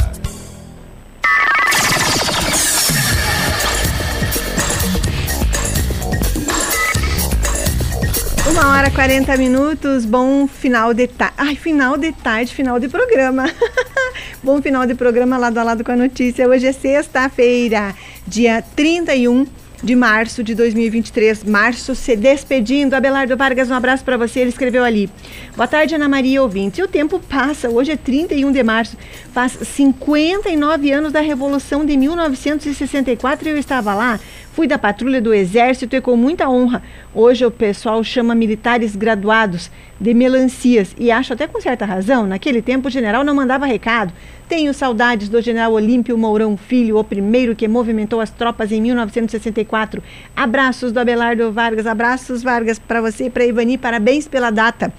Uma 8.49 8.69
hora 8.69 8.87
e 8.87 8.91
40 8.93 9.37
minutos, 9.37 10.05
bom 10.07 10.47
final 10.47 10.95
de 10.95 11.09
tarde. 11.09 11.35
Ai, 11.37 11.57
final 11.57 11.99
de 11.99 12.13
tarde, 12.13 12.55
final 12.55 12.79
de 12.79 12.89
programa. 12.89 13.51
bom 14.41 14.63
final 14.63 14.87
de 14.87 14.95
programa 14.95 15.37
lado 15.37 15.59
a 15.59 15.65
lado 15.65 15.83
com 15.83 15.91
a 15.91 15.97
notícia. 15.97 16.49
Hoje 16.49 16.69
é 16.69 16.73
sexta-feira, 16.73 17.93
dia 18.25 18.63
31 18.77 19.62
de 19.83 19.97
março 19.97 20.45
de 20.45 20.55
2023. 20.55 21.45
Março 21.45 21.95
se 21.95 22.15
despedindo. 22.15 22.95
Abelardo 22.95 23.37
Vargas, 23.37 23.71
um 23.71 23.75
abraço 23.75 24.05
para 24.05 24.17
você. 24.17 24.41
Ele 24.41 24.51
escreveu 24.51 24.85
ali. 24.85 25.11
Boa 25.57 25.67
tarde, 25.67 25.95
Ana 25.95 26.09
Maria 26.09 26.43
ouvinte. 26.43 26.81
E 26.81 26.85
o 26.85 26.89
tempo 26.89 27.19
passa. 27.19 27.69
Hoje 27.69 27.93
é 27.93 27.97
31 27.97 28.53
de 28.53 28.63
março. 28.63 28.97
Faz 29.33 29.53
59 29.53 30.93
anos 30.93 31.13
da 31.13 31.21
Revolução 31.21 31.85
de 31.85 31.97
1964 31.97 33.49
e 33.49 33.51
eu 33.51 33.59
estava 33.59 33.95
lá. 33.95 34.21
Fui 34.53 34.67
da 34.67 34.77
patrulha 34.77 35.19
do 35.19 35.33
Exército 35.33 35.97
e 35.97 36.01
com 36.03 36.15
muita 36.15 36.47
honra. 36.47 36.83
Hoje 37.15 37.43
o 37.43 37.51
pessoal 37.51 38.05
chama 38.05 38.35
militares 38.35 38.95
graduados 38.95 39.71
de 39.99 40.13
melancias 40.13 40.95
e 40.99 41.11
acho 41.11 41.33
até 41.33 41.47
com 41.47 41.59
certa 41.59 41.87
razão. 41.87 42.27
Naquele 42.27 42.61
tempo 42.61 42.89
o 42.89 42.91
general 42.91 43.25
não 43.25 43.35
mandava 43.35 43.65
recado. 43.65 44.13
Tenho 44.47 44.75
saudades 44.75 45.31
do 45.31 45.41
general 45.41 45.73
Olímpio 45.73 46.19
Mourão 46.19 46.55
Filho, 46.55 46.99
o 46.99 47.05
primeiro 47.05 47.57
que 47.57 47.67
movimentou 47.67 48.21
as 48.21 48.29
tropas 48.29 48.71
em 48.71 48.83
1964. 48.83 50.03
Abraços 50.37 50.93
do 50.93 51.01
Abelardo 51.01 51.51
Vargas, 51.51 51.87
abraços 51.87 52.43
Vargas 52.43 52.79
para 52.79 53.01
você 53.01 53.29
e 53.29 53.31
para 53.31 53.47
Ivani, 53.47 53.79
parabéns 53.79 54.29
pela 54.29 54.51
data. 54.51 54.93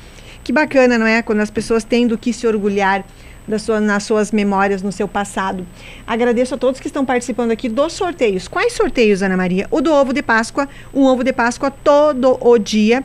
Que 0.43 0.51
bacana, 0.51 0.97
não 0.97 1.05
é? 1.05 1.21
Quando 1.21 1.41
as 1.41 1.51
pessoas 1.51 1.83
têm 1.83 2.07
do 2.07 2.17
que 2.17 2.33
se 2.33 2.47
orgulhar 2.47 3.05
suas, 3.59 3.81
nas 3.81 4.03
suas 4.03 4.31
memórias, 4.31 4.81
no 4.81 4.91
seu 4.91 5.07
passado. 5.07 5.65
Agradeço 6.05 6.55
a 6.55 6.57
todos 6.57 6.79
que 6.79 6.87
estão 6.87 7.05
participando 7.05 7.51
aqui 7.51 7.69
dos 7.69 7.93
sorteios. 7.93 8.47
Quais 8.47 8.73
sorteios, 8.73 9.21
Ana 9.21 9.37
Maria? 9.37 9.67
O 9.71 9.81
do 9.81 9.93
ovo 9.93 10.13
de 10.13 10.21
Páscoa, 10.21 10.67
um 10.93 11.03
ovo 11.03 11.23
de 11.23 11.33
Páscoa 11.33 11.71
todo 11.71 12.37
o 12.41 12.57
dia 12.57 13.03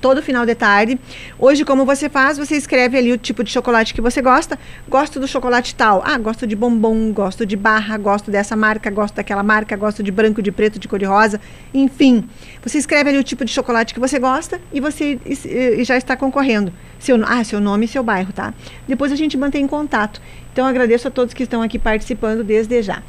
todo 0.00 0.22
final 0.22 0.46
de 0.46 0.54
tarde. 0.54 0.98
Hoje, 1.38 1.64
como 1.64 1.84
você 1.84 2.08
faz? 2.08 2.38
Você 2.38 2.56
escreve 2.56 2.96
ali 2.96 3.12
o 3.12 3.18
tipo 3.18 3.44
de 3.44 3.50
chocolate 3.50 3.92
que 3.94 4.00
você 4.00 4.22
gosta. 4.22 4.58
Gosto 4.88 5.20
do 5.20 5.28
chocolate 5.28 5.74
tal. 5.74 6.02
Ah, 6.04 6.18
gosto 6.18 6.46
de 6.46 6.56
bombom, 6.56 7.12
gosto 7.12 7.44
de 7.44 7.56
barra, 7.56 7.96
gosto 7.98 8.30
dessa 8.30 8.56
marca, 8.56 8.90
gosto 8.90 9.14
daquela 9.14 9.42
marca, 9.42 9.76
gosto 9.76 10.02
de 10.02 10.10
branco, 10.10 10.42
de 10.42 10.50
preto, 10.50 10.78
de 10.78 10.88
cor 10.88 10.98
de 10.98 11.04
rosa. 11.04 11.40
Enfim, 11.72 12.28
você 12.62 12.78
escreve 12.78 13.10
ali 13.10 13.18
o 13.18 13.24
tipo 13.24 13.44
de 13.44 13.52
chocolate 13.52 13.92
que 13.92 14.00
você 14.00 14.18
gosta 14.18 14.60
e 14.72 14.80
você 14.80 15.18
e 15.26 15.84
já 15.84 15.96
está 15.96 16.16
concorrendo. 16.16 16.72
Seu, 17.00 17.18
ah, 17.26 17.42
seu 17.42 17.60
nome 17.60 17.86
e 17.86 17.88
seu 17.88 18.02
bairro, 18.04 18.32
tá? 18.32 18.54
Depois 18.86 19.10
a 19.10 19.16
gente 19.16 19.36
mantém 19.36 19.66
contato. 19.66 20.20
Então 20.52 20.66
agradeço 20.66 21.08
a 21.08 21.10
todos 21.10 21.32
que 21.32 21.44
estão 21.44 21.62
aqui 21.62 21.78
participando 21.78 22.44
desde 22.44 22.82
já. 22.82 23.02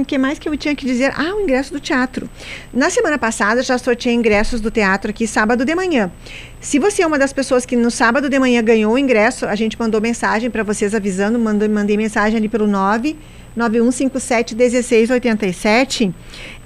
O 0.00 0.04
que 0.04 0.16
mais 0.16 0.38
que 0.38 0.48
eu 0.48 0.56
tinha 0.56 0.74
que 0.74 0.86
dizer? 0.86 1.12
Ah, 1.16 1.34
o 1.34 1.40
ingresso 1.40 1.72
do 1.72 1.80
teatro. 1.80 2.28
Na 2.72 2.88
semana 2.90 3.18
passada 3.18 3.62
já 3.62 3.76
sorteei 3.78 4.14
ingressos 4.14 4.60
do 4.60 4.70
teatro 4.70 5.10
aqui 5.10 5.26
sábado 5.26 5.64
de 5.64 5.74
manhã. 5.74 6.10
Se 6.60 6.78
você 6.78 7.02
é 7.02 7.06
uma 7.06 7.18
das 7.18 7.32
pessoas 7.32 7.66
que 7.66 7.76
no 7.76 7.90
sábado 7.90 8.28
de 8.28 8.38
manhã 8.38 8.62
ganhou 8.62 8.94
o 8.94 8.98
ingresso, 8.98 9.46
a 9.46 9.54
gente 9.54 9.78
mandou 9.78 10.00
mensagem 10.00 10.50
para 10.50 10.62
vocês 10.62 10.94
avisando, 10.94 11.38
mandou, 11.38 11.68
mandei 11.68 11.96
mensagem 11.96 12.36
ali 12.38 12.48
pelo 12.48 12.66
99157 12.66 14.54
1687 14.54 16.14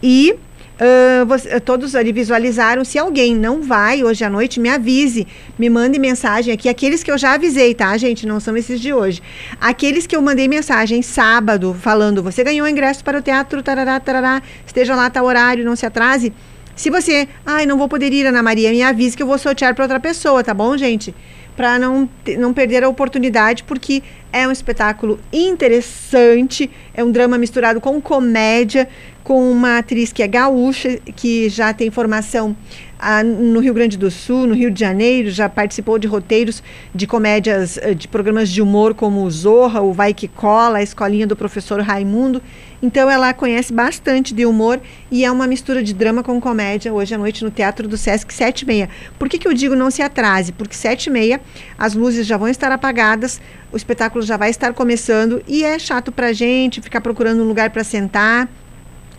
e 0.03 0.37
Uh, 0.77 1.25
você, 1.25 1.59
todos 1.59 1.95
ali 1.95 2.13
visualizaram. 2.13 2.85
Se 2.85 2.99
alguém 2.99 3.35
não 3.35 3.63
vai 3.63 4.05
hoje 4.05 4.23
à 4.25 4.29
noite, 4.29 4.61
me 4.61 4.69
avise, 4.69 5.27
me 5.59 5.71
mande 5.71 5.99
mensagem 5.99 6.53
aqui. 6.53 6.69
Aqueles 6.69 7.03
que 7.03 7.11
eu 7.11 7.17
já 7.17 7.33
avisei, 7.33 7.75
tá, 7.75 7.97
gente? 7.97 8.27
Não 8.27 8.39
são 8.39 8.55
esses 8.57 8.79
de 8.79 8.93
hoje. 8.93 9.23
Aqueles 9.59 10.07
que 10.07 10.15
eu 10.15 10.21
mandei 10.21 10.47
mensagem 10.47 11.01
sábado, 11.01 11.75
falando: 11.75 12.23
você 12.23 12.45
ganhou 12.45 12.69
ingresso 12.69 13.03
para 13.03 13.19
o 13.19 13.23
teatro, 13.23 13.63
tarará, 13.63 13.99
tarará, 13.99 14.43
esteja 14.67 14.95
lá, 14.95 15.09
tá 15.09 15.23
horário, 15.23 15.65
não 15.65 15.75
se 15.75 15.87
atrase. 15.87 16.33
Se 16.75 16.91
você, 16.91 17.27
ai, 17.47 17.65
não 17.65 17.79
vou 17.79 17.89
poder 17.89 18.13
ir, 18.13 18.27
Ana 18.27 18.43
Maria, 18.43 18.71
me 18.71 18.83
avise 18.83 19.17
que 19.17 19.23
eu 19.23 19.27
vou 19.27 19.39
sortear 19.39 19.75
para 19.75 19.85
outra 19.85 19.99
pessoa, 19.99 20.45
tá 20.45 20.53
bom, 20.53 20.77
gente? 20.77 21.15
Para 21.57 21.79
não, 21.79 22.07
não 22.39 22.53
perder 22.53 22.85
a 22.85 22.89
oportunidade, 22.91 23.65
porque 23.65 24.03
é 24.31 24.47
um 24.47 24.53
espetáculo 24.53 25.19
interessante, 25.33 26.71
é 26.93 27.03
um 27.03 27.11
drama 27.11 27.39
misturado 27.39 27.81
com 27.81 27.99
comédia, 27.99 28.87
com 29.27 29.51
uma 29.51 29.79
atriz 29.79 30.13
que 30.13 30.23
é 30.23 30.29
gaúcha, 30.29 31.01
que 31.17 31.49
já 31.49 31.75
tem 31.75 31.91
formação 31.91 32.57
ah, 32.97 33.25
no 33.25 33.59
Rio 33.59 33.75
Grande 33.75 33.99
do 33.99 34.09
Sul, 34.09 34.47
no 34.47 34.55
Rio 34.55 34.71
de 34.71 34.79
Janeiro, 34.79 35.31
já 35.31 35.49
participou 35.49 35.99
de 35.99 36.07
roteiros 36.07 36.63
de 36.95 37.09
comédias, 37.09 37.77
eh, 37.79 37.93
de 37.93 38.07
programas 38.07 38.49
de 38.49 38.63
humor 38.63 38.95
como 38.95 39.25
o 39.25 39.29
Zorra, 39.29 39.81
o 39.81 39.93
Vai 39.93 40.15
Que 40.15 40.29
Cola, 40.29 40.79
a 40.79 40.83
Escolinha 40.85 41.27
do 41.27 41.35
Professor 41.35 41.81
Raimundo. 41.81 42.41
Então 42.81 43.11
ela 43.11 43.35
conhece 43.35 43.73
bastante 43.73 44.33
de 44.33 44.47
humor 44.47 44.81
e 45.11 45.25
é 45.25 45.31
uma 45.33 45.49
mistura 45.49 45.83
de 45.83 45.93
drama 45.93 46.23
com 46.23 46.41
comédia 46.41 46.93
hoje 46.93 47.13
à 47.13 47.19
noite 47.19 47.43
no 47.43 47.51
Teatro 47.51 47.89
do 47.89 47.97
Sesc 47.97 48.33
7 48.33 48.61
e 48.61 48.65
meia. 48.65 48.89
Por 49.19 49.29
que, 49.29 49.39
que 49.39 49.49
eu 49.49 49.55
digo 49.55 49.75
não 49.75 49.91
se 49.91 50.03
atrase? 50.03 50.53
Porque 50.53 50.77
7 50.77 51.07
e 51.07 51.11
meia 51.11 51.41
as 51.77 51.95
luzes 51.95 52.29
já 52.29 52.37
vão 52.37 52.47
estar 52.47 52.71
apagadas, 52.71 53.41
o 53.73 53.77
espetáculo 53.77 54.25
já 54.25 54.37
vai 54.37 54.51
estar 54.51 54.73
começando 54.73 55.43
e 55.49 55.65
é 55.65 55.81
chato 55.81 56.13
pra 56.13 56.33
gente 56.33 56.81
ficar 56.81 57.01
procurando 57.01 57.43
um 57.43 57.49
lugar 57.49 57.71
para 57.71 57.83
sentar 57.83 58.49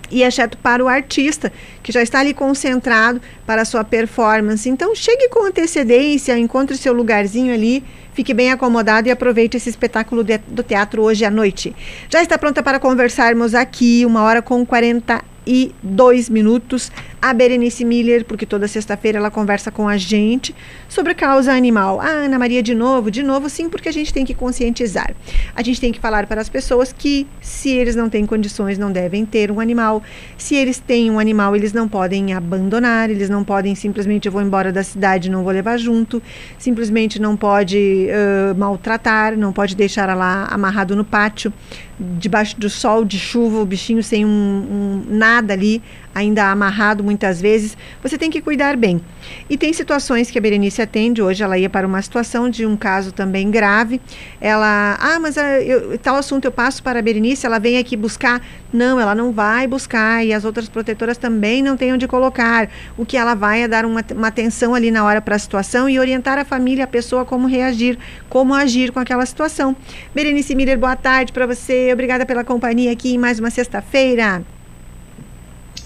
e 0.10 0.24
exceto 0.24 0.58
para 0.58 0.84
o 0.84 0.88
artista, 0.88 1.52
que 1.84 1.92
já 1.92 2.02
está 2.02 2.20
ali 2.20 2.34
concentrado 2.34 3.22
para 3.46 3.62
a 3.62 3.66
sua 3.66 3.84
performance. 3.84 4.70
Então, 4.70 4.96
chegue 4.96 5.30
com 5.30 5.46
antecedência, 5.46 6.38
encontre 6.38 6.78
seu 6.78 6.94
lugarzinho 6.94 7.54
ali, 7.54 7.84
fique 8.18 8.34
bem 8.34 8.52
acomodado 8.52 9.08
e 9.08 9.12
aproveite 9.12 9.58
esse 9.58 9.70
espetáculo 9.70 10.24
de, 10.24 10.40
do 10.40 10.64
teatro 10.64 11.04
hoje 11.04 11.24
à 11.24 11.30
noite. 11.30 11.76
Já 12.10 12.20
está 12.20 12.36
pronta 12.36 12.64
para 12.64 12.80
conversarmos 12.80 13.54
aqui, 13.54 14.04
uma 14.08 14.24
hora 14.24 14.42
com 14.42 14.66
40 14.66 15.24
e 15.48 15.72
dois 15.82 16.28
minutos 16.28 16.92
a 17.22 17.34
Berenice 17.34 17.84
Miller, 17.84 18.26
porque 18.26 18.46
toda 18.46 18.68
sexta-feira 18.68 19.18
ela 19.18 19.32
conversa 19.32 19.72
com 19.72 19.88
a 19.88 19.98
gente 19.98 20.54
sobre 20.88 21.16
causa 21.16 21.52
animal. 21.52 22.00
Ah, 22.00 22.26
Ana 22.26 22.38
Maria, 22.38 22.62
de 22.62 22.76
novo, 22.76 23.10
de 23.10 23.24
novo, 23.24 23.50
sim, 23.50 23.70
porque 23.70 23.90
a 23.90 23.92
gente 23.92 24.14
tem 24.14 24.24
que 24.24 24.36
conscientizar. 24.36 25.16
A 25.56 25.64
gente 25.64 25.82
tem 25.82 25.92
que 25.92 26.00
falar 26.00 26.28
para 26.28 26.40
as 26.40 26.50
pessoas 26.50 26.94
que, 26.94 27.26
se 27.42 27.70
eles 27.70 27.96
não 27.96 28.10
têm 28.10 28.26
condições, 28.26 28.78
não 28.78 28.92
devem 28.92 29.26
ter 29.26 29.52
um 29.52 29.60
animal. 29.60 30.04
Se 30.38 30.56
eles 30.56 30.80
têm 30.80 31.10
um 31.10 31.20
animal, 31.20 31.56
eles 31.56 31.74
não 31.74 31.88
podem 31.88 32.34
abandonar, 32.34 33.10
eles 33.10 33.30
não 33.30 33.44
podem 33.44 33.74
simplesmente, 33.74 34.28
eu 34.28 34.32
vou 34.32 34.42
embora 34.42 34.72
da 34.72 34.84
cidade, 34.84 35.32
não 35.32 35.44
vou 35.44 35.52
levar 35.52 35.78
junto, 35.78 36.22
simplesmente 36.58 37.20
não 37.20 37.36
pode 37.36 38.07
uh, 38.08 38.56
maltratar, 38.58 39.38
não 39.38 39.54
pode 39.54 39.76
deixar 39.76 40.16
lá 40.16 40.48
amarrado 40.50 40.96
no 40.96 41.04
pátio, 41.04 41.54
debaixo 42.00 42.60
do 42.60 42.70
sol, 42.70 43.04
de 43.04 43.18
chuva, 43.18 43.60
o 43.60 43.66
bichinho 43.66 44.04
sem 44.04 44.26
um, 44.26 44.30
um 44.30 45.04
nada 45.08 45.54
ali 45.54 45.82
ainda 46.18 46.50
amarrado 46.50 47.04
muitas 47.04 47.40
vezes, 47.40 47.78
você 48.02 48.18
tem 48.18 48.32
que 48.32 48.42
cuidar 48.42 48.76
bem. 48.76 49.00
E 49.48 49.56
tem 49.56 49.72
situações 49.72 50.32
que 50.32 50.38
a 50.38 50.42
Berenice 50.42 50.82
atende, 50.82 51.22
hoje 51.22 51.44
ela 51.44 51.60
ia 51.60 51.70
para 51.70 51.86
uma 51.86 52.02
situação 52.02 52.50
de 52.50 52.66
um 52.66 52.76
caso 52.76 53.12
também 53.12 53.52
grave, 53.52 54.02
ela, 54.42 54.98
ah, 55.00 55.20
mas 55.20 55.38
ah, 55.38 55.62
eu, 55.62 55.96
tal 56.00 56.16
assunto 56.16 56.46
eu 56.46 56.52
passo 56.52 56.82
para 56.82 56.98
a 56.98 57.02
Berenice, 57.04 57.46
ela 57.46 57.60
vem 57.60 57.78
aqui 57.78 57.96
buscar, 57.96 58.42
não, 58.74 59.00
ela 59.00 59.14
não 59.14 59.32
vai 59.32 59.68
buscar 59.68 60.26
e 60.26 60.34
as 60.34 60.44
outras 60.44 60.68
protetoras 60.68 61.20
também 61.20 61.62
não 61.62 61.78
têm 61.78 61.94
onde 61.94 62.08
colocar, 62.08 62.68
o 62.98 63.06
que 63.06 63.16
ela 63.16 63.36
vai 63.36 63.62
é 63.62 63.68
dar 63.68 63.86
uma, 63.86 64.04
uma 64.16 64.28
atenção 64.28 64.74
ali 64.74 64.90
na 64.90 65.04
hora 65.04 65.22
para 65.22 65.36
a 65.36 65.40
situação 65.40 65.88
e 65.88 66.00
orientar 66.00 66.40
a 66.40 66.46
família, 66.46 66.86
a 66.86 66.88
pessoa 66.88 67.26
como 67.26 67.48
reagir, 67.48 67.97
como 68.30 68.54
agir 68.54 68.92
com 68.92 69.00
aquela 69.00 69.26
situação. 69.26 69.76
Berenice 70.14 70.56
Miller, 70.56 70.78
boa 70.78 70.96
tarde 70.96 71.32
para 71.32 71.46
você, 71.46 71.92
obrigada 71.94 72.26
pela 72.26 72.44
companhia 72.44 72.92
aqui 72.92 73.14
em 73.14 73.18
mais 73.18 73.40
uma 73.40 73.50
sexta-feira. 73.50 74.44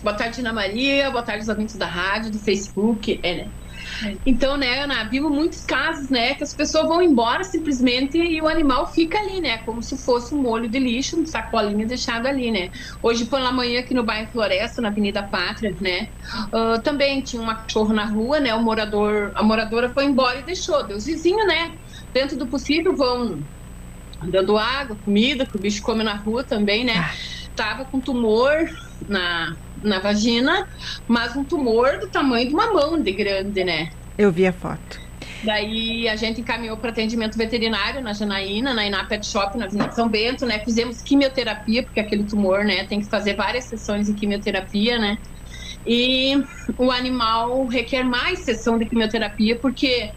Boa 0.03 0.16
tarde, 0.16 0.41
Ana 0.41 0.51
Maria. 0.51 1.12
Boa 1.12 1.22
tarde, 1.22 1.43
os 1.43 1.49
ouvintes 1.49 1.76
da 1.76 1.86
rádio, 1.86 2.32
do 2.32 2.39
Facebook. 2.39 3.20
É, 3.22 3.36
né? 3.36 3.47
Então, 4.26 4.57
né, 4.57 4.84
Ana, 4.84 5.03
vivo 5.03 5.30
muitos 5.30 5.64
casos, 5.66 6.09
né, 6.09 6.34
que 6.34 6.43
as 6.43 6.53
pessoas 6.53 6.88
vão 6.88 7.01
embora 7.01 7.43
simplesmente 7.43 8.18
e 8.18 8.41
o 8.41 8.47
animal 8.47 8.91
fica 8.91 9.20
ali, 9.20 9.39
né, 9.39 9.59
como 9.59 9.82
se 9.82 9.97
fosse 9.97 10.34
um 10.34 10.41
molho 10.41 10.68
de 10.68 10.80
lixo, 10.80 11.20
um 11.20 11.26
sacolinho 11.26 11.88
deixado 11.88 12.26
ali, 12.26 12.49
né. 12.51 12.72
Hoje, 13.01 13.26
pela 13.26 13.51
manhã, 13.51 13.80
aqui 13.80 13.93
no 13.93 14.03
bairro 14.03 14.32
Floresta, 14.32 14.82
na 14.82 14.88
Avenida 14.88 15.22
Pátria, 15.24 15.76
né, 15.80 16.09
uh, 16.47 16.82
também 16.82 17.22
tinha 17.22 17.41
uma 17.41 17.55
cachorro 17.55 17.93
na 17.93 18.05
rua, 18.05 18.39
né, 18.39 18.53
o 18.55 18.62
morador, 18.62 19.32
a 19.36 19.43
moradora 19.43 19.89
foi 19.89 20.05
embora 20.05 20.39
e 20.39 20.43
deixou. 20.43 20.84
Os 20.88 21.05
vizinhos, 21.05 21.45
né, 21.45 21.72
dentro 22.14 22.38
do 22.38 22.47
possível, 22.49 22.95
vão 22.95 23.43
dando 24.30 24.57
água, 24.57 24.99
comida, 25.03 25.45
que 25.45 25.57
o 25.57 25.62
bicho 25.62 25.82
come 25.82 26.03
na 26.03 26.16
rua 26.16 26.43
também, 26.43 26.84
né. 26.84 26.97
Ah. 26.97 27.12
Tava 27.55 27.86
com 27.86 27.99
tumor 27.99 28.55
na 29.07 29.47
na 29.82 29.99
vagina, 29.99 30.66
mas 31.07 31.36
um 31.36 31.43
tumor 31.43 31.97
do 31.99 32.09
tamanho 32.09 32.47
de 32.47 32.53
uma 32.53 32.72
mão 32.72 33.01
de 33.01 33.12
grande, 33.12 33.64
né? 33.64 33.89
Eu 34.18 34.32
vi 34.32 34.45
a 34.45 34.53
foto. 34.53 34.97
Daí 35.43 36.07
a 36.07 36.16
gente 36.16 36.41
encaminhou 36.41 36.78
para 36.78 36.91
atendimento 36.91 37.38
veterinário 37.38 38.01
na 38.01 38.14
Janaína, 38.14 38.74
na 38.74 38.86
Iná 38.86 39.05
Pet 39.05 39.26
Shop, 39.26 39.57
na 39.57 39.66
Avenida 39.66 39.91
São 39.91 40.07
Bento, 40.07 40.45
né? 40.45 40.59
Fizemos 40.64 41.01
quimioterapia, 41.01 41.84
porque 41.84 41.99
aquele 41.99 42.26
tumor, 42.28 42.64
né, 42.64 42.86
tem 42.86 42.99
que 42.99 43.09
fazer 43.09 43.36
várias 43.36 43.68
sessões 43.68 44.05
de 44.05 44.14
quimioterapia, 44.14 44.99
né? 44.99 45.16
E 45.86 46.36
o 46.78 46.91
animal 46.91 47.66
requer 47.68 48.03
mais 48.03 48.43
sessão 48.43 48.78
de 48.78 48.86
quimioterapia, 48.88 49.57
porque 49.59 50.12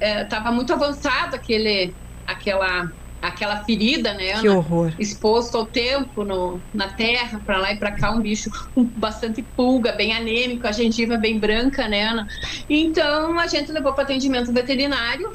estava 0.00 0.48
é, 0.48 0.52
muito 0.52 0.72
avançado 0.72 1.36
aquele, 1.36 1.96
aquela 2.26 2.84
aquela 3.20 3.64
ferida, 3.64 4.14
né? 4.14 4.40
Que 4.40 4.48
horror. 4.48 4.94
Exposto 4.98 5.56
ao 5.56 5.66
tempo 5.66 6.24
no, 6.24 6.62
na 6.72 6.88
terra, 6.88 7.40
para 7.44 7.58
lá 7.58 7.72
e 7.72 7.78
para 7.78 7.94
cá, 7.96 8.12
um 8.12 8.20
bicho 8.20 8.48
com 8.74 8.84
bastante 8.84 9.46
pulga, 9.56 9.92
bem 9.92 10.14
anêmico, 10.14 10.66
a 10.66 10.72
gengiva 10.72 11.18
bem 11.18 11.38
branca, 11.38 11.88
né, 11.88 12.04
Ana? 12.04 12.24
Então 12.68 13.38
a 13.38 13.46
gente 13.46 13.72
levou 13.72 13.94
para 13.94 14.04
atendimento 14.04 14.52
veterinário 14.52 15.26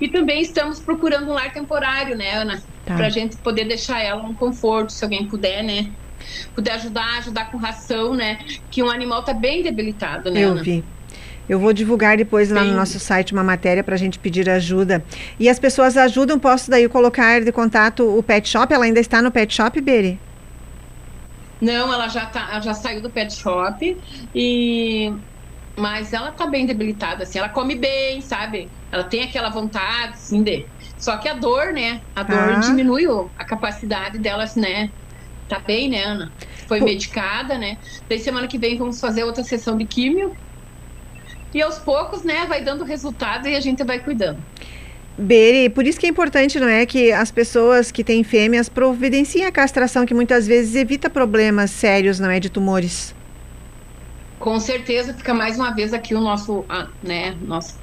e 0.00 0.10
também 0.10 0.40
estamos 0.40 0.80
procurando 0.80 1.28
um 1.28 1.34
lar 1.34 1.52
temporário, 1.52 2.16
né, 2.16 2.34
Ana? 2.34 2.58
Tá. 2.84 2.96
Para 2.96 3.06
a 3.06 3.10
gente 3.10 3.36
poder 3.42 3.64
deixar 3.64 4.00
ela 4.00 4.22
no 4.22 4.34
conforto, 4.34 4.92
se 4.92 5.04
alguém 5.04 5.26
puder, 5.26 5.62
né? 5.62 5.86
puder 6.54 6.72
ajudar, 6.72 7.18
ajudar 7.18 7.50
com 7.50 7.58
ração, 7.58 8.14
né? 8.14 8.38
Que 8.70 8.82
um 8.82 8.90
animal 8.90 9.24
tá 9.24 9.32
bem 9.32 9.62
debilitado, 9.62 10.30
né? 10.30 10.44
Eu 10.44 10.50
Ana? 10.50 10.62
vi. 10.62 10.84
Eu 11.50 11.58
vou 11.58 11.72
divulgar 11.72 12.16
depois 12.16 12.48
lá 12.50 12.64
no 12.64 12.72
nosso 12.72 13.00
site 13.00 13.32
uma 13.32 13.42
matéria 13.42 13.82
para 13.82 13.94
a 13.96 13.98
gente 13.98 14.20
pedir 14.20 14.48
ajuda. 14.48 15.04
E 15.38 15.48
as 15.48 15.58
pessoas 15.58 15.96
ajudam, 15.96 16.38
posso 16.38 16.70
daí 16.70 16.88
colocar 16.88 17.40
de 17.44 17.50
contato 17.52 18.02
o 18.16 18.22
pet 18.22 18.48
shop? 18.48 18.72
Ela 18.72 18.84
ainda 18.84 19.00
está 19.00 19.20
no 19.20 19.32
pet 19.32 19.52
shop, 19.52 19.80
Beri? 19.80 20.22
Não, 21.60 21.92
ela 21.92 22.08
já 22.08 22.26
tá, 22.26 22.48
ela 22.50 22.60
já 22.60 22.74
saiu 22.74 23.02
do 23.02 23.12
pet 23.12 23.32
shop 23.34 23.84
e 24.34 25.10
mas 25.78 26.12
ela 26.12 26.32
tá 26.32 26.46
bem 26.48 26.66
debilitada, 26.66 27.24
assim, 27.24 27.38
ela 27.38 27.48
come 27.50 27.76
bem, 27.76 28.20
sabe? 28.22 28.70
Ela 28.92 29.04
tem 29.08 29.22
aquela 29.24 29.50
vontade, 29.50 30.14
assim, 30.14 30.42
de. 30.42 30.66
Só 30.98 31.18
que 31.18 31.28
a 31.28 31.34
dor, 31.34 31.72
né? 31.72 32.00
A 32.14 32.22
dor 32.24 32.56
Ah. 32.56 32.60
diminui 32.60 33.04
a 33.38 33.44
capacidade 33.46 34.18
delas, 34.20 34.54
né? 34.56 34.88
Tá 35.48 35.60
bem, 35.66 35.90
né, 35.90 36.04
Ana? 36.04 36.32
Foi 36.68 36.80
Pô. 36.80 36.86
medicada, 36.86 37.58
né? 37.58 37.76
Daí 38.08 38.18
semana 38.20 38.48
que 38.48 38.58
vem 38.58 38.78
vamos 38.78 39.00
fazer 39.00 39.24
outra 39.24 39.44
sessão 39.44 39.76
de 39.76 39.86
químio. 39.86 40.30
E 41.52 41.60
aos 41.62 41.78
poucos, 41.78 42.22
né, 42.22 42.46
vai 42.46 42.62
dando 42.62 42.84
resultado 42.84 43.48
e 43.48 43.56
a 43.56 43.60
gente 43.60 43.82
vai 43.84 44.00
cuidando. 44.00 44.44
Beri, 45.18 45.68
por 45.68 45.86
isso 45.86 45.98
que 45.98 46.06
é 46.06 46.08
importante, 46.08 46.58
não 46.58 46.68
é, 46.68 46.86
que 46.86 47.12
as 47.12 47.30
pessoas 47.30 47.90
que 47.90 48.02
têm 48.02 48.24
fêmeas 48.24 48.68
providenciem 48.68 49.44
a 49.44 49.52
castração, 49.52 50.06
que 50.06 50.14
muitas 50.14 50.46
vezes 50.46 50.74
evita 50.74 51.10
problemas 51.10 51.70
sérios, 51.70 52.18
não 52.18 52.30
é, 52.30 52.40
de 52.40 52.48
tumores. 52.48 53.14
Com 54.38 54.58
certeza 54.58 55.12
fica 55.12 55.34
mais 55.34 55.58
uma 55.58 55.74
vez 55.74 55.92
aqui 55.92 56.14
o 56.14 56.20
nosso, 56.20 56.64
né, 57.02 57.36
nosso, 57.42 57.74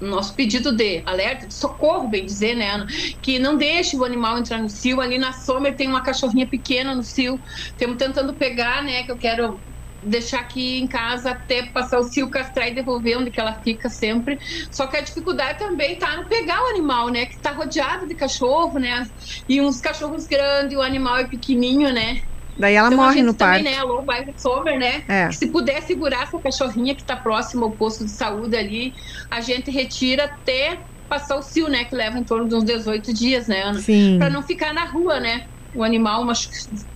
nosso 0.00 0.34
pedido 0.34 0.72
de 0.72 1.00
alerta, 1.06 1.46
de 1.46 1.54
socorro, 1.54 2.08
bem 2.08 2.24
dizer, 2.26 2.56
né? 2.56 2.84
Que 3.22 3.38
não 3.38 3.56
deixe 3.56 3.96
o 3.96 4.04
animal 4.04 4.36
entrar 4.36 4.58
no 4.58 4.68
cio. 4.68 5.00
Ali 5.00 5.16
na 5.16 5.32
Sommer 5.32 5.76
tem 5.76 5.86
uma 5.86 6.02
cachorrinha 6.02 6.48
pequena 6.48 6.92
no 6.92 7.04
cio. 7.04 7.40
Estamos 7.66 7.96
tentando 7.96 8.34
pegar, 8.34 8.82
né, 8.82 9.04
que 9.04 9.12
eu 9.12 9.16
quero 9.16 9.62
deixar 10.02 10.40
aqui 10.40 10.80
em 10.80 10.86
casa 10.88 11.30
até 11.30 11.66
passar 11.66 11.98
o 11.98 12.02
cio, 12.04 12.28
castrar 12.30 12.68
e 12.68 12.74
devolver 12.74 13.18
onde 13.18 13.30
que 13.30 13.40
ela 13.40 13.60
fica 13.62 13.88
sempre. 13.88 14.38
Só 14.70 14.86
que 14.86 14.96
a 14.96 15.00
dificuldade 15.00 15.58
também 15.58 15.98
tá 15.98 16.16
no 16.16 16.28
pegar 16.28 16.60
o 16.62 16.66
animal, 16.70 17.08
né, 17.08 17.26
que 17.26 17.40
tá 17.40 17.52
rodeado 17.52 18.06
de 18.06 18.14
cachorro, 18.14 18.78
né? 18.78 19.04
E 19.48 19.60
uns 19.60 19.80
cachorros 19.80 20.26
grandes, 20.26 20.76
o 20.76 20.82
animal 20.82 21.16
é 21.18 21.26
pequenininho, 21.28 21.92
né? 21.92 22.20
Daí 22.58 22.74
ela 22.74 22.88
Então, 22.88 23.00
a 23.00 23.06
morre 23.06 23.22
no 23.22 23.32
também, 23.32 23.64
parto. 23.64 23.76
né, 23.76 23.78
alô, 23.80 24.02
bairro 24.02 24.32
Sommer, 24.36 24.78
né? 24.78 25.02
É. 25.08 25.30
Se 25.32 25.50
puder 25.50 25.80
segurar 25.82 26.24
essa 26.24 26.38
cachorrinha 26.38 26.94
que 26.94 27.00
está 27.02 27.16
próxima 27.16 27.64
ao 27.64 27.72
posto 27.72 28.04
de 28.04 28.10
saúde 28.10 28.56
ali, 28.56 28.92
a 29.30 29.40
gente 29.40 29.70
retira 29.70 30.24
até 30.26 30.78
passar 31.08 31.36
o 31.36 31.42
cio, 31.42 31.68
né? 31.68 31.84
Que 31.84 31.94
leva 31.94 32.18
em 32.18 32.24
torno 32.24 32.48
de 32.48 32.54
uns 32.54 32.64
18 32.64 33.12
dias, 33.14 33.46
né, 33.46 33.62
Ana? 33.62 33.78
Sim. 33.80 34.18
Para 34.18 34.30
não 34.30 34.42
ficar 34.42 34.74
na 34.74 34.84
rua, 34.84 35.18
né? 35.20 35.42
O 35.74 35.82
animal 35.82 36.24
machu 36.24 36.48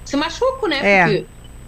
se 0.05 0.17
machuca, 0.17 0.69
né? 0.69 0.81
É. 0.83 1.05
Porque 1.05 1.27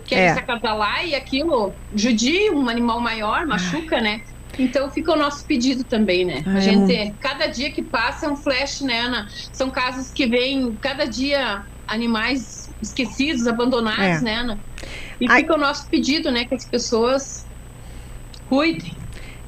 quer 0.09 0.31
É. 0.31 0.33
se 0.33 0.39
acasalar 0.39 1.07
e 1.07 1.15
aquilo 1.15 1.77
judia 1.95 2.53
um 2.53 2.69
animal 2.69 3.01
maior, 3.01 3.47
machuca, 3.47 4.01
né? 4.01 4.19
Então 4.59 4.91
fica 4.91 5.13
o 5.13 5.17
nosso 5.17 5.45
pedido 5.47 5.85
também, 5.85 6.25
né? 6.25 6.43
Ai, 6.47 6.57
a 6.57 6.61
gente, 6.61 6.93
é 6.95 7.13
cada 7.21 7.47
dia 7.47 7.71
que 7.73 7.83
passa 7.83 8.27
é 8.27 8.29
um 8.31 8.37
flash, 8.37 8.81
né, 8.81 9.01
Ana? 9.01 9.27
São 9.53 9.71
casos 9.71 10.11
que 10.11 10.27
vêm 10.27 10.77
cada 10.81 11.05
dia 11.05 11.63
animais 11.87 12.41
esquecidos, 12.83 13.47
abandonados, 13.47 14.21
É. 14.23 14.25
né, 14.25 14.35
Ana? 14.37 14.59
E 15.21 15.29
Ai. 15.29 15.43
fica 15.43 15.55
o 15.55 15.59
nosso 15.59 15.87
pedido, 15.91 16.31
né, 16.31 16.45
que 16.47 16.55
as 16.55 16.69
pessoas 16.69 17.47
cuidem. 18.47 18.98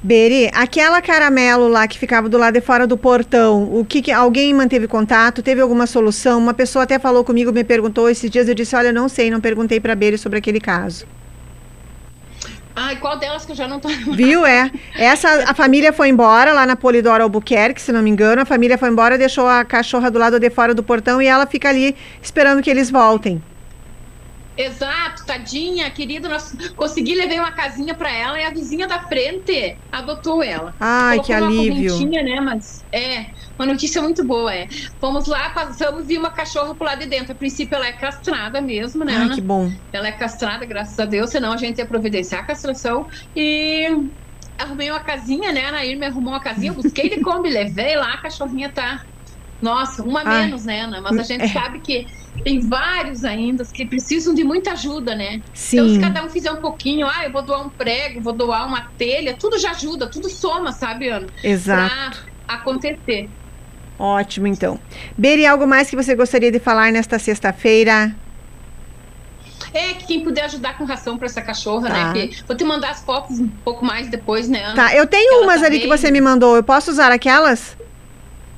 Beri, 0.02 0.50
aquela 0.54 1.02
caramelo 1.02 1.68
lá 1.68 1.86
que 1.86 1.98
ficava 1.98 2.26
do 2.26 2.38
lado 2.38 2.54
de 2.54 2.62
fora 2.62 2.86
do 2.86 2.96
portão, 2.96 3.64
o 3.64 3.84
que, 3.84 4.00
que 4.00 4.10
alguém 4.10 4.54
manteve 4.54 4.88
contato? 4.88 5.42
Teve 5.42 5.60
alguma 5.60 5.86
solução? 5.86 6.38
Uma 6.38 6.54
pessoa 6.54 6.84
até 6.84 6.98
falou 6.98 7.22
comigo, 7.22 7.52
me 7.52 7.62
perguntou 7.62 8.08
esses 8.08 8.30
dias, 8.30 8.48
eu 8.48 8.54
disse, 8.54 8.74
olha, 8.74 8.92
não 8.92 9.10
sei, 9.10 9.30
não 9.30 9.40
perguntei 9.40 9.78
para 9.78 9.94
Beri 9.94 10.16
sobre 10.16 10.38
aquele 10.38 10.58
caso. 10.58 11.06
Ai, 12.74 12.96
qual 12.96 13.18
delas 13.18 13.44
que 13.44 13.52
eu 13.52 13.56
já 13.56 13.68
não 13.68 13.78
tô 13.78 13.88
Viu? 14.14 14.46
É. 14.46 14.70
Essa 14.94 15.50
a 15.50 15.54
família 15.54 15.92
foi 15.92 16.08
embora 16.08 16.54
lá 16.54 16.64
na 16.64 16.76
Polidoro 16.76 17.22
Albuquerque, 17.22 17.82
se 17.82 17.92
não 17.92 18.00
me 18.00 18.08
engano, 18.08 18.40
a 18.40 18.46
família 18.46 18.78
foi 18.78 18.88
embora, 18.88 19.18
deixou 19.18 19.46
a 19.46 19.64
cachorra 19.66 20.10
do 20.10 20.18
lado 20.18 20.40
de 20.40 20.48
fora 20.48 20.72
do 20.72 20.82
portão 20.82 21.20
e 21.20 21.26
ela 21.26 21.46
fica 21.46 21.68
ali 21.68 21.94
esperando 22.22 22.62
que 22.62 22.70
eles 22.70 22.90
voltem. 22.90 23.42
Exato, 24.62 25.22
tadinha, 25.26 25.90
querida, 25.90 26.28
nós 26.28 26.44
consegui 26.76 27.14
levar 27.14 27.36
uma 27.44 27.52
casinha 27.52 27.96
pra 27.96 28.12
ela 28.12 28.38
e 28.38 28.44
a 28.44 28.50
vizinha 28.50 28.86
da 28.86 29.00
frente 29.00 29.80
adotou 29.90 30.42
ela. 30.42 30.74
Ai, 30.78 31.18
Colocou 31.18 31.24
que 31.24 31.32
uma 31.34 31.34
alívio. 31.34 32.14
né, 32.22 32.40
mas 32.40 32.84
é, 32.92 33.26
uma 33.58 33.66
notícia 33.66 34.02
muito 34.02 34.26
boa, 34.26 34.54
é. 34.54 34.66
Fomos 35.00 35.26
lá, 35.26 35.50
passamos 35.50 36.10
e 36.10 36.18
uma 36.18 36.30
cachorra 36.30 36.76
pro 36.76 36.86
lado 36.86 37.00
de 37.00 37.06
dentro. 37.06 37.32
A 37.32 37.36
princípio 37.36 37.74
ela 37.76 37.86
é 37.86 37.92
castrada 37.92 38.60
mesmo, 38.60 39.04
né, 39.04 39.14
Ai, 39.14 39.16
Ana? 39.16 39.34
que 39.34 39.40
bom. 39.42 39.70
Ela 39.92 40.08
é 40.08 40.12
castrada, 40.12 40.66
graças 40.66 40.98
a 40.98 41.06
Deus, 41.06 41.30
senão 41.30 41.52
a 41.52 41.56
gente 41.56 41.78
ia 41.78 41.86
providenciar 41.88 42.42
a 42.42 42.46
castração. 42.46 43.06
E 43.34 43.88
arrumei 44.58 44.90
uma 44.90 45.00
casinha, 45.00 45.52
né? 45.52 45.66
A 45.66 45.72
Nair 45.72 45.98
me 45.98 46.06
arrumou 46.06 46.32
uma 46.34 46.40
casinha, 46.40 46.70
eu 46.70 46.74
busquei 46.76 47.08
de 47.10 47.20
Kombi, 47.20 47.48
levei 47.50 47.96
lá, 47.96 48.14
a 48.14 48.20
cachorrinha 48.22 48.72
tá. 48.72 48.98
Nossa, 49.60 50.02
uma 50.04 50.24
Ai. 50.24 50.50
menos, 50.50 50.64
né, 50.64 50.82
Ana? 50.82 51.00
Mas 51.02 51.18
a 51.18 51.22
gente 51.24 51.46
É. 51.46 51.48
sabe 51.48 51.80
que 51.82 52.04
tem 52.44 52.60
vários 52.60 53.24
ainda 53.24 53.64
que 53.64 53.84
precisam 53.86 54.34
de 54.34 54.42
muita 54.44 54.72
ajuda, 54.72 55.14
né? 55.14 55.42
Sim. 55.52 55.78
Então, 55.78 55.88
se 55.94 56.00
cada 56.00 56.24
um 56.24 56.30
fizer 56.30 56.50
um 56.50 56.60
pouquinho, 56.60 57.06
ah, 57.06 57.24
eu 57.24 57.32
vou 57.32 57.42
doar 57.42 57.60
um 57.66 57.68
prego, 57.68 58.20
vou 58.20 58.32
doar 58.32 58.66
uma 58.66 58.88
telha, 58.96 59.34
tudo 59.38 59.58
já 59.58 59.72
ajuda, 59.72 60.06
tudo 60.06 60.28
soma, 60.28 60.72
sabe, 60.72 61.08
Ana? 61.08 61.26
Exato. 61.44 62.24
Pra 62.46 62.56
acontecer. 62.56 63.28
Ótimo, 63.98 64.46
então. 64.46 64.80
Beri, 65.18 65.44
algo 65.46 65.66
mais 65.66 65.90
que 65.90 65.96
você 65.96 66.14
gostaria 66.14 66.50
de 66.50 66.58
falar 66.58 66.90
nesta 66.90 67.18
sexta-feira? 67.18 68.14
É, 69.72 69.92
que 69.94 70.06
quem 70.06 70.24
puder 70.24 70.44
ajudar 70.46 70.76
com 70.78 70.84
ração 70.84 71.16
pra 71.18 71.26
essa 71.26 71.40
cachorra, 71.42 71.88
Tá. 71.88 72.12
né? 72.14 72.26
Que 72.28 72.42
vou 72.46 72.56
te 72.56 72.64
mandar 72.64 72.90
as 72.90 73.02
fotos 73.02 73.38
um 73.38 73.46
pouco 73.46 73.84
mais 73.84 74.08
depois, 74.08 74.48
né, 74.48 74.64
Ana? 74.64 74.74
Tá, 74.74 74.94
eu 74.96 75.06
tenho 75.06 75.34
Ela 75.34 75.44
umas 75.44 75.60
tá 75.60 75.66
ali 75.66 75.78
que 75.80 75.86
bem- 75.86 75.96
você 75.96 76.10
me 76.10 76.20
mandou. 76.20 76.56
Eu 76.56 76.62
posso 76.62 76.90
usar 76.90 77.12
aquelas? 77.12 77.76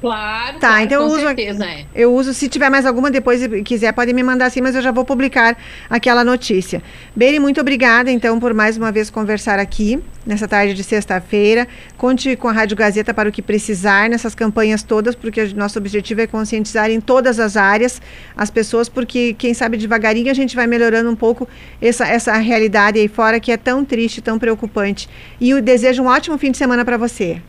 Claro, 0.03 0.59
Tá, 0.59 0.67
claro, 0.69 0.85
então 0.85 1.01
eu 1.03 1.07
uso- 1.09 1.21
certeza, 1.21 1.65
é. 1.65 1.85
Eu 1.95 2.13
uso, 2.13 2.35
se 2.35 2.49
tiver 2.49 2.69
mais 2.69 2.85
alguma 2.85 3.11
depois 3.11 3.41
quiser, 3.65 3.93
pode 3.93 4.13
me 4.13 4.23
mandar 4.23 4.47
assim, 4.47 4.61
mas 4.61 4.75
eu 4.75 4.83
já 4.83 4.91
vou 4.91 5.05
publicar 5.05 5.57
aquela 5.89 6.25
notícia. 6.25 6.83
Beri, 7.17 7.39
muito 7.39 7.61
obrigada, 7.61 8.11
então, 8.11 8.39
por 8.41 8.53
mais 8.53 8.77
uma 8.77 8.91
vez 8.93 9.09
conversar 9.09 9.61
aqui, 9.61 10.03
nessa 10.27 10.47
tarde 10.49 10.75
de 10.75 10.83
sexta-feira. 10.83 11.69
Conte 11.97 12.35
com 12.37 12.49
a 12.49 12.53
Rádio 12.53 12.77
Gazeta 12.77 13.15
para 13.15 13.29
o 13.29 13.33
que 13.33 13.41
precisar 13.41 14.11
nessas 14.11 14.35
campanhas 14.35 14.83
todas, 14.83 15.15
porque 15.15 15.41
o 15.41 15.57
nosso 15.57 15.79
objetivo 15.79 16.21
é 16.21 16.27
conscientizar 16.27 16.91
em 16.91 17.01
todas 17.01 17.39
as 17.39 17.57
áreas 17.57 18.03
as 18.37 18.51
pessoas, 18.51 18.89
porque, 18.89 19.35
quem 19.39 19.55
sabe, 19.55 19.77
devagarinho 19.77 20.31
a 20.31 20.35
gente 20.35 20.57
vai 20.57 20.67
melhorando 20.67 21.09
um 21.11 21.17
pouco 21.17 21.49
essa, 21.81 22.07
essa 22.09 22.33
realidade 22.39 22.99
aí 22.99 23.07
fora 23.07 23.39
que 23.39 23.53
é 23.53 23.57
tão 23.57 23.85
triste, 23.85 24.21
tão 24.21 24.37
preocupante. 24.37 25.09
E 25.41 25.51
eu 25.51 25.63
desejo 25.63 26.03
um 26.03 26.07
ótimo 26.09 26.37
fim 26.39 26.51
de 26.51 26.59
semana 26.59 26.85
para 26.85 26.97
você. 26.97 27.41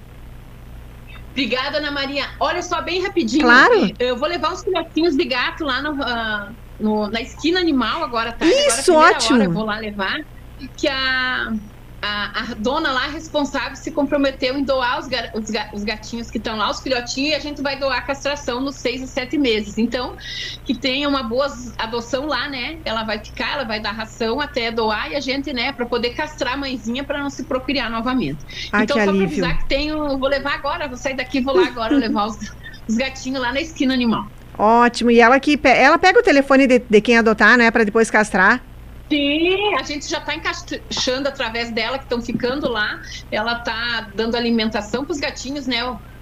Obrigada, 1.34 1.80
Ana 1.80 1.92
Maria. 1.92 2.26
Olha 2.40 2.62
só, 2.62 2.82
bem 2.82 3.02
rapidinho. 3.04 3.44
Claro. 3.44 3.92
Eu 4.00 4.16
vou 4.16 4.30
levar 4.30 4.54
uns 4.54 4.64
filhotinhos 4.64 5.18
de 5.18 5.26
gato 5.26 5.64
lá 5.66 5.82
no, 5.82 6.02
ah, 6.04 6.50
no- 6.80 7.08
na 7.10 7.22
esquina 7.22 7.60
animal 7.60 8.04
agora, 8.04 8.32
tá? 8.32 8.46
Agora, 8.46 8.68
Isso, 8.68 8.80
a 8.80 8.84
primeira 8.84 9.18
ótimo. 9.18 9.36
Hora 9.36 9.44
eu 9.46 9.52
vou 9.52 9.66
lá 9.66 9.78
levar. 9.80 10.20
Que 10.78 10.88
a, 10.88 11.52
a, 12.04 12.42
a 12.52 12.54
dona 12.56 12.92
lá 12.92 13.08
responsável 13.08 13.76
se 13.78 13.90
comprometeu 13.90 14.58
em 14.58 14.64
doar 14.64 15.00
os, 15.00 15.08
ga- 15.08 15.32
os, 15.34 15.50
ga- 15.50 15.70
os 15.74 15.84
gatinhos 15.86 16.30
que 16.30 16.38
estão 16.38 16.58
lá, 16.58 16.70
os 16.70 16.82
filhotinhos, 16.82 17.32
e 17.32 17.36
a 17.36 17.40
gente 17.40 17.62
vai 17.62 17.78
doar 17.80 18.00
a 18.00 18.02
castração 18.02 18.60
nos 18.60 18.76
seis 18.76 19.02
e 19.02 19.08
sete 19.08 19.38
meses. 19.38 19.78
Então, 19.78 20.16
que 20.66 20.76
tenha 20.78 21.08
uma 21.08 21.24
boa 21.24 21.48
adoção 21.78 22.26
lá, 22.28 22.50
né? 22.50 22.78
Ela 22.84 23.04
vai 23.04 23.20
ficar, 23.20 23.54
ela 23.54 23.64
vai 23.64 23.80
dar 23.80 23.92
ração 23.92 24.42
até 24.42 24.70
doar 24.70 25.12
e 25.12 25.16
a 25.16 25.20
gente, 25.22 25.54
né, 25.54 25.72
para 25.72 25.86
poder 25.86 26.10
castrar 26.10 26.56
a 26.56 26.58
mãezinha 26.58 27.04
para 27.06 27.20
não 27.20 27.30
se 27.30 27.44
procriar 27.44 27.90
novamente. 27.90 28.40
Ai, 28.72 28.84
então, 28.84 28.98
só 28.98 29.04
para 29.14 29.24
avisar 29.24 29.58
que 29.60 29.66
tenho, 29.70 29.98
eu 30.12 30.18
vou 30.18 30.28
levar 30.28 30.56
agora, 30.56 30.88
vou 30.88 30.98
sair 30.98 31.16
daqui, 31.16 31.40
vou 31.40 31.56
lá 31.56 31.68
agora 31.68 31.96
levar 31.96 32.26
os, 32.28 32.38
os 32.88 32.96
gatinhos 32.98 33.42
lá 33.42 33.54
na 33.54 33.62
esquina 33.62 33.94
animal. 33.94 34.26
Ótimo. 34.58 35.10
E 35.10 35.20
ela 35.20 35.40
que 35.40 35.60
ela 35.64 35.98
pega 35.98 36.20
o 36.20 36.24
telefone 36.24 36.68
de, 36.68 36.80
de 36.80 37.02
quem 37.02 37.18
adotar, 37.18 37.58
né, 37.58 37.72
para 37.72 37.86
depois 37.86 38.12
castrar. 38.12 38.62
Sim, 39.12 39.76
a 39.80 39.84
gente 39.84 40.08
já 40.10 40.18
está 40.18 40.34
encaixando 40.34 41.28
através 41.30 41.72
dela, 41.74 41.98
que 42.00 42.06
estão 42.06 42.22
ficando 42.22 42.68
lá. 42.70 43.00
Ela 43.30 43.60
está 43.60 44.12
dando 44.16 44.36
alimentação 44.36 45.06
para 45.06 45.14
os 45.14 45.20
gatinhos, 45.20 45.68
né? 45.68 45.78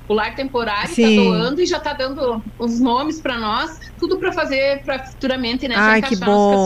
O, 0.07 0.13
lar 0.13 0.35
temporário 0.35 0.89
está 0.89 1.07
doando 1.07 1.61
e 1.61 1.65
já 1.65 1.77
está 1.77 1.93
dando 1.93 2.41
os 2.59 2.79
nomes 2.79 3.21
para 3.21 3.37
nós, 3.37 3.79
tudo 3.99 4.17
para 4.17 4.31
fazer 4.31 4.81
para 4.83 4.99
futuramente, 5.05 5.67
né? 5.67 5.75
Ai, 5.77 6.01
que 6.01 6.15
bom. 6.15 6.65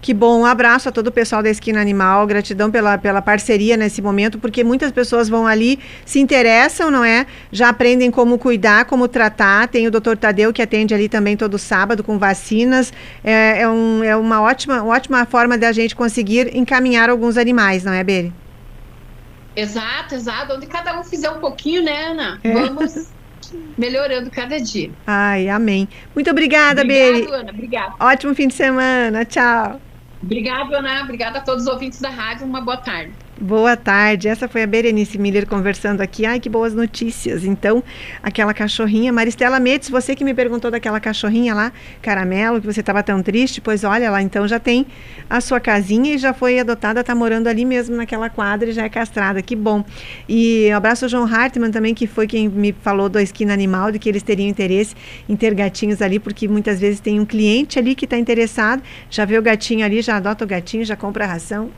Que 0.00 0.14
bom, 0.14 0.40
um 0.40 0.46
abraço 0.46 0.88
a 0.88 0.92
todo 0.92 1.08
o 1.08 1.12
pessoal 1.12 1.42
da 1.42 1.50
Esquina 1.50 1.78
Animal, 1.78 2.26
gratidão 2.26 2.70
pela, 2.70 2.96
pela 2.96 3.20
parceria 3.20 3.76
nesse 3.76 4.00
momento, 4.00 4.38
porque 4.38 4.64
muitas 4.64 4.90
pessoas 4.92 5.28
vão 5.28 5.46
ali, 5.46 5.78
se 6.06 6.18
interessam, 6.18 6.90
não 6.90 7.04
é? 7.04 7.26
Já 7.52 7.68
aprendem 7.68 8.10
como 8.10 8.38
cuidar, 8.38 8.86
como 8.86 9.06
tratar. 9.06 9.68
Tem 9.68 9.86
o 9.86 9.90
doutor 9.90 10.16
Tadeu 10.16 10.54
que 10.54 10.62
atende 10.62 10.94
ali 10.94 11.06
também 11.06 11.36
todo 11.36 11.58
sábado 11.58 12.02
com 12.02 12.18
vacinas. 12.18 12.90
É, 13.22 13.60
é, 13.60 13.68
um, 13.68 14.02
é 14.02 14.16
uma 14.16 14.40
ótima, 14.40 14.82
ótima 14.82 15.26
forma 15.26 15.58
da 15.58 15.70
gente 15.70 15.94
conseguir 15.94 16.56
encaminhar 16.56 17.10
alguns 17.10 17.36
animais, 17.36 17.84
não 17.84 17.92
é, 17.92 18.02
Beri? 18.02 18.32
Exato, 19.60 20.14
exato. 20.14 20.54
Onde 20.54 20.66
cada 20.66 20.98
um 20.98 21.04
fizer 21.04 21.30
um 21.30 21.40
pouquinho, 21.40 21.82
né, 21.82 22.06
Ana? 22.06 22.40
É. 22.42 22.52
Vamos 22.52 23.10
melhorando 23.76 24.30
cada 24.30 24.60
dia. 24.60 24.90
Ai, 25.06 25.48
amém. 25.48 25.88
Muito 26.14 26.30
obrigada, 26.30 26.84
Beri. 26.84 27.26
Ana. 27.26 27.50
Obrigada. 27.50 27.94
Ótimo 28.00 28.34
fim 28.34 28.48
de 28.48 28.54
semana. 28.54 29.24
Tchau. 29.24 29.80
Obrigada, 30.22 30.78
Ana. 30.78 31.02
Obrigada 31.02 31.38
a 31.38 31.42
todos 31.42 31.64
os 31.64 31.68
ouvintes 31.68 32.00
da 32.00 32.10
rádio. 32.10 32.46
Uma 32.46 32.60
boa 32.60 32.76
tarde. 32.76 33.12
Boa 33.42 33.74
tarde, 33.74 34.28
essa 34.28 34.46
foi 34.46 34.62
a 34.62 34.66
Berenice 34.66 35.16
Miller 35.16 35.46
conversando 35.46 36.02
aqui. 36.02 36.26
Ai, 36.26 36.38
que 36.38 36.50
boas 36.50 36.74
notícias. 36.74 37.42
Então, 37.42 37.82
aquela 38.22 38.52
cachorrinha, 38.52 39.10
Maristela 39.14 39.58
Metes, 39.58 39.88
você 39.88 40.14
que 40.14 40.22
me 40.22 40.34
perguntou 40.34 40.70
daquela 40.70 41.00
cachorrinha 41.00 41.54
lá, 41.54 41.72
caramelo, 42.02 42.60
que 42.60 42.66
você 42.66 42.80
estava 42.80 43.02
tão 43.02 43.22
triste, 43.22 43.58
pois 43.58 43.82
olha 43.82 44.10
lá, 44.10 44.20
então 44.20 44.46
já 44.46 44.58
tem 44.58 44.86
a 45.30 45.40
sua 45.40 45.58
casinha 45.58 46.16
e 46.16 46.18
já 46.18 46.34
foi 46.34 46.58
adotada, 46.58 47.00
está 47.00 47.14
morando 47.14 47.46
ali 47.46 47.64
mesmo 47.64 47.96
naquela 47.96 48.28
quadra 48.28 48.68
e 48.68 48.72
já 48.74 48.84
é 48.84 48.90
castrada, 48.90 49.40
que 49.40 49.56
bom. 49.56 49.82
E 50.28 50.68
um 50.70 50.76
abraço 50.76 51.06
ao 51.06 51.08
João 51.08 51.24
Hartmann 51.24 51.70
também, 51.70 51.94
que 51.94 52.06
foi 52.06 52.26
quem 52.26 52.46
me 52.46 52.72
falou 52.82 53.08
do 53.08 53.18
Esquina 53.18 53.54
Animal, 53.54 53.90
de 53.90 53.98
que 53.98 54.10
eles 54.10 54.22
teriam 54.22 54.50
interesse 54.50 54.94
em 55.26 55.34
ter 55.34 55.54
gatinhos 55.54 56.02
ali, 56.02 56.18
porque 56.18 56.46
muitas 56.46 56.78
vezes 56.78 57.00
tem 57.00 57.18
um 57.18 57.24
cliente 57.24 57.78
ali 57.78 57.94
que 57.94 58.04
está 58.04 58.18
interessado, 58.18 58.82
já 59.08 59.24
vê 59.24 59.38
o 59.38 59.42
gatinho 59.42 59.82
ali, 59.82 60.02
já 60.02 60.16
adota 60.16 60.44
o 60.44 60.46
gatinho, 60.46 60.84
já 60.84 60.94
compra 60.94 61.24
a 61.24 61.28
ração. 61.28 61.70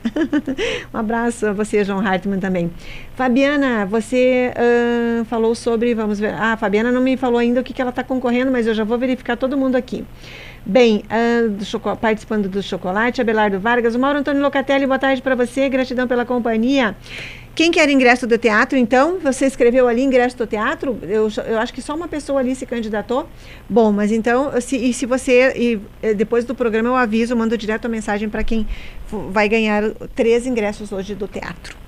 um 0.93 0.97
abraço 0.97 1.52
você, 1.53 1.83
João 1.83 1.99
Hartmann, 1.99 2.39
também. 2.39 2.71
Fabiana, 3.15 3.85
você 3.85 4.51
uh, 4.55 5.25
falou 5.25 5.55
sobre, 5.55 5.93
vamos 5.93 6.19
ver, 6.19 6.33
ah, 6.33 6.53
a 6.53 6.57
Fabiana 6.57 6.91
não 6.91 7.01
me 7.01 7.15
falou 7.15 7.37
ainda 7.37 7.61
o 7.61 7.63
que, 7.63 7.73
que 7.73 7.81
ela 7.81 7.89
está 7.89 8.03
concorrendo, 8.03 8.51
mas 8.51 8.67
eu 8.67 8.73
já 8.73 8.83
vou 8.83 8.97
verificar 8.97 9.37
todo 9.37 9.57
mundo 9.57 9.75
aqui. 9.75 10.03
Bem, 10.65 11.03
uh, 11.09 11.49
do 11.49 11.97
participando 11.97 12.47
do 12.47 12.63
chocolate, 12.63 13.19
Abelardo 13.19 13.59
Vargas, 13.59 13.95
o 13.95 13.99
Mauro 13.99 14.19
Antônio 14.19 14.41
Locatelli, 14.41 14.85
boa 14.85 14.97
tarde 14.97 15.21
para 15.21 15.35
você, 15.35 15.67
gratidão 15.67 16.07
pela 16.07 16.25
companhia. 16.25 16.95
Quem 17.55 17.69
quer 17.71 17.87
ingresso 17.89 18.25
do 18.25 18.35
teatro, 18.35 18.77
então? 18.77 19.19
Você 19.19 19.45
escreveu 19.45 19.87
ali 19.87 20.01
ingresso 20.01 20.35
do 20.35 20.47
teatro? 20.47 20.97
Eu, 21.03 21.27
eu 21.45 21.59
acho 21.59 21.71
que 21.71 21.83
só 21.83 21.95
uma 21.95 22.07
pessoa 22.07 22.39
ali 22.39 22.55
se 22.55 22.65
candidatou. 22.65 23.29
Bom, 23.69 23.91
mas 23.91 24.11
então, 24.11 24.59
se, 24.59 24.75
e 24.75 24.91
se 24.91 25.05
você, 25.05 25.53
e, 25.55 26.13
depois 26.15 26.45
do 26.45 26.55
programa 26.55 26.89
eu 26.89 26.95
aviso, 26.95 27.35
mando 27.35 27.55
direto 27.55 27.85
a 27.85 27.89
mensagem 27.89 28.27
para 28.27 28.43
quem 28.43 28.67
vai 29.29 29.47
ganhar 29.47 29.83
três 30.15 30.47
ingressos 30.47 30.91
hoje 30.91 31.13
do 31.13 31.27
teatro 31.27 31.82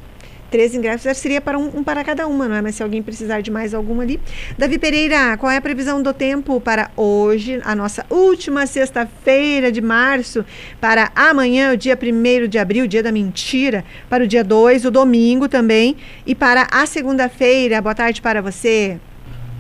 três 0.50 0.74
ingressos 0.74 1.18
seria 1.18 1.42
para 1.42 1.58
um, 1.58 1.80
um, 1.80 1.84
para 1.84 2.04
cada 2.04 2.28
uma, 2.28 2.48
não 2.48 2.56
é? 2.56 2.62
Mas 2.62 2.76
se 2.76 2.84
alguém 2.84 3.02
precisar 3.02 3.42
de 3.42 3.52
mais 3.52 3.74
alguma 3.74 4.04
ali. 4.04 4.20
Davi 4.58 4.78
Pereira, 4.78 5.38
qual 5.38 5.52
é 5.52 5.58
a 5.58 5.62
previsão 5.62 6.02
do 6.02 6.14
tempo 6.14 6.60
para 6.60 6.92
hoje, 6.96 7.62
a 7.64 7.76
nossa 7.76 8.06
última 8.10 8.66
sexta-feira 8.66 9.72
de 9.72 9.82
março, 9.82 10.46
para 10.80 11.12
amanhã, 11.16 11.74
o 11.74 11.78
dia 11.78 11.98
1 12.02 12.48
de 12.48 12.58
abril, 12.58 12.88
dia 12.88 13.04
da 13.04 13.12
mentira, 13.12 13.84
para 14.10 14.24
o 14.24 14.28
dia 14.28 14.44
2, 14.44 14.86
o 14.86 14.92
domingo 14.92 15.48
também, 15.48 15.96
e 16.26 16.34
para 16.34 16.68
a 16.72 16.86
segunda-feira. 16.86 17.82
Boa 17.82 17.96
tarde 17.96 18.22
para 18.22 18.42
você. 18.42 19.00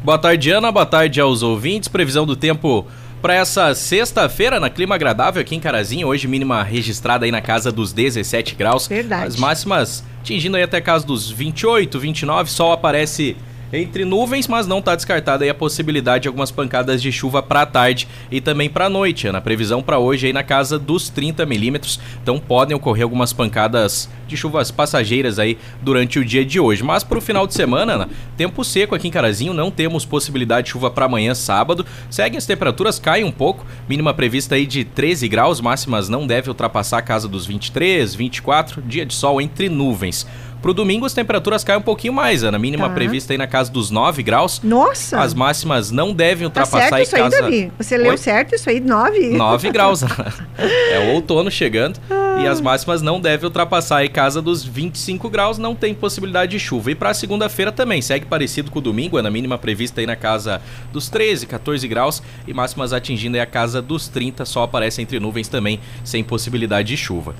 Boa 0.03 0.19
tarde, 0.19 0.51
Ana. 0.51 0.71
Boa 0.71 0.85
tarde 0.85 1.19
aos 1.19 1.41
ouvintes. 1.41 1.89
Previsão 1.89 2.27
do 2.27 2.35
tempo 2.35 2.85
para 3.25 3.33
essa 3.33 3.73
sexta-feira, 3.73 4.59
na 4.59 4.69
clima 4.69 4.93
agradável 4.93 5.41
aqui 5.41 5.55
em 5.55 5.59
Carazinho. 5.59 6.07
Hoje, 6.07 6.27
mínima 6.27 6.61
registrada 6.61 7.25
aí 7.25 7.31
na 7.31 7.41
casa 7.41 7.71
dos 7.71 7.91
17 7.91 8.53
graus. 8.53 8.87
Verdade. 8.87 9.25
As 9.25 9.35
máximas 9.35 10.03
atingindo 10.21 10.55
aí 10.55 10.61
até 10.61 10.79
casa 10.79 11.07
dos 11.07 11.31
28, 11.31 11.97
29. 11.97 12.51
Sol 12.51 12.71
aparece 12.71 13.35
entre 13.77 14.05
nuvens, 14.05 14.47
mas 14.47 14.67
não 14.67 14.79
está 14.79 14.95
descartada 14.95 15.49
a 15.49 15.53
possibilidade 15.53 16.23
de 16.23 16.27
algumas 16.27 16.51
pancadas 16.51 17.01
de 17.01 17.11
chuva 17.11 17.41
para 17.43 17.61
a 17.61 17.65
tarde 17.65 18.07
e 18.31 18.39
também 18.39 18.69
para 18.69 18.85
a 18.85 18.89
noite. 18.89 19.31
Na 19.31 19.41
previsão 19.41 19.81
para 19.81 19.99
hoje 19.99 20.27
aí 20.27 20.33
na 20.33 20.43
casa 20.43 20.79
dos 20.79 21.09
30 21.09 21.45
milímetros, 21.45 21.99
então 22.21 22.39
podem 22.39 22.75
ocorrer 22.75 23.03
algumas 23.03 23.33
pancadas 23.33 24.09
de 24.27 24.35
chuvas 24.35 24.71
passageiras 24.71 25.39
aí 25.39 25.57
durante 25.81 26.19
o 26.19 26.25
dia 26.25 26.45
de 26.45 26.59
hoje. 26.59 26.83
Mas 26.83 27.03
para 27.03 27.17
o 27.17 27.21
final 27.21 27.45
de 27.45 27.53
semana, 27.53 27.97
né, 27.97 28.07
tempo 28.35 28.63
seco 28.63 28.95
aqui 28.95 29.07
em 29.07 29.11
Carazinho, 29.11 29.53
não 29.53 29.69
temos 29.69 30.05
possibilidade 30.05 30.65
de 30.65 30.71
chuva 30.71 30.89
para 30.89 31.05
amanhã, 31.05 31.33
sábado. 31.33 31.85
Seguem 32.09 32.37
as 32.37 32.45
temperaturas, 32.45 32.99
caem 32.99 33.23
um 33.23 33.31
pouco, 33.31 33.65
mínima 33.87 34.13
prevista 34.13 34.55
aí 34.55 34.65
de 34.65 34.83
13 34.83 35.27
graus, 35.27 35.61
máximas 35.61 36.09
não 36.09 36.25
deve 36.25 36.49
ultrapassar 36.49 36.99
a 36.99 37.01
casa 37.01 37.27
dos 37.27 37.45
23, 37.45 38.15
24, 38.15 38.81
dia 38.81 39.05
de 39.05 39.13
sol 39.13 39.39
entre 39.41 39.69
nuvens. 39.69 40.25
Pro 40.65 40.73
domingo 40.73 41.05
as 41.05 41.13
temperaturas 41.13 41.63
caem 41.63 41.77
um 41.77 41.83
pouquinho 41.83 42.11
mais, 42.11 42.43
Ana. 42.43 42.57
Mínima 42.57 42.89
tá. 42.89 42.95
prevista 42.95 43.31
aí 43.31 43.37
na 43.37 43.45
casa 43.45 43.71
dos 43.71 43.91
9 43.91 44.23
graus. 44.23 44.59
Nossa! 44.63 45.21
As 45.21 45.31
máximas 45.31 45.91
não 45.91 46.11
devem 46.11 46.49
tá 46.49 46.61
ultrapassar 46.61 46.89
tá 46.89 46.97
certo 46.97 47.03
isso 47.03 47.15
casa... 47.15 47.35
aí, 47.35 47.41
Davi? 47.43 47.71
Você 47.77 47.95
leu 47.95 48.17
certo 48.17 48.55
isso 48.55 48.67
aí? 48.67 48.79
9? 48.79 49.37
9 49.37 49.69
graus. 49.69 50.01
é 50.57 51.07
o 51.07 51.13
outono 51.13 51.51
chegando. 51.51 51.99
Ah. 52.09 52.39
E 52.41 52.47
as 52.47 52.59
máximas 52.59 53.03
não 53.03 53.21
devem 53.21 53.45
ultrapassar 53.45 53.97
aí 53.97 54.09
casa 54.09 54.41
dos 54.41 54.63
25 54.63 55.29
graus, 55.29 55.59
não 55.59 55.75
tem 55.75 55.93
possibilidade 55.93 56.53
de 56.53 56.59
chuva. 56.59 56.89
E 56.89 56.95
para 56.95 57.13
segunda-feira 57.13 57.71
também, 57.71 58.01
segue 58.01 58.25
parecido 58.25 58.71
com 58.71 58.79
o 58.79 58.81
domingo, 58.81 59.17
Ana. 59.17 59.29
Mínima 59.29 59.59
prevista 59.59 60.01
aí 60.01 60.07
na 60.07 60.15
casa 60.15 60.59
dos 60.91 61.09
13, 61.09 61.45
14 61.45 61.87
graus 61.87 62.23
e 62.47 62.55
máximas 62.55 62.91
atingindo 62.91 63.35
aí 63.35 63.41
a 63.41 63.45
casa 63.45 63.83
dos 63.83 64.07
30, 64.07 64.43
só 64.45 64.63
aparece 64.63 64.99
entre 64.99 65.19
nuvens 65.19 65.47
também, 65.47 65.79
sem 66.03 66.23
possibilidade 66.23 66.87
de 66.87 66.97
chuva. 66.97 67.35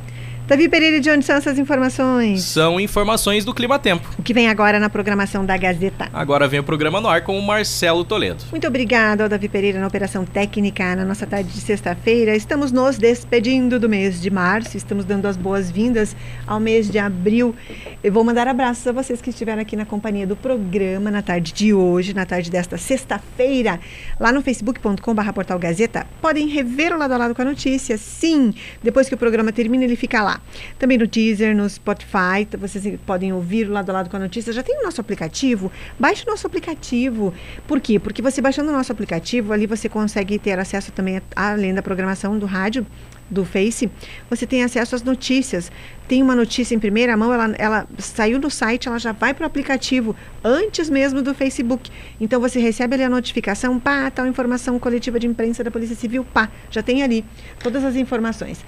Davi 0.48 0.70
Pereira, 0.70 1.00
de 1.00 1.10
onde 1.10 1.26
são 1.26 1.36
essas 1.36 1.58
informações? 1.58 2.44
São 2.44 2.80
informações 2.80 3.44
do 3.44 3.52
Clima 3.52 3.80
Tempo. 3.80 4.08
O 4.20 4.22
que 4.22 4.32
vem 4.32 4.48
agora 4.48 4.80
na 4.80 4.92
programação 4.92 5.44
da 5.44 5.58
Gazeta? 5.58 6.08
Agora 6.14 6.48
vem 6.48 6.60
o 6.60 6.64
programa 6.64 7.02
no 7.02 7.08
ar 7.08 7.24
com 7.24 7.40
o 7.40 7.42
Marcelo 7.42 8.06
Toledo. 8.06 8.44
Muito 8.52 8.68
obrigado 8.68 9.22
ao 9.22 9.30
Davi 9.30 9.50
Pereira 9.50 9.80
na 9.80 9.88
Operação 9.88 10.24
Técnica 10.24 10.96
na 10.96 11.04
nossa 11.04 11.26
tarde 11.26 11.50
de 11.50 11.60
sexta-feira. 11.60 12.36
Estamos 12.36 12.72
nos 12.72 13.00
despedindo 13.00 13.80
do 13.80 13.90
mês 13.90 14.22
de 14.22 14.30
março, 14.30 14.78
estamos 14.78 15.04
dando 15.04 15.26
as 15.26 15.36
boas-vindas 15.36 16.16
ao 16.46 16.60
mês 16.60 16.92
de 16.92 17.00
abril. 17.00 17.56
Eu 18.04 18.12
vou 18.12 18.24
mandar 18.24 18.48
abraços 18.48 18.86
a 18.86 18.92
vocês 18.92 19.20
que 19.24 19.32
estiveram 19.32 19.64
aqui 19.64 19.76
na 19.76 19.84
companhia 19.84 20.28
do 20.28 20.36
programa 20.36 21.10
na 21.10 21.24
tarde 21.24 21.54
de 21.54 21.74
hoje, 21.74 22.14
na 22.14 22.24
tarde 22.24 22.52
desta 22.52 22.78
sexta-feira, 22.78 23.80
lá 24.20 24.32
no 24.32 24.44
facebook.com.br 24.44 25.34
portal 25.34 25.58
Gazeta. 25.58 26.06
Podem 26.22 26.48
rever 26.50 26.94
o 26.94 27.00
lado 27.00 27.16
a 27.16 27.18
lado 27.18 27.34
com 27.34 27.42
a 27.42 27.46
notícia. 27.46 27.98
Sim, 27.98 28.54
depois 28.84 29.10
que 29.10 29.16
o 29.16 29.18
programa 29.18 29.52
termina, 29.52 29.84
ele 29.84 29.96
fica 29.96 30.22
lá 30.22 30.35
também 30.78 30.98
no 30.98 31.08
Deezer, 31.08 31.56
no 31.56 31.70
Spotify, 31.70 32.48
vocês 32.58 33.00
podem 33.06 33.34
ouvir 33.34 33.66
lado 33.66 33.90
a 33.90 33.94
lado 33.94 34.10
com 34.10 34.18
a 34.18 34.20
notícia. 34.20 34.52
Já 34.54 34.64
tem 34.64 34.80
o 34.80 34.84
nosso 34.84 35.02
aplicativo? 35.02 35.72
Baixe 36.00 36.24
o 36.24 36.30
nosso 36.30 36.48
aplicativo. 36.48 37.34
Por 37.68 37.80
quê? 37.80 38.00
Porque 38.00 38.22
você 38.22 38.42
baixando 38.42 38.70
o 38.70 38.74
nosso 38.74 38.92
aplicativo, 38.92 39.54
ali 39.54 39.66
você 39.66 39.90
consegue 39.90 40.38
ter 40.40 40.60
acesso 40.60 40.92
também, 40.92 41.22
além 41.36 41.74
da 41.74 41.82
programação 41.82 42.38
do 42.38 42.46
rádio, 42.46 42.86
do 43.30 43.44
Face, 43.44 43.90
você 44.30 44.46
tem 44.46 44.64
acesso 44.64 44.96
às 44.96 45.04
notícias. 45.04 45.72
Tem 46.08 46.22
uma 46.22 46.36
notícia 46.36 46.76
em 46.76 46.80
primeira 46.80 47.18
mão, 47.18 47.34
ela, 47.34 47.56
ela 47.58 47.88
saiu 47.98 48.40
do 48.40 48.50
site, 48.50 48.88
ela 48.88 49.00
já 49.00 49.12
vai 49.12 49.34
para 49.34 49.44
o 49.44 49.48
aplicativo, 49.48 50.16
antes 50.44 50.90
mesmo 50.90 51.22
do 51.22 51.34
Facebook. 51.34 51.90
Então 52.20 52.40
você 52.40 52.60
recebe 52.60 52.94
ali 52.94 53.04
a 53.04 53.10
notificação, 53.10 53.80
pá, 53.80 54.12
tal 54.12 54.28
informação 54.28 54.78
coletiva 54.78 55.20
de 55.20 55.26
imprensa 55.26 55.64
da 55.64 55.72
Polícia 55.72 55.96
Civil, 55.96 56.24
pá, 56.24 56.50
já 56.70 56.84
tem 56.84 57.02
ali 57.02 57.26
todas 57.60 57.84
as 57.84 57.96
informações. 57.96 58.64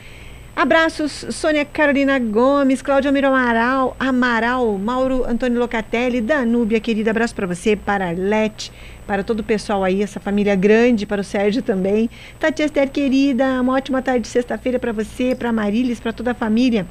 Abraços, 0.57 1.23
Sônia 1.29 1.63
Carolina 1.63 2.17
Gomes, 2.17 2.81
Cláudia 2.81 3.11
Miro 3.11 3.27
Amaral, 3.27 3.95
Amaral, 3.99 4.75
Mauro 4.75 5.23
Antônio 5.23 5.59
Locatelli, 5.59 6.19
Danúbia, 6.19 6.79
querida, 6.79 7.11
abraço 7.11 7.35
para 7.35 7.45
você, 7.45 7.75
para 7.75 8.07
Arlete, 8.07 8.71
para 9.05 9.23
todo 9.23 9.41
o 9.41 9.43
pessoal 9.43 9.83
aí, 9.83 10.01
essa 10.01 10.19
família 10.19 10.55
grande, 10.55 11.05
para 11.05 11.21
o 11.21 11.23
Sérgio 11.23 11.61
também. 11.61 12.09
Tati 12.39 12.63
Esther, 12.63 12.89
querida, 12.89 13.61
uma 13.61 13.73
ótima 13.73 14.01
tarde 14.01 14.21
de 14.21 14.29
sexta-feira 14.29 14.79
para 14.79 14.91
você, 14.91 15.35
para 15.35 15.53
Marilis, 15.53 15.99
para 15.99 16.11
toda 16.11 16.31
a 16.31 16.33
família. 16.33 16.87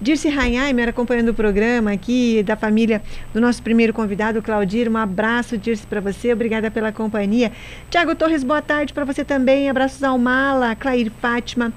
Dirce 0.00 0.30
Reinheimer 0.30 0.88
acompanhando 0.88 1.28
o 1.28 1.34
programa 1.34 1.92
aqui, 1.92 2.42
da 2.42 2.56
família 2.56 3.02
do 3.34 3.40
nosso 3.40 3.62
primeiro 3.62 3.92
convidado, 3.92 4.40
Claudir. 4.40 4.90
Um 4.90 4.96
abraço, 4.96 5.58
Dirce, 5.58 5.86
para 5.86 6.00
você. 6.00 6.32
Obrigada 6.32 6.70
pela 6.70 6.90
companhia. 6.90 7.52
Tiago 7.90 8.14
Torres, 8.14 8.42
boa 8.42 8.62
tarde 8.62 8.94
para 8.94 9.04
você 9.04 9.26
também. 9.26 9.68
Abraços 9.68 10.02
ao 10.02 10.16
Mala, 10.16 10.74
Clair 10.74 11.12
Fátima. 11.20 11.70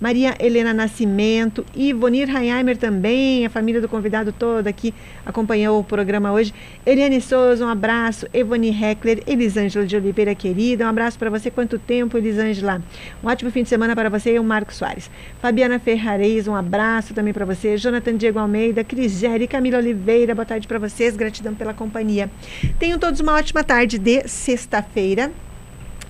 Maria 0.00 0.34
Helena 0.38 0.74
Nascimento, 0.74 1.64
Ivonir 1.74 2.28
Reinheimer 2.28 2.76
também, 2.76 3.46
a 3.46 3.50
família 3.50 3.80
do 3.80 3.88
convidado 3.88 4.32
toda 4.32 4.68
aqui 4.68 4.92
acompanhou 5.24 5.80
o 5.80 5.84
programa 5.84 6.32
hoje. 6.32 6.52
Eliane 6.84 7.20
Souza, 7.20 7.64
um 7.64 7.68
abraço. 7.68 8.26
Evoni 8.32 8.68
Heckler, 8.68 9.22
Elisângela 9.26 9.86
de 9.86 9.96
Oliveira, 9.96 10.34
querida, 10.34 10.84
um 10.84 10.88
abraço 10.88 11.18
para 11.18 11.30
você. 11.30 11.50
Quanto 11.50 11.78
tempo, 11.78 12.18
Elisângela? 12.18 12.82
Um 13.22 13.28
ótimo 13.28 13.50
fim 13.50 13.62
de 13.62 13.68
semana 13.68 13.94
para 13.94 14.10
você 14.10 14.34
e 14.34 14.38
o 14.38 14.44
Marco 14.44 14.72
Soares. 14.72 15.10
Fabiana 15.40 15.78
Ferrareis, 15.78 16.46
um 16.46 16.54
abraço 16.54 17.14
também 17.14 17.32
para 17.32 17.44
você. 17.44 17.76
Jonathan 17.76 18.16
Diego 18.16 18.38
Almeida, 18.38 18.84
Crisere, 18.84 19.46
Camila 19.46 19.78
Oliveira, 19.78 20.34
boa 20.34 20.44
tarde 20.44 20.68
para 20.68 20.78
vocês. 20.78 21.16
Gratidão 21.16 21.54
pela 21.54 21.72
companhia. 21.72 22.30
Tenham 22.78 22.98
todos 22.98 23.20
uma 23.20 23.34
ótima 23.34 23.64
tarde 23.64 23.98
de 23.98 24.28
sexta-feira. 24.28 25.32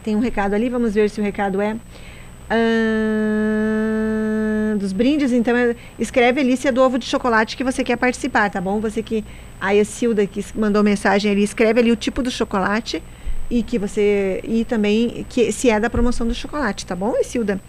Tem 0.02 0.16
um 0.16 0.20
recado 0.20 0.54
ali, 0.54 0.68
vamos 0.68 0.94
ver 0.94 1.10
se 1.10 1.20
o 1.20 1.24
recado 1.24 1.60
é 1.60 1.76
dos 4.78 4.92
brindes, 4.92 5.32
então 5.32 5.54
escreve 5.98 6.40
ali 6.40 6.56
se 6.56 6.68
é 6.68 6.72
do 6.72 6.82
ovo 6.82 6.98
de 6.98 7.06
chocolate 7.06 7.56
que 7.56 7.64
você 7.64 7.82
quer 7.82 7.96
participar, 7.96 8.50
tá 8.50 8.60
bom? 8.60 8.80
Você 8.80 9.02
que. 9.02 9.24
A 9.58 9.72
Silda 9.84 10.26
que 10.26 10.44
mandou 10.54 10.82
mensagem 10.82 11.32
ali, 11.32 11.42
escreve 11.42 11.80
ali 11.80 11.90
o 11.90 11.96
tipo 11.96 12.22
do 12.22 12.30
chocolate 12.30 13.02
e 13.50 13.62
que 13.62 13.78
você. 13.78 14.40
E 14.44 14.64
também 14.64 15.24
que 15.28 15.50
se 15.50 15.70
é 15.70 15.80
da 15.80 15.88
promoção 15.88 16.26
do 16.26 16.34
chocolate, 16.34 16.84
tá 16.84 16.94
bom, 16.94 17.14
Silda? 17.22 17.60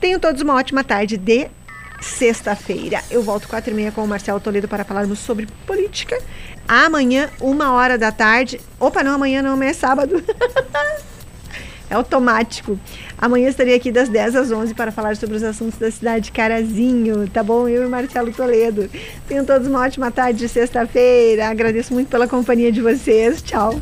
Tenham 0.00 0.18
todos 0.18 0.42
uma 0.42 0.54
ótima 0.54 0.82
tarde 0.82 1.16
de 1.16 1.48
sexta-feira. 2.00 3.00
Eu 3.10 3.22
volto 3.22 3.48
quatro 3.48 3.70
e 3.70 3.74
meia 3.74 3.92
com 3.92 4.02
o 4.02 4.08
Marcelo 4.08 4.40
Toledo 4.40 4.68
para 4.68 4.84
falarmos 4.84 5.18
sobre 5.18 5.46
política. 5.66 6.18
Amanhã, 6.66 7.30
uma 7.40 7.72
hora 7.72 7.96
da 7.96 8.10
tarde. 8.10 8.60
Opa, 8.78 9.02
não, 9.02 9.14
amanhã 9.14 9.40
não, 9.42 9.52
amanhã 9.52 9.70
é 9.70 9.74
sábado. 9.74 10.22
é 11.88 11.94
automático. 11.94 12.78
Amanhã 13.18 13.48
estarei 13.48 13.74
aqui 13.74 13.90
das 13.90 14.08
10 14.08 14.36
às 14.36 14.52
11 14.52 14.74
para 14.74 14.92
falar 14.92 15.16
sobre 15.16 15.36
os 15.36 15.42
assuntos 15.42 15.78
da 15.78 15.90
cidade 15.90 16.30
Carazinho, 16.32 17.28
tá 17.28 17.42
bom? 17.42 17.68
Eu 17.68 17.84
e 17.84 17.88
Marcelo 17.88 18.32
Toledo. 18.32 18.90
Tenham 19.26 19.44
todos 19.44 19.66
uma 19.66 19.80
ótima 19.80 20.10
tarde 20.10 20.40
de 20.40 20.48
sexta-feira. 20.48 21.48
Agradeço 21.48 21.94
muito 21.94 22.08
pela 22.08 22.28
companhia 22.28 22.70
de 22.70 22.82
vocês. 22.82 23.40
Tchau. 23.42 23.80